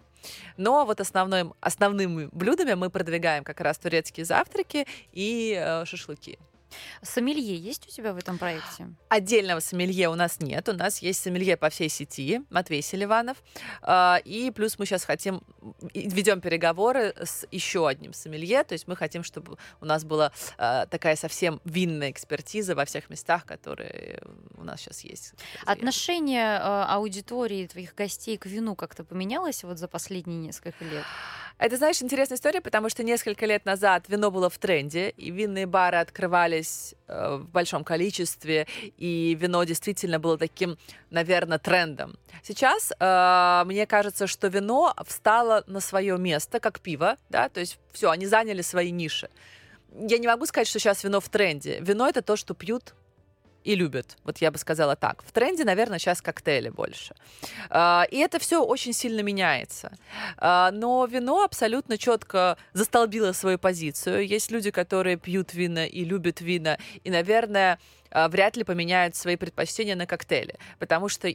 Но 0.56 0.84
вот 0.84 1.00
основным, 1.00 1.54
основными 1.60 2.28
блюдами 2.32 2.74
мы 2.74 2.90
продвигаем 2.90 3.44
как 3.44 3.60
раз 3.60 3.78
турецкие 3.78 4.24
завтраки 4.24 4.86
и 5.12 5.56
э, 5.58 5.84
шашлыки. 5.84 6.38
Сомелье 7.02 7.56
есть 7.56 7.86
у 7.86 7.90
тебя 7.90 8.12
в 8.12 8.16
этом 8.16 8.38
проекте? 8.38 8.88
Отдельного 9.08 9.60
сомелье 9.60 10.08
у 10.08 10.14
нас 10.14 10.40
нет. 10.40 10.68
У 10.68 10.72
нас 10.72 10.98
есть 10.98 11.22
сомелье 11.22 11.56
по 11.56 11.70
всей 11.70 11.88
сети, 11.88 12.42
Матвей 12.50 12.82
Селиванов. 12.82 13.42
А, 13.82 14.20
и 14.24 14.50
плюс 14.50 14.78
мы 14.78 14.86
сейчас 14.86 15.04
хотим, 15.04 15.42
ведем 15.94 16.40
переговоры 16.40 17.14
с 17.22 17.46
еще 17.50 17.88
одним 17.88 18.12
сомелье. 18.12 18.64
То 18.64 18.72
есть 18.72 18.88
мы 18.88 18.96
хотим, 18.96 19.22
чтобы 19.22 19.56
у 19.80 19.84
нас 19.84 20.04
была 20.04 20.32
а, 20.58 20.86
такая 20.86 21.16
совсем 21.16 21.60
винная 21.64 22.10
экспертиза 22.10 22.74
во 22.74 22.84
всех 22.84 23.10
местах, 23.10 23.44
которые 23.44 24.22
у 24.56 24.64
нас 24.64 24.80
сейчас 24.80 25.00
есть. 25.00 25.34
Отношение 25.66 26.58
а, 26.60 26.86
аудитории 26.94 27.66
твоих 27.66 27.94
гостей 27.94 28.36
к 28.36 28.46
вину 28.46 28.74
как-то 28.74 29.04
поменялось 29.04 29.64
вот 29.64 29.78
за 29.78 29.88
последние 29.88 30.38
несколько 30.38 30.84
лет? 30.84 31.04
Это, 31.56 31.76
знаешь, 31.76 32.02
интересная 32.02 32.36
история, 32.36 32.60
потому 32.60 32.88
что 32.88 33.04
несколько 33.04 33.46
лет 33.46 33.64
назад 33.64 34.08
вино 34.08 34.30
было 34.30 34.50
в 34.50 34.58
тренде, 34.58 35.10
и 35.10 35.30
винные 35.30 35.66
бары 35.66 35.98
открывались 35.98 36.94
э, 37.06 37.36
в 37.36 37.48
большом 37.48 37.84
количестве, 37.84 38.66
и 38.96 39.36
вино 39.40 39.62
действительно 39.62 40.18
было 40.18 40.36
таким, 40.36 40.76
наверное, 41.10 41.58
трендом. 41.58 42.18
Сейчас 42.42 42.92
э, 42.98 43.62
мне 43.66 43.86
кажется, 43.86 44.26
что 44.26 44.48
вино 44.48 44.94
встало 45.06 45.62
на 45.68 45.80
свое 45.80 46.18
место, 46.18 46.58
как 46.58 46.80
пиво, 46.80 47.16
да, 47.28 47.48
то 47.48 47.60
есть 47.60 47.78
все, 47.92 48.10
они 48.10 48.26
заняли 48.26 48.62
свои 48.62 48.90
ниши. 48.90 49.30
Я 49.92 50.18
не 50.18 50.26
могу 50.26 50.46
сказать, 50.46 50.66
что 50.66 50.80
сейчас 50.80 51.04
вино 51.04 51.20
в 51.20 51.28
тренде. 51.28 51.78
Вино 51.80 52.08
это 52.08 52.20
то, 52.20 52.34
что 52.34 52.54
пьют 52.54 52.94
и 53.64 53.74
любят. 53.74 54.16
Вот 54.24 54.38
я 54.38 54.50
бы 54.50 54.58
сказала 54.58 54.94
так. 54.94 55.24
В 55.24 55.32
тренде, 55.32 55.64
наверное, 55.64 55.98
сейчас 55.98 56.20
коктейли 56.20 56.68
больше. 56.68 57.14
А, 57.70 58.06
и 58.10 58.18
это 58.18 58.38
все 58.38 58.62
очень 58.62 58.92
сильно 58.92 59.20
меняется. 59.20 59.92
А, 60.36 60.70
но 60.70 61.06
вино 61.06 61.42
абсолютно 61.42 61.98
четко 61.98 62.56
застолбило 62.74 63.32
свою 63.32 63.58
позицию. 63.58 64.26
Есть 64.26 64.50
люди, 64.50 64.70
которые 64.70 65.16
пьют 65.16 65.54
вина 65.54 65.86
и 65.86 66.04
любят 66.04 66.40
вина. 66.40 66.78
И, 67.02 67.10
наверное, 67.10 67.78
вряд 68.14 68.56
ли 68.56 68.64
поменяют 68.64 69.16
свои 69.16 69.36
предпочтения 69.36 69.96
на 69.96 70.06
коктейли. 70.06 70.56
Потому 70.78 71.08
что 71.08 71.28
э, 71.28 71.34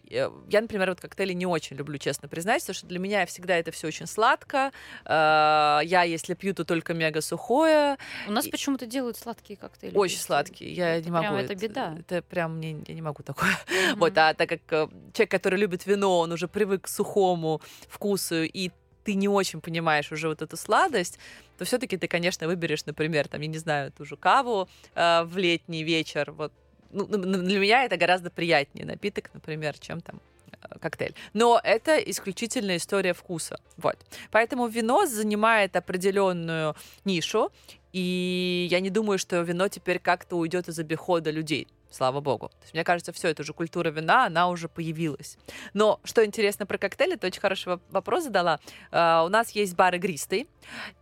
я, 0.50 0.62
например, 0.62 0.90
вот 0.90 1.02
коктейли 1.02 1.34
не 1.34 1.46
очень 1.46 1.76
люблю, 1.76 1.98
честно 1.98 2.28
признать, 2.28 2.62
потому 2.62 2.76
что 2.76 2.88
для 2.88 3.00
меня 3.00 3.26
всегда 3.26 3.58
это 3.58 3.72
все 3.72 3.88
очень 3.88 4.08
сладко. 4.08 4.72
А, 5.06 5.82
я, 5.84 6.04
если 6.04 6.34
пью, 6.34 6.54
то 6.54 6.64
только 6.64 6.94
мега 6.94 7.22
сухое. 7.22 7.98
У 8.28 8.32
нас 8.32 8.48
и... 8.48 8.52
почему-то 8.52 8.86
делают 8.86 9.18
сладкие 9.18 9.58
коктейли. 9.58 9.96
Очень 9.96 10.20
сладкие. 10.20 10.74
Я 10.74 10.96
это 10.96 11.06
не 11.06 11.12
могу. 11.12 11.24
Прям 11.24 11.36
это 11.36 11.56
беда. 11.56 11.96
Это, 12.00 12.16
это 12.16 12.28
прям 12.28 12.58
мне 12.58 12.78
я 12.88 12.94
не 12.94 13.02
могу 13.02 13.24
такое. 13.24 13.50
Mm-hmm. 13.50 13.96
Вот, 14.00 14.18
а 14.18 14.34
так 14.34 14.50
как 14.50 14.62
э, 14.70 14.88
человек, 15.14 15.32
который 15.32 15.60
любит 15.60 15.86
вино, 15.86 16.20
он 16.20 16.32
уже 16.32 16.48
привык 16.48 16.84
к 16.84 16.88
сухому 16.88 17.62
вкусу 17.90 18.44
и 18.44 18.72
ты 19.04 19.16
не 19.16 19.28
очень 19.28 19.62
понимаешь 19.62 20.12
уже 20.12 20.28
вот 20.28 20.42
эту 20.42 20.56
сладость, 20.58 21.20
то 21.58 21.66
все-таки 21.66 21.98
ты, 21.98 22.08
конечно, 22.08 22.48
выберешь, 22.48 22.86
например, 22.86 23.28
там, 23.28 23.42
я 23.42 23.48
не 23.48 23.58
знаю, 23.58 23.92
ту 23.92 24.06
же 24.06 24.16
каву 24.18 24.70
э, 24.94 25.24
в 25.24 25.38
летний 25.38 25.84
вечер, 25.84 26.32
вот 26.32 26.54
ну, 26.92 27.06
для 27.08 27.60
меня 27.60 27.84
это 27.84 27.98
гораздо 27.98 28.30
приятнее 28.30 28.86
напиток, 28.86 29.30
например, 29.34 29.78
чем 29.80 30.02
там 30.02 30.20
э, 30.52 30.80
коктейль. 30.80 31.16
Но 31.34 31.60
это 31.64 31.98
исключительная 31.98 32.78
история 32.78 33.14
вкуса. 33.14 33.60
Вот. 33.78 33.98
Поэтому 34.32 34.68
вино 34.68 35.06
занимает 35.06 35.76
определенную 35.76 36.76
нишу, 37.06 37.52
и 37.92 38.68
я 38.70 38.80
не 38.80 38.90
думаю, 38.90 39.18
что 39.18 39.42
вино 39.42 39.68
теперь 39.68 40.00
как-то 40.00 40.38
уйдет 40.38 40.68
из 40.68 40.78
обихода 40.80 41.32
людей. 41.32 41.68
Слава 41.92 42.22
богу. 42.22 42.50
То 42.50 42.62
есть, 42.62 42.74
мне 42.74 42.84
кажется, 42.84 43.12
все, 43.12 43.30
это 43.30 43.42
уже 43.42 43.54
культура 43.54 43.90
вина, 43.90 44.28
она 44.28 44.48
уже 44.50 44.70
появилась. 44.70 45.38
Но 45.74 46.00
что 46.04 46.24
интересно 46.24 46.68
про 46.68 46.78
коктейли, 46.78 47.16
ты 47.16 47.28
очень 47.28 47.42
хороший 47.42 47.80
вопрос 47.90 48.26
задала. 48.26 48.60
Uh, 48.92 49.26
у 49.26 49.30
нас 49.30 49.50
есть 49.52 49.76
бар 49.76 49.96
игристый, 49.96 50.48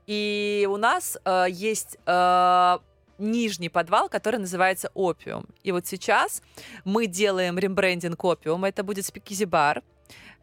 и 0.05 0.65
у 0.69 0.77
нас 0.77 1.17
uh, 1.25 1.49
есть 1.51 1.97
uh, 2.05 2.81
нижний 3.17 3.69
подвал, 3.69 4.09
который 4.09 4.39
называется 4.39 4.89
Опиум. 4.93 5.45
И 5.63 5.71
вот 5.71 5.85
сейчас 5.85 6.41
мы 6.85 7.07
делаем 7.07 7.57
рембрендинг 7.57 8.23
Опиум. 8.23 8.65
Это 8.65 8.83
будет 8.83 9.05
спикизи-бар. 9.05 9.83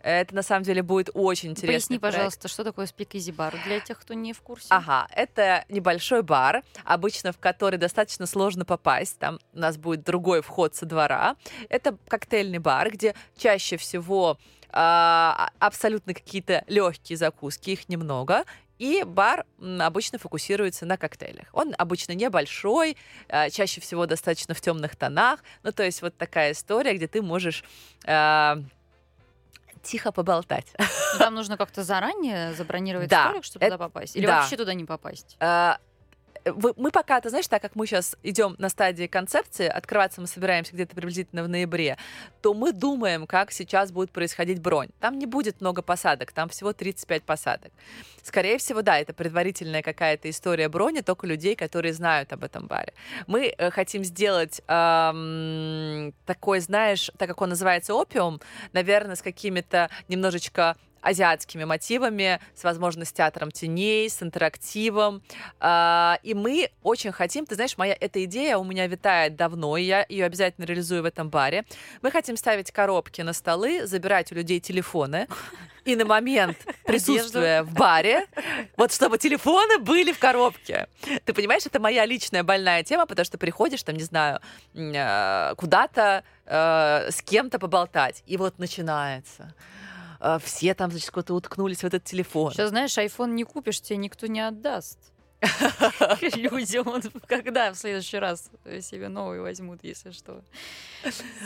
Это 0.05 0.35
на 0.35 0.43
самом 0.43 0.65
деле 0.65 0.83
будет 0.83 1.09
очень 1.15 1.53
интересно. 1.53 1.73
Поясни, 1.73 1.99
проект. 1.99 2.17
пожалуйста, 2.17 2.49
что 2.49 2.63
такое 2.63 2.85
спикизи 2.85 3.31
бар 3.31 3.57
для 3.65 3.81
тех, 3.81 3.99
кто 3.99 4.13
не 4.13 4.35
в 4.35 4.43
курсе. 4.43 4.67
Ага, 4.69 5.07
это 5.11 5.65
небольшой 5.71 6.23
бар, 6.23 6.63
обычно 6.85 7.33
в 7.33 7.39
который 7.39 7.79
достаточно 7.79 8.27
сложно 8.27 8.67
попасть. 8.67 9.19
Там 9.19 9.39
у 9.55 9.59
нас 9.59 9.79
будет 9.79 10.05
другой 10.05 10.43
вход 10.43 10.75
со 10.75 10.85
двора. 10.85 11.37
Это 11.71 11.97
коктейльный 12.07 12.59
бар, 12.59 12.91
где 12.91 13.15
чаще 13.39 13.79
всего 13.79 14.37
а, 14.77 15.51
абсолютно 15.59 16.13
какие-то 16.13 16.65
легкие 16.67 17.17
закуски, 17.17 17.71
их 17.71 17.89
немного, 17.89 18.45
и 18.79 19.05
бар 19.05 19.45
обычно 19.81 20.19
фокусируется 20.19 20.87
на 20.87 20.97
коктейлях. 20.97 21.47
Он 21.53 21.75
обычно 21.79 22.13
небольшой, 22.13 22.97
а, 23.29 23.51
чаще 23.51 23.81
всего 23.81 24.07
достаточно 24.07 24.55
в 24.55 24.61
темных 24.61 24.97
тонах. 24.97 25.41
Ну, 25.63 25.73
то 25.73 25.83
есть 25.83 26.03
вот 26.03 26.17
такая 26.17 26.53
история, 26.53 26.95
где 26.95 27.07
ты 27.07 27.23
можешь 27.23 27.65
э, 28.05 28.57
тихо 29.83 30.13
поболтать. 30.13 30.67
Там 31.19 31.35
нужно 31.35 31.57
как-то 31.57 31.85
заранее 31.85 32.55
забронировать 32.55 33.09
да, 33.09 33.29
столик, 33.29 33.45
чтобы 33.45 33.65
это, 33.65 33.77
туда 33.77 33.85
попасть? 33.87 34.17
Или 34.17 34.27
да. 34.27 34.41
вообще 34.41 34.57
туда 34.57 34.75
не 34.75 34.85
попасть? 34.85 35.37
Мы 36.45 36.91
пока, 36.91 37.21
ты 37.21 37.31
знаешь, 37.31 37.49
так 37.49 37.63
как 37.63 37.75
мы 37.75 37.87
сейчас 37.87 38.17
идем 38.23 38.55
на 38.59 38.69
стадии 38.69 39.07
концепции, 39.07 39.67
открываться 39.67 40.21
мы 40.21 40.27
собираемся 40.27 40.75
где-то 40.75 40.95
приблизительно 40.95 41.43
в 41.43 41.49
ноябре, 41.49 41.97
то 42.43 42.53
мы 42.53 42.73
думаем, 42.73 43.27
как 43.27 43.51
сейчас 43.51 43.93
будет 43.93 44.11
происходить 44.11 44.61
бронь. 44.61 44.89
Там 45.01 45.19
не 45.19 45.27
будет 45.27 45.61
много 45.61 45.81
посадок, 45.83 46.33
там 46.33 46.49
всего 46.49 46.73
35 46.73 47.23
посадок. 47.23 47.73
Скорее 48.23 48.59
всего, 48.59 48.83
да, 48.83 48.99
это 48.99 49.13
предварительная 49.13 49.83
какая-то 49.83 50.29
история 50.29 50.69
брони, 50.69 51.01
только 51.01 51.27
людей, 51.27 51.57
которые 51.57 51.95
знают 51.95 52.33
об 52.33 52.45
этом 52.45 52.67
баре. 52.67 52.93
Мы 53.27 53.55
э, 53.57 53.71
хотим 53.71 54.05
сделать 54.05 54.61
эм, 54.67 56.15
такой, 56.27 56.61
знаешь, 56.61 57.11
так 57.19 57.29
как 57.29 57.41
он 57.41 57.51
называется 57.51 57.95
опиум, 57.95 58.41
наверное, 58.73 59.17
с 59.17 59.23
какими-то 59.23 59.91
немножечко 60.09 60.77
азиатскими 61.05 61.65
мотивами, 61.65 62.41
с, 62.55 62.65
возможно, 62.65 63.05
с 63.05 63.13
театром 63.13 63.51
теней, 63.51 64.09
с 64.09 64.23
интерактивом. 64.23 65.23
А, 65.61 66.19
и 66.23 66.35
мы 66.35 66.71
очень 66.83 67.13
хотим, 67.13 67.47
ты 67.47 67.55
знаешь, 67.55 67.77
моя 67.77 67.97
эта 68.01 68.25
идея 68.25 68.57
у 68.57 68.65
меня 68.65 68.87
витает 68.87 69.37
давно, 69.37 69.77
и 69.77 69.85
я 69.85 70.05
ее 70.09 70.25
обязательно 70.25 70.65
реализую 70.65 71.03
в 71.03 71.07
этом 71.07 71.29
баре. 71.29 71.65
Мы 72.03 72.11
хотим 72.11 72.37
ставить 72.37 72.73
коробки 72.73 73.21
на 73.21 73.33
столы, 73.33 73.87
забирать 73.87 74.33
у 74.33 74.35
людей 74.35 74.61
телефоны, 74.61 75.29
и 75.85 75.97
на 75.97 76.05
момент 76.05 76.57
присутствия 76.85 77.63
в 77.63 77.73
баре, 77.75 78.27
вот 78.77 78.93
чтобы 78.93 79.19
телефоны 79.19 79.79
были 79.79 80.13
в 80.13 80.19
коробке. 80.19 80.89
Ты 81.25 81.33
понимаешь, 81.35 81.67
это 81.67 81.79
моя 81.79 82.07
личная 82.07 82.43
больная 82.43 82.83
тема, 82.83 83.07
потому 83.07 83.25
что 83.25 83.39
приходишь, 83.39 83.83
там, 83.83 83.97
не 83.97 84.03
знаю, 84.03 84.41
э, 84.75 85.55
куда-то 85.57 86.25
э, 86.47 87.11
с 87.11 87.23
кем-то 87.23 87.59
поболтать, 87.59 88.23
и 88.27 88.37
вот 88.37 88.59
начинается. 88.59 89.55
А, 90.27 90.39
все 90.39 90.73
там, 90.73 90.91
значит, 90.91 91.11
куда-то 91.11 91.35
уткнулись 91.35 91.81
в 91.81 91.85
этот 91.85 92.05
телефон. 92.05 92.51
Сейчас, 92.51 92.71
знаешь, 92.71 92.97
iPhone 92.97 93.33
не 93.33 93.45
купишь, 93.45 93.83
тебе 93.83 93.99
никто 93.99 94.27
не 94.27 94.41
отдаст. 94.41 94.99
Людям, 96.35 97.03
когда 97.27 97.71
в 97.71 97.77
следующий 97.77 98.17
раз 98.17 98.51
себе 98.81 99.09
новый 99.11 99.43
возьмут, 99.43 99.81
если 99.83 100.13
что. 100.13 100.43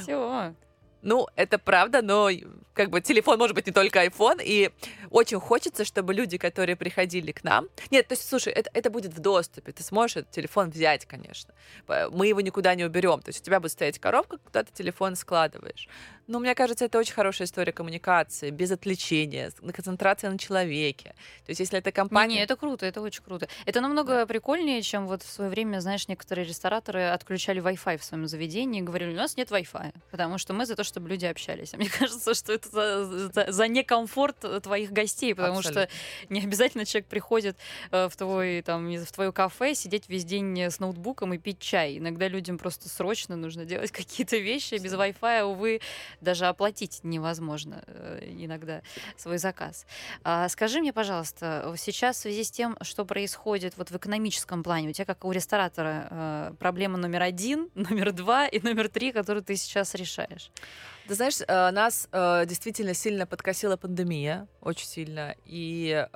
Все. 0.00 0.54
Ну, 1.02 1.26
это 1.34 1.58
правда, 1.58 2.02
но 2.02 2.28
как 2.72 2.90
бы 2.90 3.00
телефон 3.00 3.40
может 3.40 3.56
быть 3.56 3.66
не 3.66 3.72
только 3.72 4.04
iPhone, 4.06 4.40
и 4.44 4.70
очень 5.10 5.40
хочется, 5.40 5.84
чтобы 5.84 6.14
люди, 6.14 6.38
которые 6.38 6.76
приходили 6.76 7.32
к 7.32 7.44
нам... 7.44 7.68
Нет, 7.90 8.08
то 8.08 8.12
есть, 8.12 8.28
слушай, 8.28 8.52
это, 8.52 8.70
это 8.74 8.90
будет 8.90 9.12
в 9.14 9.20
доступе, 9.20 9.72
ты 9.72 9.82
сможешь 9.82 10.18
этот 10.18 10.30
телефон 10.30 10.70
взять, 10.70 11.06
конечно. 11.06 11.54
Мы 11.86 12.28
его 12.28 12.40
никуда 12.40 12.74
не 12.74 12.84
уберем, 12.84 13.20
то 13.20 13.30
есть 13.30 13.40
у 13.40 13.44
тебя 13.44 13.60
будет 13.60 13.72
стоять 13.72 13.98
коробка, 13.98 14.38
куда 14.38 14.62
ты 14.62 14.72
телефон 14.72 15.16
складываешь. 15.16 15.88
Но 16.28 16.40
мне 16.40 16.54
кажется, 16.54 16.84
это 16.84 16.98
очень 16.98 17.14
хорошая 17.14 17.46
история 17.46 17.72
коммуникации, 17.72 18.50
без 18.50 18.70
отвлечения, 18.70 19.50
концентрация 19.72 20.30
на 20.30 20.38
человеке. 20.38 21.14
То 21.46 21.50
есть, 21.50 21.60
если 21.60 21.78
это 21.78 21.90
компания... 21.90 22.36
Не, 22.36 22.42
это 22.42 22.54
круто, 22.56 22.84
это 22.84 23.00
очень 23.00 23.22
круто. 23.22 23.48
Это 23.64 23.80
намного 23.80 24.12
да. 24.12 24.26
прикольнее, 24.26 24.82
чем 24.82 25.06
вот 25.06 25.22
в 25.22 25.30
свое 25.30 25.50
время, 25.50 25.80
знаешь, 25.80 26.06
некоторые 26.06 26.46
рестораторы 26.46 27.04
отключали 27.04 27.62
Wi-Fi 27.62 27.96
в 27.96 28.04
своем 28.04 28.26
заведении 28.26 28.80
и 28.80 28.84
говорили, 28.84 29.12
у 29.12 29.16
нас 29.16 29.38
нет 29.38 29.50
Wi-Fi, 29.50 29.94
потому 30.10 30.36
что 30.36 30.52
мы 30.52 30.66
за 30.66 30.76
то, 30.76 30.84
чтобы 30.84 31.08
люди 31.08 31.24
общались. 31.24 31.72
А 31.72 31.78
мне 31.78 31.88
кажется, 31.98 32.34
что 32.34 32.52
это 32.52 32.68
за, 32.68 33.28
за, 33.32 33.52
за 33.52 33.68
некомфорт 33.68 34.62
твоих 34.62 34.92
гостей, 35.00 35.34
потому 35.34 35.58
Абсолютно. 35.58 35.88
что 35.88 35.94
не 36.28 36.40
обязательно 36.40 36.84
человек 36.84 37.08
приходит 37.08 37.56
э, 37.90 38.08
в 38.08 38.16
твой, 38.16 38.62
там, 38.62 38.88
в 38.96 39.12
твое 39.12 39.32
кафе, 39.32 39.74
сидеть 39.74 40.08
весь 40.08 40.24
день 40.24 40.58
с 40.58 40.80
ноутбуком 40.80 41.34
и 41.34 41.38
пить 41.38 41.60
чай. 41.60 41.98
Иногда 41.98 42.28
людям 42.28 42.58
просто 42.58 42.88
срочно 42.88 43.36
нужно 43.36 43.64
делать 43.64 43.90
какие-то 44.00 44.36
вещи. 44.36 44.74
Без 44.74 44.92
Wi-Fi, 44.94 45.44
увы, 45.44 45.80
даже 46.20 46.46
оплатить 46.46 47.00
невозможно 47.02 47.82
э, 47.86 48.26
иногда 48.38 48.82
свой 49.16 49.38
заказ. 49.38 49.86
А, 50.24 50.48
скажи 50.48 50.80
мне, 50.80 50.92
пожалуйста, 50.92 51.74
сейчас 51.76 52.16
в 52.16 52.20
связи 52.20 52.44
с 52.44 52.50
тем, 52.50 52.76
что 52.82 53.04
происходит 53.04 53.74
вот 53.76 53.90
в 53.90 53.96
экономическом 53.96 54.62
плане, 54.62 54.88
у 54.88 54.92
тебя 54.92 55.04
как 55.04 55.24
у 55.24 55.32
ресторатора 55.32 56.08
э, 56.10 56.52
проблема 56.58 56.98
номер 56.98 57.22
один, 57.22 57.70
номер 57.74 58.12
два 58.12 58.46
и 58.46 58.60
номер 58.60 58.88
три, 58.88 59.12
которую 59.12 59.44
ты 59.44 59.56
сейчас 59.56 59.94
решаешь? 59.94 60.50
Ты 61.08 61.14
знаешь, 61.14 61.40
э, 61.40 61.70
нас 61.70 62.08
действительно 62.12 62.94
сильно 62.94 63.26
подкосила 63.26 63.76
пандемия, 63.76 64.46
очень 64.60 64.86
сильно, 64.86 65.34
и 65.46 66.06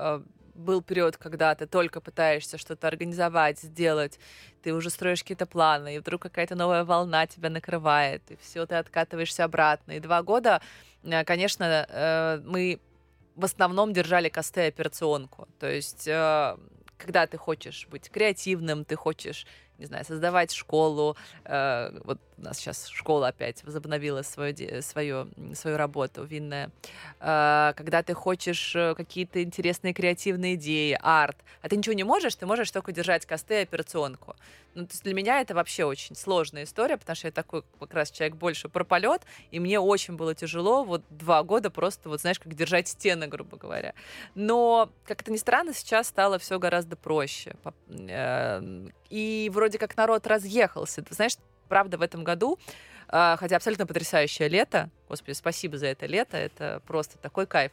был 0.54 0.82
период, 0.82 1.16
когда 1.16 1.54
ты 1.54 1.66
только 1.66 2.00
пытаешься 2.00 2.58
что-то 2.58 2.88
организовать, 2.88 3.60
сделать, 3.60 4.18
ты 4.62 4.72
уже 4.72 4.90
строишь 4.90 5.22
какие-то 5.22 5.46
планы, 5.46 5.96
и 5.96 5.98
вдруг 5.98 6.22
какая-то 6.22 6.54
новая 6.54 6.84
волна 6.84 7.26
тебя 7.26 7.50
накрывает, 7.50 8.22
и 8.30 8.36
все, 8.36 8.66
ты 8.66 8.76
откатываешься 8.76 9.44
обратно. 9.44 9.92
И 9.92 10.00
два 10.00 10.22
года, 10.22 10.60
э, 11.02 11.24
конечно, 11.24 11.86
э, 11.88 12.40
мы 12.44 12.80
в 13.34 13.44
основном 13.44 13.92
держали 13.92 14.28
косты 14.28 14.66
операционку. 14.66 15.48
То 15.58 15.70
есть, 15.70 16.06
э, 16.06 16.56
когда 16.98 17.26
ты 17.26 17.38
хочешь 17.38 17.88
быть 17.90 18.10
креативным, 18.10 18.84
ты 18.84 18.94
хочешь 18.96 19.46
не 19.78 19.86
знаю, 19.86 20.04
создавать 20.04 20.52
школу. 20.52 21.16
Э, 21.44 21.90
вот 22.04 22.20
у 22.38 22.42
нас 22.42 22.58
сейчас 22.58 22.88
школа 22.88 23.28
опять 23.28 23.62
возобновила 23.64 24.22
свою, 24.22 24.82
свою, 24.82 25.28
свою 25.54 25.76
работу 25.76 26.24
винная. 26.24 26.70
Э, 27.20 27.72
когда 27.76 28.02
ты 28.02 28.14
хочешь 28.14 28.74
э, 28.74 28.94
какие-то 28.94 29.42
интересные 29.42 29.94
креативные 29.94 30.54
идеи, 30.54 30.98
арт, 31.00 31.36
а 31.60 31.68
ты 31.68 31.76
ничего 31.76 31.94
не 31.94 32.04
можешь, 32.04 32.34
ты 32.34 32.46
можешь 32.46 32.70
только 32.70 32.92
держать 32.92 33.26
косты 33.26 33.60
и 33.60 33.62
операционку. 33.62 34.36
Ну, 34.74 34.86
то 34.86 34.92
есть 34.92 35.02
для 35.04 35.12
меня 35.12 35.40
это 35.40 35.54
вообще 35.54 35.84
очень 35.84 36.16
сложная 36.16 36.64
история, 36.64 36.96
потому 36.96 37.14
что 37.14 37.28
я 37.28 37.32
такой 37.32 37.62
как 37.78 37.92
раз 37.92 38.10
человек 38.10 38.36
больше 38.36 38.68
про 38.68 38.84
полет, 38.84 39.22
и 39.50 39.60
мне 39.60 39.78
очень 39.78 40.16
было 40.16 40.34
тяжело 40.34 40.82
вот 40.84 41.02
два 41.10 41.42
года 41.42 41.70
просто, 41.70 42.08
вот 42.08 42.20
знаешь, 42.22 42.38
как 42.38 42.54
держать 42.54 42.88
стены, 42.88 43.26
грубо 43.26 43.58
говоря. 43.58 43.92
Но, 44.34 44.90
как 45.04 45.20
это 45.20 45.30
ни 45.30 45.36
странно, 45.36 45.74
сейчас 45.74 46.08
стало 46.08 46.38
все 46.38 46.58
гораздо 46.58 46.96
проще. 46.96 47.54
И 49.10 49.50
вроде 49.52 49.78
как 49.78 49.96
народ 49.96 50.26
разъехался. 50.26 51.02
Ты 51.02 51.14
знаешь, 51.14 51.34
правда, 51.72 51.96
в 51.96 52.02
этом 52.02 52.22
году 52.22 52.58
а, 53.08 53.38
хотя 53.38 53.56
абсолютно 53.56 53.86
потрясающее 53.86 54.46
лето. 54.46 54.90
Господи, 55.08 55.34
спасибо 55.34 55.78
за 55.78 55.86
это 55.86 56.04
лето, 56.04 56.36
это 56.36 56.82
просто 56.86 57.16
такой 57.16 57.46
кайф. 57.46 57.72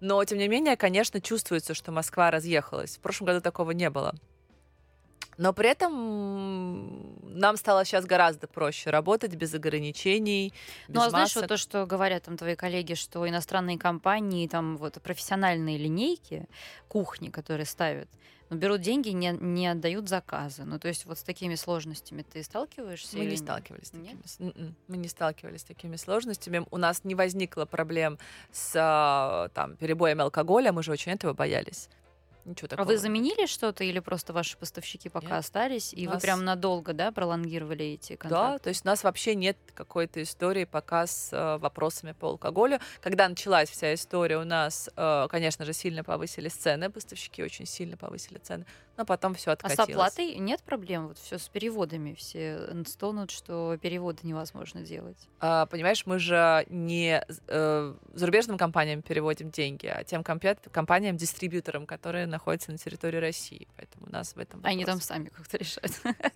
Но, 0.00 0.24
тем 0.24 0.38
не 0.38 0.48
менее, 0.48 0.76
конечно, 0.76 1.20
чувствуется, 1.20 1.72
что 1.72 1.92
Москва 1.92 2.32
разъехалась. 2.32 2.96
В 2.96 3.00
прошлом 3.00 3.26
году 3.26 3.40
такого 3.40 3.70
не 3.70 3.90
было. 3.90 4.12
Но 5.36 5.52
при 5.52 5.68
этом 5.68 7.38
нам 7.38 7.56
стало 7.56 7.84
сейчас 7.84 8.06
гораздо 8.06 8.48
проще 8.48 8.90
работать 8.90 9.36
без 9.36 9.54
ограничений. 9.54 10.52
Без 10.88 10.96
ну, 10.96 11.02
а 11.02 11.10
знаешь, 11.10 11.28
масок. 11.28 11.42
вот 11.42 11.48
то, 11.48 11.56
что 11.56 11.86
говорят 11.86 12.24
там 12.24 12.36
твои 12.36 12.56
коллеги, 12.56 12.94
что 12.94 13.28
иностранные 13.28 13.78
компании, 13.78 14.48
там 14.48 14.76
вот 14.78 15.00
профессиональные 15.00 15.78
линейки, 15.78 16.46
кухни, 16.88 17.30
которые 17.30 17.66
ставят, 17.66 18.08
но 18.50 18.56
берут 18.56 18.80
деньги, 18.80 19.10
не, 19.10 19.30
не 19.32 19.66
отдают 19.66 20.08
заказы. 20.08 20.64
Ну, 20.64 20.78
то 20.78 20.88
есть 20.88 21.04
вот 21.06 21.18
с 21.18 21.22
такими 21.22 21.54
сложностями 21.54 22.22
ты 22.22 22.42
сталкиваешься? 22.42 23.16
Мы 23.16 23.26
не 23.26 23.36
сталкивались 23.36 23.88
с 23.88 23.90
такими. 23.90 24.08
Нет? 24.08 24.16
М-м, 24.56 24.74
мы 24.88 24.96
не 24.96 25.08
сталкивались 25.08 25.60
с 25.60 25.64
такими 25.64 25.96
сложностями. 25.96 26.66
У 26.70 26.76
нас 26.78 27.04
не 27.04 27.14
возникло 27.14 27.66
проблем 27.66 28.18
с 28.50 28.72
а, 28.76 29.48
там, 29.54 29.76
перебоем 29.76 30.20
алкоголя, 30.20 30.72
мы 30.72 30.82
же 30.82 30.92
очень 30.92 31.12
этого 31.12 31.34
боялись. 31.34 31.88
Ничего 32.48 32.68
такого. 32.68 32.88
А 32.88 32.88
вы 32.88 32.98
заменили 32.98 33.46
что-то 33.46 33.84
или 33.84 34.00
просто 34.00 34.32
ваши 34.32 34.56
поставщики 34.56 35.08
пока 35.08 35.26
нет. 35.26 35.38
остались, 35.38 35.92
и 35.92 36.06
нас... 36.06 36.14
вы 36.14 36.20
прям 36.20 36.44
надолго, 36.44 36.92
да, 36.92 37.12
пролонгировали 37.12 37.84
эти 37.84 38.16
контракты? 38.16 38.52
Да, 38.52 38.58
то 38.58 38.68
есть 38.68 38.84
у 38.84 38.88
нас 38.88 39.04
вообще 39.04 39.34
нет 39.34 39.56
какой-то 39.74 40.22
истории 40.22 40.64
пока 40.64 41.06
с 41.06 41.30
э, 41.32 41.58
вопросами 41.58 42.12
по 42.12 42.28
алкоголю. 42.28 42.80
Когда 43.00 43.28
началась 43.28 43.68
вся 43.68 43.94
история, 43.94 44.38
у 44.38 44.44
нас, 44.44 44.88
э, 44.96 45.26
конечно 45.30 45.64
же, 45.64 45.72
сильно 45.72 46.04
повысили 46.04 46.48
цены, 46.48 46.90
поставщики 46.90 47.42
очень 47.42 47.66
сильно 47.66 47.96
повысили 47.96 48.38
цены 48.38 48.64
но 48.98 49.04
потом 49.04 49.34
все 49.34 49.52
откатилось. 49.52 49.78
А 49.78 49.86
с 49.86 49.88
оплатой 49.88 50.34
нет 50.34 50.60
проблем? 50.62 51.08
Вот 51.08 51.18
все 51.18 51.38
с 51.38 51.48
переводами. 51.48 52.14
Все 52.14 52.68
стонут, 52.84 53.30
что 53.30 53.78
переводы 53.80 54.18
невозможно 54.24 54.82
делать. 54.82 55.16
А, 55.38 55.66
понимаешь, 55.66 56.04
мы 56.04 56.18
же 56.18 56.66
не 56.68 57.24
э, 57.46 57.94
зарубежным 58.14 58.58
компаниям 58.58 59.02
переводим 59.02 59.50
деньги, 59.50 59.86
а 59.86 60.02
тем 60.02 60.24
компаниям-дистрибьюторам, 60.24 61.86
которые 61.86 62.26
находятся 62.26 62.72
на 62.72 62.78
территории 62.78 63.18
России. 63.18 63.68
Поэтому 63.76 64.06
у 64.06 64.10
нас 64.10 64.34
в 64.34 64.38
этом 64.38 64.58
вопрос. 64.60 64.72
Они 64.72 64.84
там 64.84 65.00
сами 65.00 65.28
как-то 65.28 65.58
решают. 65.58 65.92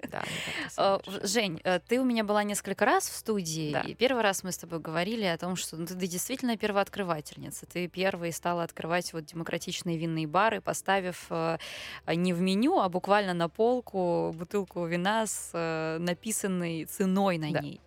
Да, 0.09 0.23
а, 0.77 1.01
Жень, 1.25 1.61
э, 1.65 1.81
ты 1.81 2.01
у 2.01 2.05
меня 2.05 2.23
была 2.23 2.45
несколько 2.45 2.85
раз 2.85 3.09
в 3.09 3.17
студии, 3.17 3.77
и 3.89 3.95
первый 3.95 4.23
раз 4.23 4.45
мы 4.45 4.53
с 4.53 4.59
тобой 4.59 4.79
говорили 4.79 5.25
о 5.25 5.37
том, 5.37 5.57
что 5.57 5.77
ну, 5.77 5.85
ты 5.85 5.97
действительно 5.97 6.57
первооткрывательница. 6.57 7.67
Ты 7.67 7.89
первой 7.89 8.31
стала 8.31 8.63
открывать 8.63 9.13
вот 9.13 9.25
демократичные 9.25 9.99
винные 9.99 10.29
бары, 10.29 10.61
поставив 10.61 11.27
э, 11.31 11.59
не 12.07 12.33
в 12.33 12.41
меню, 12.53 12.79
а 12.79 12.89
буквально 12.89 13.35
на 13.35 13.49
полку 13.49 14.33
бутылку 14.37 14.87
вина 14.87 15.27
с 15.27 15.51
э, 15.55 15.99
написанной 15.99 16.85
ценой 16.85 17.39
на 17.39 17.51
да. 17.51 17.61
ней. 17.61 17.81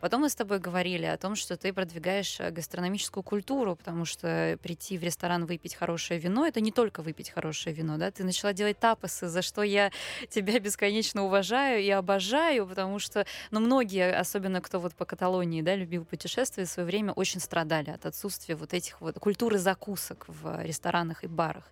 Потом 0.00 0.22
мы 0.22 0.28
с 0.28 0.34
тобой 0.34 0.58
говорили 0.58 1.06
о 1.06 1.16
том, 1.16 1.36
что 1.36 1.56
ты 1.56 1.72
продвигаешь 1.72 2.40
э, 2.40 2.50
гастрономическую 2.50 3.22
культуру, 3.22 3.76
потому 3.76 4.04
что 4.04 4.58
прийти 4.62 4.98
в 4.98 5.02
ресторан 5.02 5.46
выпить 5.46 5.74
хорошее 5.74 6.20
вино 6.20 6.46
это 6.46 6.60
не 6.60 6.72
только 6.72 7.02
выпить 7.02 7.30
хорошее 7.30 7.74
вино, 7.74 7.96
да, 7.96 8.10
ты 8.10 8.24
начала 8.24 8.52
делать 8.52 8.78
тапосы, 8.78 9.28
за 9.28 9.42
что 9.42 9.62
я 9.62 9.90
тебя 10.30 10.58
бесконечно 10.58 11.24
уважаю 11.24 11.82
и 11.82 11.90
обожаю, 11.90 12.66
потому 12.66 12.98
что, 12.98 13.26
ну, 13.50 13.60
многие, 13.60 14.12
особенно 14.12 14.60
кто 14.60 14.80
вот 14.80 14.94
по 14.94 15.04
Каталонии, 15.04 15.62
да, 15.62 15.76
любил 15.76 16.04
путешествовать 16.04 16.68
в 16.68 16.72
свое 16.72 16.86
время, 16.86 17.12
очень 17.12 17.40
страдали 17.40 17.90
от 17.90 18.06
отсутствия 18.06 18.56
вот 18.56 18.74
этих 18.74 19.00
вот 19.00 19.18
культуры 19.18 19.58
закусок 19.58 20.24
в 20.28 20.62
ресторанах 20.64 21.24
и 21.24 21.26
барах. 21.26 21.64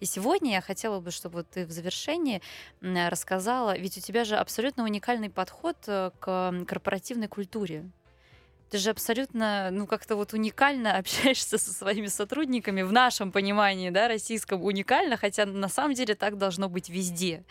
И 0.00 0.04
сегодня 0.04 0.52
я 0.52 0.60
хотела 0.60 1.00
бы, 1.00 1.10
чтобы 1.10 1.42
ты 1.42 1.66
в 1.66 1.70
завершении 1.88 2.42
рассказала, 2.82 3.76
ведь 3.76 3.96
у 3.98 4.00
тебя 4.00 4.24
же 4.24 4.36
абсолютно 4.36 4.84
уникальный 4.84 5.30
подход 5.30 5.76
э, 5.86 6.10
к 6.20 6.64
корпоративной 6.66 7.28
культуре. 7.28 7.84
Ты 8.70 8.78
же 8.78 8.90
абсолютно, 8.90 9.70
ну, 9.70 9.86
как-то 9.86 10.16
вот 10.16 10.32
уникально 10.32 10.96
общаешься 10.98 11.58
со 11.58 11.72
своими 11.72 12.06
сотрудниками 12.06 12.82
в 12.82 12.92
нашем 12.92 13.32
понимании, 13.32 13.90
да, 13.90 14.08
российском 14.08 14.62
уникально, 14.62 15.16
хотя 15.16 15.46
на 15.46 15.68
самом 15.68 15.94
деле 15.94 16.14
так 16.14 16.38
должно 16.38 16.68
быть 16.68 16.88
везде. 16.88 17.44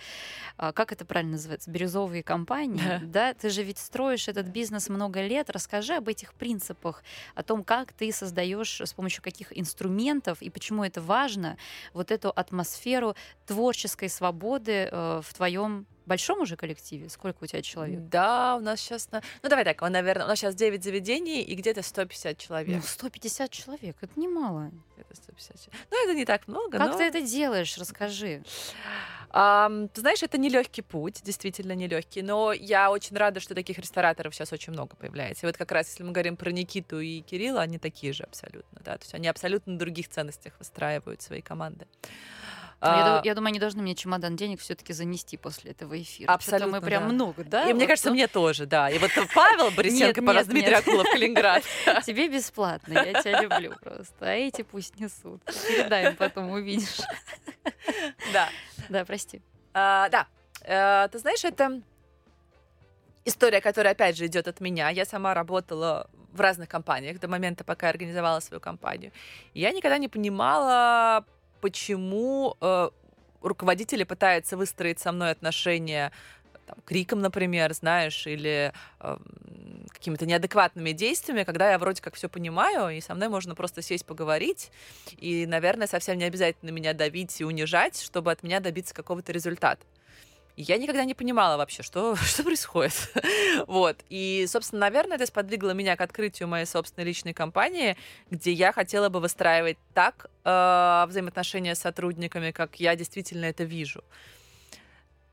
А, 0.58 0.72
как 0.74 0.92
это 0.92 1.06
правильно 1.06 1.34
называется? 1.34 1.72
Бирюзовые 1.72 2.24
компании, 2.24 3.00
да. 3.04 3.34
Ты 3.34 3.50
же 3.50 3.64
ведь 3.64 3.78
строишь 3.78 4.28
этот 4.28 4.48
бизнес 4.48 4.90
много 4.90 5.22
лет. 5.22 5.50
Расскажи 5.50 5.96
об 5.96 6.08
этих 6.08 6.34
принципах, 6.34 7.04
о 7.36 7.44
том, 7.44 7.64
как 7.64 7.94
ты 7.94 8.12
создаешь, 8.12 8.82
с 8.82 8.94
помощью 8.94 9.24
каких 9.24 9.58
инструментов 9.58 10.42
и 10.42 10.50
почему 10.50 10.84
это 10.84 11.02
важно, 11.02 11.58
вот 11.94 12.12
эту 12.12 12.30
атмосферу 12.30 13.16
творческой 13.46 14.10
свободы 14.10 14.90
э, 14.92 15.22
в 15.24 15.34
твоем 15.34 15.86
большом 16.08 16.42
уже 16.42 16.56
коллективе? 16.56 17.10
Сколько 17.10 17.44
у 17.44 17.48
тебя 17.48 17.62
человек? 17.62 18.00
Да, 18.10 18.56
у 18.56 18.60
нас 18.60 18.80
сейчас... 18.80 19.12
На... 19.12 19.22
Ну, 19.44 19.50
давай 19.50 19.66
так, 19.66 19.82
наверное, 19.82 20.26
у 20.26 20.30
нас 20.30 20.40
сейчас 20.40 20.56
9 20.56 20.84
заведений 20.84 21.42
и 21.42 21.56
где-то 21.56 21.82
150 21.82 22.38
человек. 22.38 22.76
Ну, 22.78 22.82
150 22.82 23.52
человек, 23.52 23.98
это 24.02 24.20
немало. 24.20 24.72
Это 24.98 25.16
150 25.16 25.74
Ну, 25.92 26.04
это 26.04 26.14
не 26.14 26.26
так 26.26 26.48
много, 26.48 26.78
Как 26.78 26.92
но... 26.92 26.98
ты 26.98 27.04
это 27.04 27.22
делаешь? 27.22 27.78
Расскажи. 27.78 28.44
Um, 29.32 29.90
ты 29.90 30.02
знаешь, 30.02 30.24
это 30.24 30.38
нелегкий 30.38 30.82
путь, 30.82 31.22
действительно 31.22 31.74
нелегкий, 31.74 32.22
но 32.22 32.54
я 32.54 32.90
очень 32.90 33.16
рада, 33.18 33.40
что 33.40 33.56
таких 33.56 33.78
рестораторов 33.78 34.34
сейчас 34.34 34.54
очень 34.54 34.72
много 34.72 34.96
появляется. 34.96 35.46
И 35.46 35.50
вот 35.50 35.58
как 35.58 35.72
раз, 35.72 35.90
если 35.90 36.04
мы 36.04 36.12
говорим 36.12 36.38
про 36.38 36.52
Никиту 36.52 37.00
и 37.00 37.20
Кирилла, 37.22 37.62
они 37.62 37.78
такие 37.78 38.14
же 38.14 38.24
абсолютно, 38.24 38.80
да, 38.84 38.98
то 38.98 39.04
есть 39.04 39.14
они 39.14 39.28
абсолютно 39.28 39.74
на 39.74 39.80
других 39.80 40.08
ценностях 40.08 40.54
выстраивают 40.60 41.22
свои 41.22 41.42
команды. 41.42 41.88
Ну, 42.80 42.88
я, 42.88 43.20
а, 43.20 43.22
я 43.24 43.34
думаю, 43.34 43.50
они 43.50 43.60
должны 43.60 43.82
мне 43.82 43.96
чемодан 43.96 44.36
денег 44.36 44.60
все-таки 44.60 44.94
занести 44.94 45.36
после 45.36 45.72
этого 45.72 46.00
эфира. 46.00 46.32
Абсолютно. 46.32 46.80
мы 46.80 46.86
прям 46.86 47.08
да. 47.08 47.14
много, 47.14 47.44
да? 47.44 47.64
И 47.64 47.68
вот, 47.68 47.78
мне 47.78 47.88
кажется, 47.88 48.10
ну... 48.10 48.14
мне 48.14 48.28
тоже, 48.28 48.68
да. 48.68 48.92
И 48.92 49.00
вот 49.00 49.10
Павел 49.34 49.72
Борисенко 49.72 50.22
по 50.22 50.44
Дмитрий 50.44 50.76
Акулов, 50.76 51.08
Калининград. 51.10 51.64
Тебе 52.06 52.28
бесплатно, 52.28 52.94
я 52.94 53.22
тебя 53.22 53.42
люблю 53.42 53.74
просто. 53.82 54.14
А 54.20 54.32
эти 54.32 54.62
пусть 54.62 55.00
несут. 55.00 55.44
Передаем 55.46 56.16
потом, 56.16 56.52
увидишь. 56.52 57.00
Да. 58.32 58.50
Да, 58.90 59.06
прости. 59.06 59.42
А, 59.74 60.10
да. 60.10 60.28
А, 60.66 61.08
ты 61.08 61.20
знаешь, 61.20 61.44
это 61.44 61.82
история, 63.26 63.60
которая, 63.60 63.94
опять 63.94 64.18
же, 64.18 64.28
идет 64.28 64.48
от 64.48 64.62
меня. 64.62 64.90
Я 64.90 65.06
сама 65.06 65.34
работала 65.34 66.10
в 66.32 66.40
разных 66.40 66.70
компаниях 66.70 67.20
до 67.20 67.28
момента, 67.28 67.64
пока 67.64 67.88
я 67.88 67.92
организовала 67.92 68.40
свою 68.40 68.62
компанию. 68.62 69.12
И 69.54 69.62
я 69.62 69.72
никогда 69.72 69.98
не 69.98 70.08
понимала, 70.08 71.26
почему 71.62 72.56
э, 72.62 72.90
руководители 73.42 74.04
пытаются 74.04 74.58
выстроить 74.58 75.00
со 75.00 75.12
мной 75.12 75.32
отношения 75.32 76.12
там, 76.66 76.78
криком, 76.86 77.22
например, 77.22 77.74
знаешь, 77.74 78.28
или 78.28 78.74
э, 79.00 79.18
какими-то 79.90 80.26
неадекватными 80.26 80.92
действиями, 80.92 81.44
когда 81.44 81.72
я 81.72 81.80
вроде 81.80 82.02
как 82.02 82.16
все 82.16 82.28
понимаю, 82.28 82.90
и 82.96 83.02
со 83.02 83.16
мной 83.16 83.30
можно 83.30 83.56
просто 83.56 83.82
сесть 83.82 84.06
поговорить, 84.06 84.72
и, 85.18 85.46
наверное, 85.46 85.88
совсем 85.88 86.18
не 86.18 86.26
обязательно 86.26 86.72
меня 86.72 86.94
давить 86.94 87.40
и 87.40 87.46
унижать, 87.46 88.02
чтобы 88.02 88.32
от 88.32 88.44
меня 88.44 88.60
добиться 88.60 88.94
какого-то 88.94 89.32
результата 89.32 89.86
я 90.58 90.78
никогда 90.78 91.06
не 91.06 91.14
понимала 91.14 91.58
вообще, 91.58 91.84
что, 91.84 92.16
что 92.18 92.44
происходит. 92.44 93.14
вот. 93.68 93.98
И, 94.10 94.46
собственно, 94.48 94.82
наверное, 94.82 95.16
это 95.16 95.26
сподвигло 95.26 95.72
меня 95.72 95.96
к 95.96 96.02
открытию 96.02 96.48
моей 96.48 96.66
собственной 96.66 97.06
личной 97.06 97.34
компании, 97.34 97.96
где 98.32 98.52
я 98.52 98.72
хотела 98.72 99.10
бы 99.10 99.20
выстраивать 99.20 99.78
так 99.94 100.30
э, 100.44 101.06
взаимоотношения 101.08 101.76
с 101.76 101.80
сотрудниками, 101.80 102.52
как 102.52 102.80
я 102.80 102.96
действительно 102.96 103.46
это 103.46 103.64
вижу. 103.64 104.04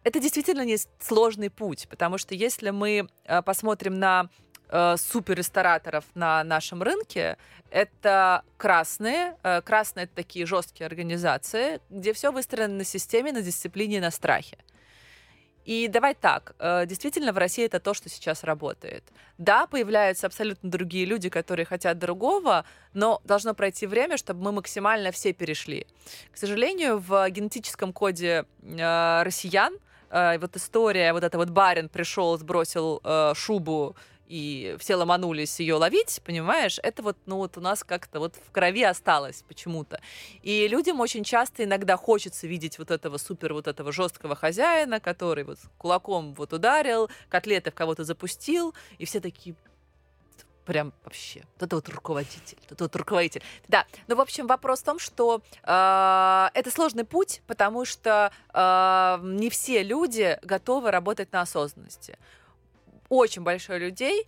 Это 0.04 0.20
действительно 0.20 0.64
не 0.64 0.76
сложный 1.00 1.48
путь, 1.48 1.88
потому 1.88 2.18
что 2.18 2.34
если 2.34 2.70
мы 2.70 3.08
э, 3.24 3.42
посмотрим 3.42 3.98
на 3.98 4.28
э, 4.68 4.96
супер 4.98 5.38
рестораторов 5.38 6.04
на 6.14 6.44
нашем 6.44 6.82
рынке 6.82 7.38
это 7.70 8.44
красные. 8.56 9.36
Э, 9.42 9.60
красные 9.60 10.04
это 10.04 10.14
такие 10.14 10.46
жесткие 10.46 10.86
организации, 10.86 11.80
где 11.90 12.12
все 12.12 12.30
выстроено 12.30 12.74
на 12.74 12.84
системе, 12.84 13.32
на 13.32 13.42
дисциплине, 13.42 14.00
на 14.00 14.10
страхе. 14.10 14.58
И 15.64 15.88
давай 15.88 16.14
так, 16.14 16.54
э, 16.58 16.86
действительно 16.86 17.32
в 17.32 17.38
России 17.38 17.64
это 17.64 17.80
то, 17.80 17.94
что 17.94 18.08
сейчас 18.08 18.44
работает. 18.44 19.02
Да, 19.38 19.66
появляются 19.66 20.26
абсолютно 20.26 20.70
другие 20.70 21.06
люди, 21.06 21.30
которые 21.30 21.64
хотят 21.66 21.98
другого, 21.98 22.64
но 22.92 23.20
должно 23.24 23.54
пройти 23.54 23.86
время, 23.86 24.16
чтобы 24.16 24.42
мы 24.42 24.52
максимально 24.52 25.10
все 25.10 25.32
перешли. 25.32 25.86
К 26.32 26.36
сожалению, 26.36 26.98
в 26.98 27.28
генетическом 27.30 27.92
коде 27.92 28.44
э, 28.62 29.22
россиян 29.22 29.74
э, 30.10 30.38
вот 30.38 30.56
история, 30.56 31.12
вот 31.12 31.24
это 31.24 31.38
вот 31.38 31.48
барин 31.48 31.88
пришел, 31.88 32.36
сбросил 32.36 33.00
шубу 33.34 33.96
и 34.26 34.76
все 34.78 34.96
ломанулись 34.96 35.60
ее 35.60 35.74
ловить, 35.74 36.20
понимаешь, 36.24 36.78
это 36.82 37.02
вот, 37.02 37.16
ну 37.26 37.36
вот 37.36 37.56
у 37.56 37.60
нас 37.60 37.84
как-то 37.84 38.20
вот 38.20 38.34
в 38.36 38.50
крови 38.50 38.82
осталось 38.82 39.44
почему-то. 39.46 40.00
И 40.42 40.66
людям 40.68 41.00
очень 41.00 41.24
часто 41.24 41.64
иногда 41.64 41.96
хочется 41.96 42.46
видеть 42.46 42.78
вот 42.78 42.90
этого 42.90 43.18
супер, 43.18 43.52
вот 43.52 43.66
этого 43.66 43.92
жесткого 43.92 44.34
хозяина, 44.34 45.00
который 45.00 45.44
вот 45.44 45.58
кулаком 45.78 46.34
вот 46.34 46.52
ударил, 46.52 47.10
котлеты 47.28 47.70
в 47.70 47.74
кого-то 47.74 48.04
запустил, 48.04 48.74
и 48.98 49.04
все 49.04 49.20
такие, 49.20 49.54
прям 50.64 50.92
вообще. 51.04 51.42
Вот 51.54 51.66
это 51.66 51.76
вот 51.76 51.88
руководитель, 51.88 52.58
вот 52.62 52.72
это 52.72 52.84
вот 52.84 52.96
руководитель. 52.96 53.42
Да, 53.68 53.86
ну, 54.06 54.16
в 54.16 54.20
общем, 54.20 54.46
вопрос 54.46 54.80
в 54.80 54.84
том, 54.84 54.98
что 54.98 55.42
э, 55.62 56.48
это 56.54 56.70
сложный 56.70 57.04
путь, 57.04 57.42
потому 57.46 57.84
что 57.84 58.32
э, 58.52 59.18
не 59.22 59.50
все 59.50 59.82
люди 59.82 60.38
готовы 60.42 60.90
работать 60.90 61.32
на 61.32 61.42
осознанности 61.42 62.18
очень 63.08 63.42
большое 63.42 63.78
людей, 63.78 64.26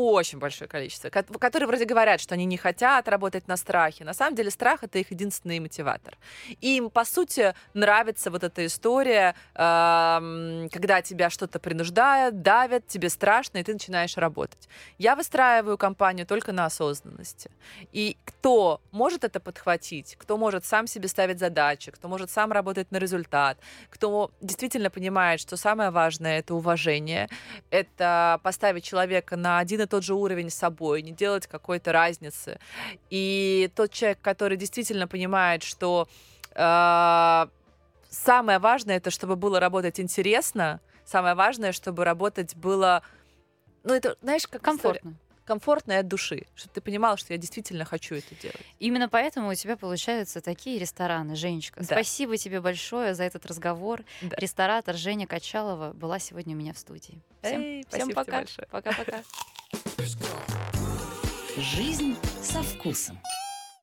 очень 0.00 0.38
большое 0.38 0.66
количество, 0.66 1.10
которые 1.10 1.66
вроде 1.66 1.84
говорят, 1.84 2.20
что 2.20 2.34
они 2.34 2.46
не 2.46 2.56
хотят 2.56 3.06
работать 3.06 3.46
на 3.48 3.56
страхе. 3.56 4.04
На 4.04 4.14
самом 4.14 4.34
деле 4.34 4.50
страх— 4.50 4.82
это 4.82 4.98
их 4.98 5.10
единственный 5.10 5.60
мотиватор. 5.60 6.16
Им, 6.62 6.88
по 6.88 7.04
сути, 7.04 7.54
нравится 7.74 8.30
вот 8.30 8.42
эта 8.42 8.64
история, 8.64 9.34
когда 9.54 11.02
тебя 11.02 11.28
что-то 11.28 11.58
принуждают, 11.58 12.40
давят, 12.40 12.86
тебе 12.86 13.10
страшно, 13.10 13.58
и 13.58 13.62
ты 13.62 13.74
начинаешь 13.74 14.16
работать. 14.16 14.68
Я 14.96 15.16
выстраиваю 15.16 15.76
компанию 15.76 16.26
только 16.26 16.52
на 16.52 16.64
осознанности. 16.64 17.50
И 17.92 18.16
кто 18.24 18.80
может 18.92 19.24
это 19.24 19.38
подхватить, 19.38 20.16
кто 20.18 20.38
может 20.38 20.64
сам 20.64 20.86
себе 20.86 21.08
ставить 21.08 21.38
задачи, 21.38 21.90
кто 21.90 22.08
может 22.08 22.30
сам 22.30 22.52
работать 22.52 22.90
на 22.90 22.96
результат, 22.96 23.58
кто 23.90 24.30
действительно 24.40 24.88
понимает, 24.88 25.40
что 25.40 25.56
самое 25.56 25.90
важное— 25.90 26.38
это 26.40 26.54
уважение, 26.54 27.28
это 27.70 28.40
поставить 28.42 28.84
человека 28.84 29.36
на 29.36 29.58
один 29.58 29.82
и 29.82 29.89
тот 29.90 30.04
же 30.04 30.14
уровень 30.14 30.48
с 30.48 30.54
собой, 30.54 31.02
не 31.02 31.12
делать 31.12 31.46
какой-то 31.46 31.92
разницы. 31.92 32.58
И 33.10 33.70
тот 33.74 33.92
человек, 33.92 34.20
который 34.22 34.56
действительно 34.56 35.06
понимает, 35.06 35.62
что 35.62 36.08
э, 36.54 37.46
самое 38.08 38.58
важное 38.58 38.96
это, 38.96 39.10
чтобы 39.10 39.36
было 39.36 39.60
работать 39.60 40.00
интересно, 40.00 40.80
самое 41.04 41.34
важное, 41.34 41.72
чтобы 41.72 42.04
работать 42.04 42.56
было, 42.56 43.02
ну 43.84 43.92
это, 43.92 44.16
знаешь, 44.22 44.46
как 44.46 44.62
комфортно. 44.62 45.10
История? 45.10 45.29
Комфортно 45.50 45.94
и 45.94 45.96
от 45.96 46.06
души, 46.06 46.46
чтобы 46.54 46.74
ты 46.74 46.80
понимала, 46.80 47.16
что 47.16 47.32
я 47.32 47.36
действительно 47.36 47.84
хочу 47.84 48.14
это 48.14 48.36
делать. 48.36 48.60
Именно 48.78 49.08
поэтому 49.08 49.50
у 49.50 49.54
тебя 49.54 49.76
получаются 49.76 50.40
такие 50.40 50.78
рестораны, 50.78 51.34
Женечка. 51.34 51.80
Да. 51.80 51.86
Спасибо 51.86 52.36
тебе 52.36 52.60
большое 52.60 53.16
за 53.16 53.24
этот 53.24 53.46
разговор. 53.46 54.04
Да. 54.22 54.36
Ресторатор 54.36 54.94
Женя 54.94 55.26
Качалова 55.26 55.92
была 55.92 56.20
сегодня 56.20 56.54
у 56.54 56.58
меня 56.58 56.72
в 56.72 56.78
студии. 56.78 57.18
Всем, 57.42 57.60
Эй, 57.60 57.84
всем 57.88 58.10
пока. 58.10 58.44
Пока-пока. 58.70 59.24
Жизнь 61.56 62.14
со 62.44 62.62
вкусом. 62.62 63.18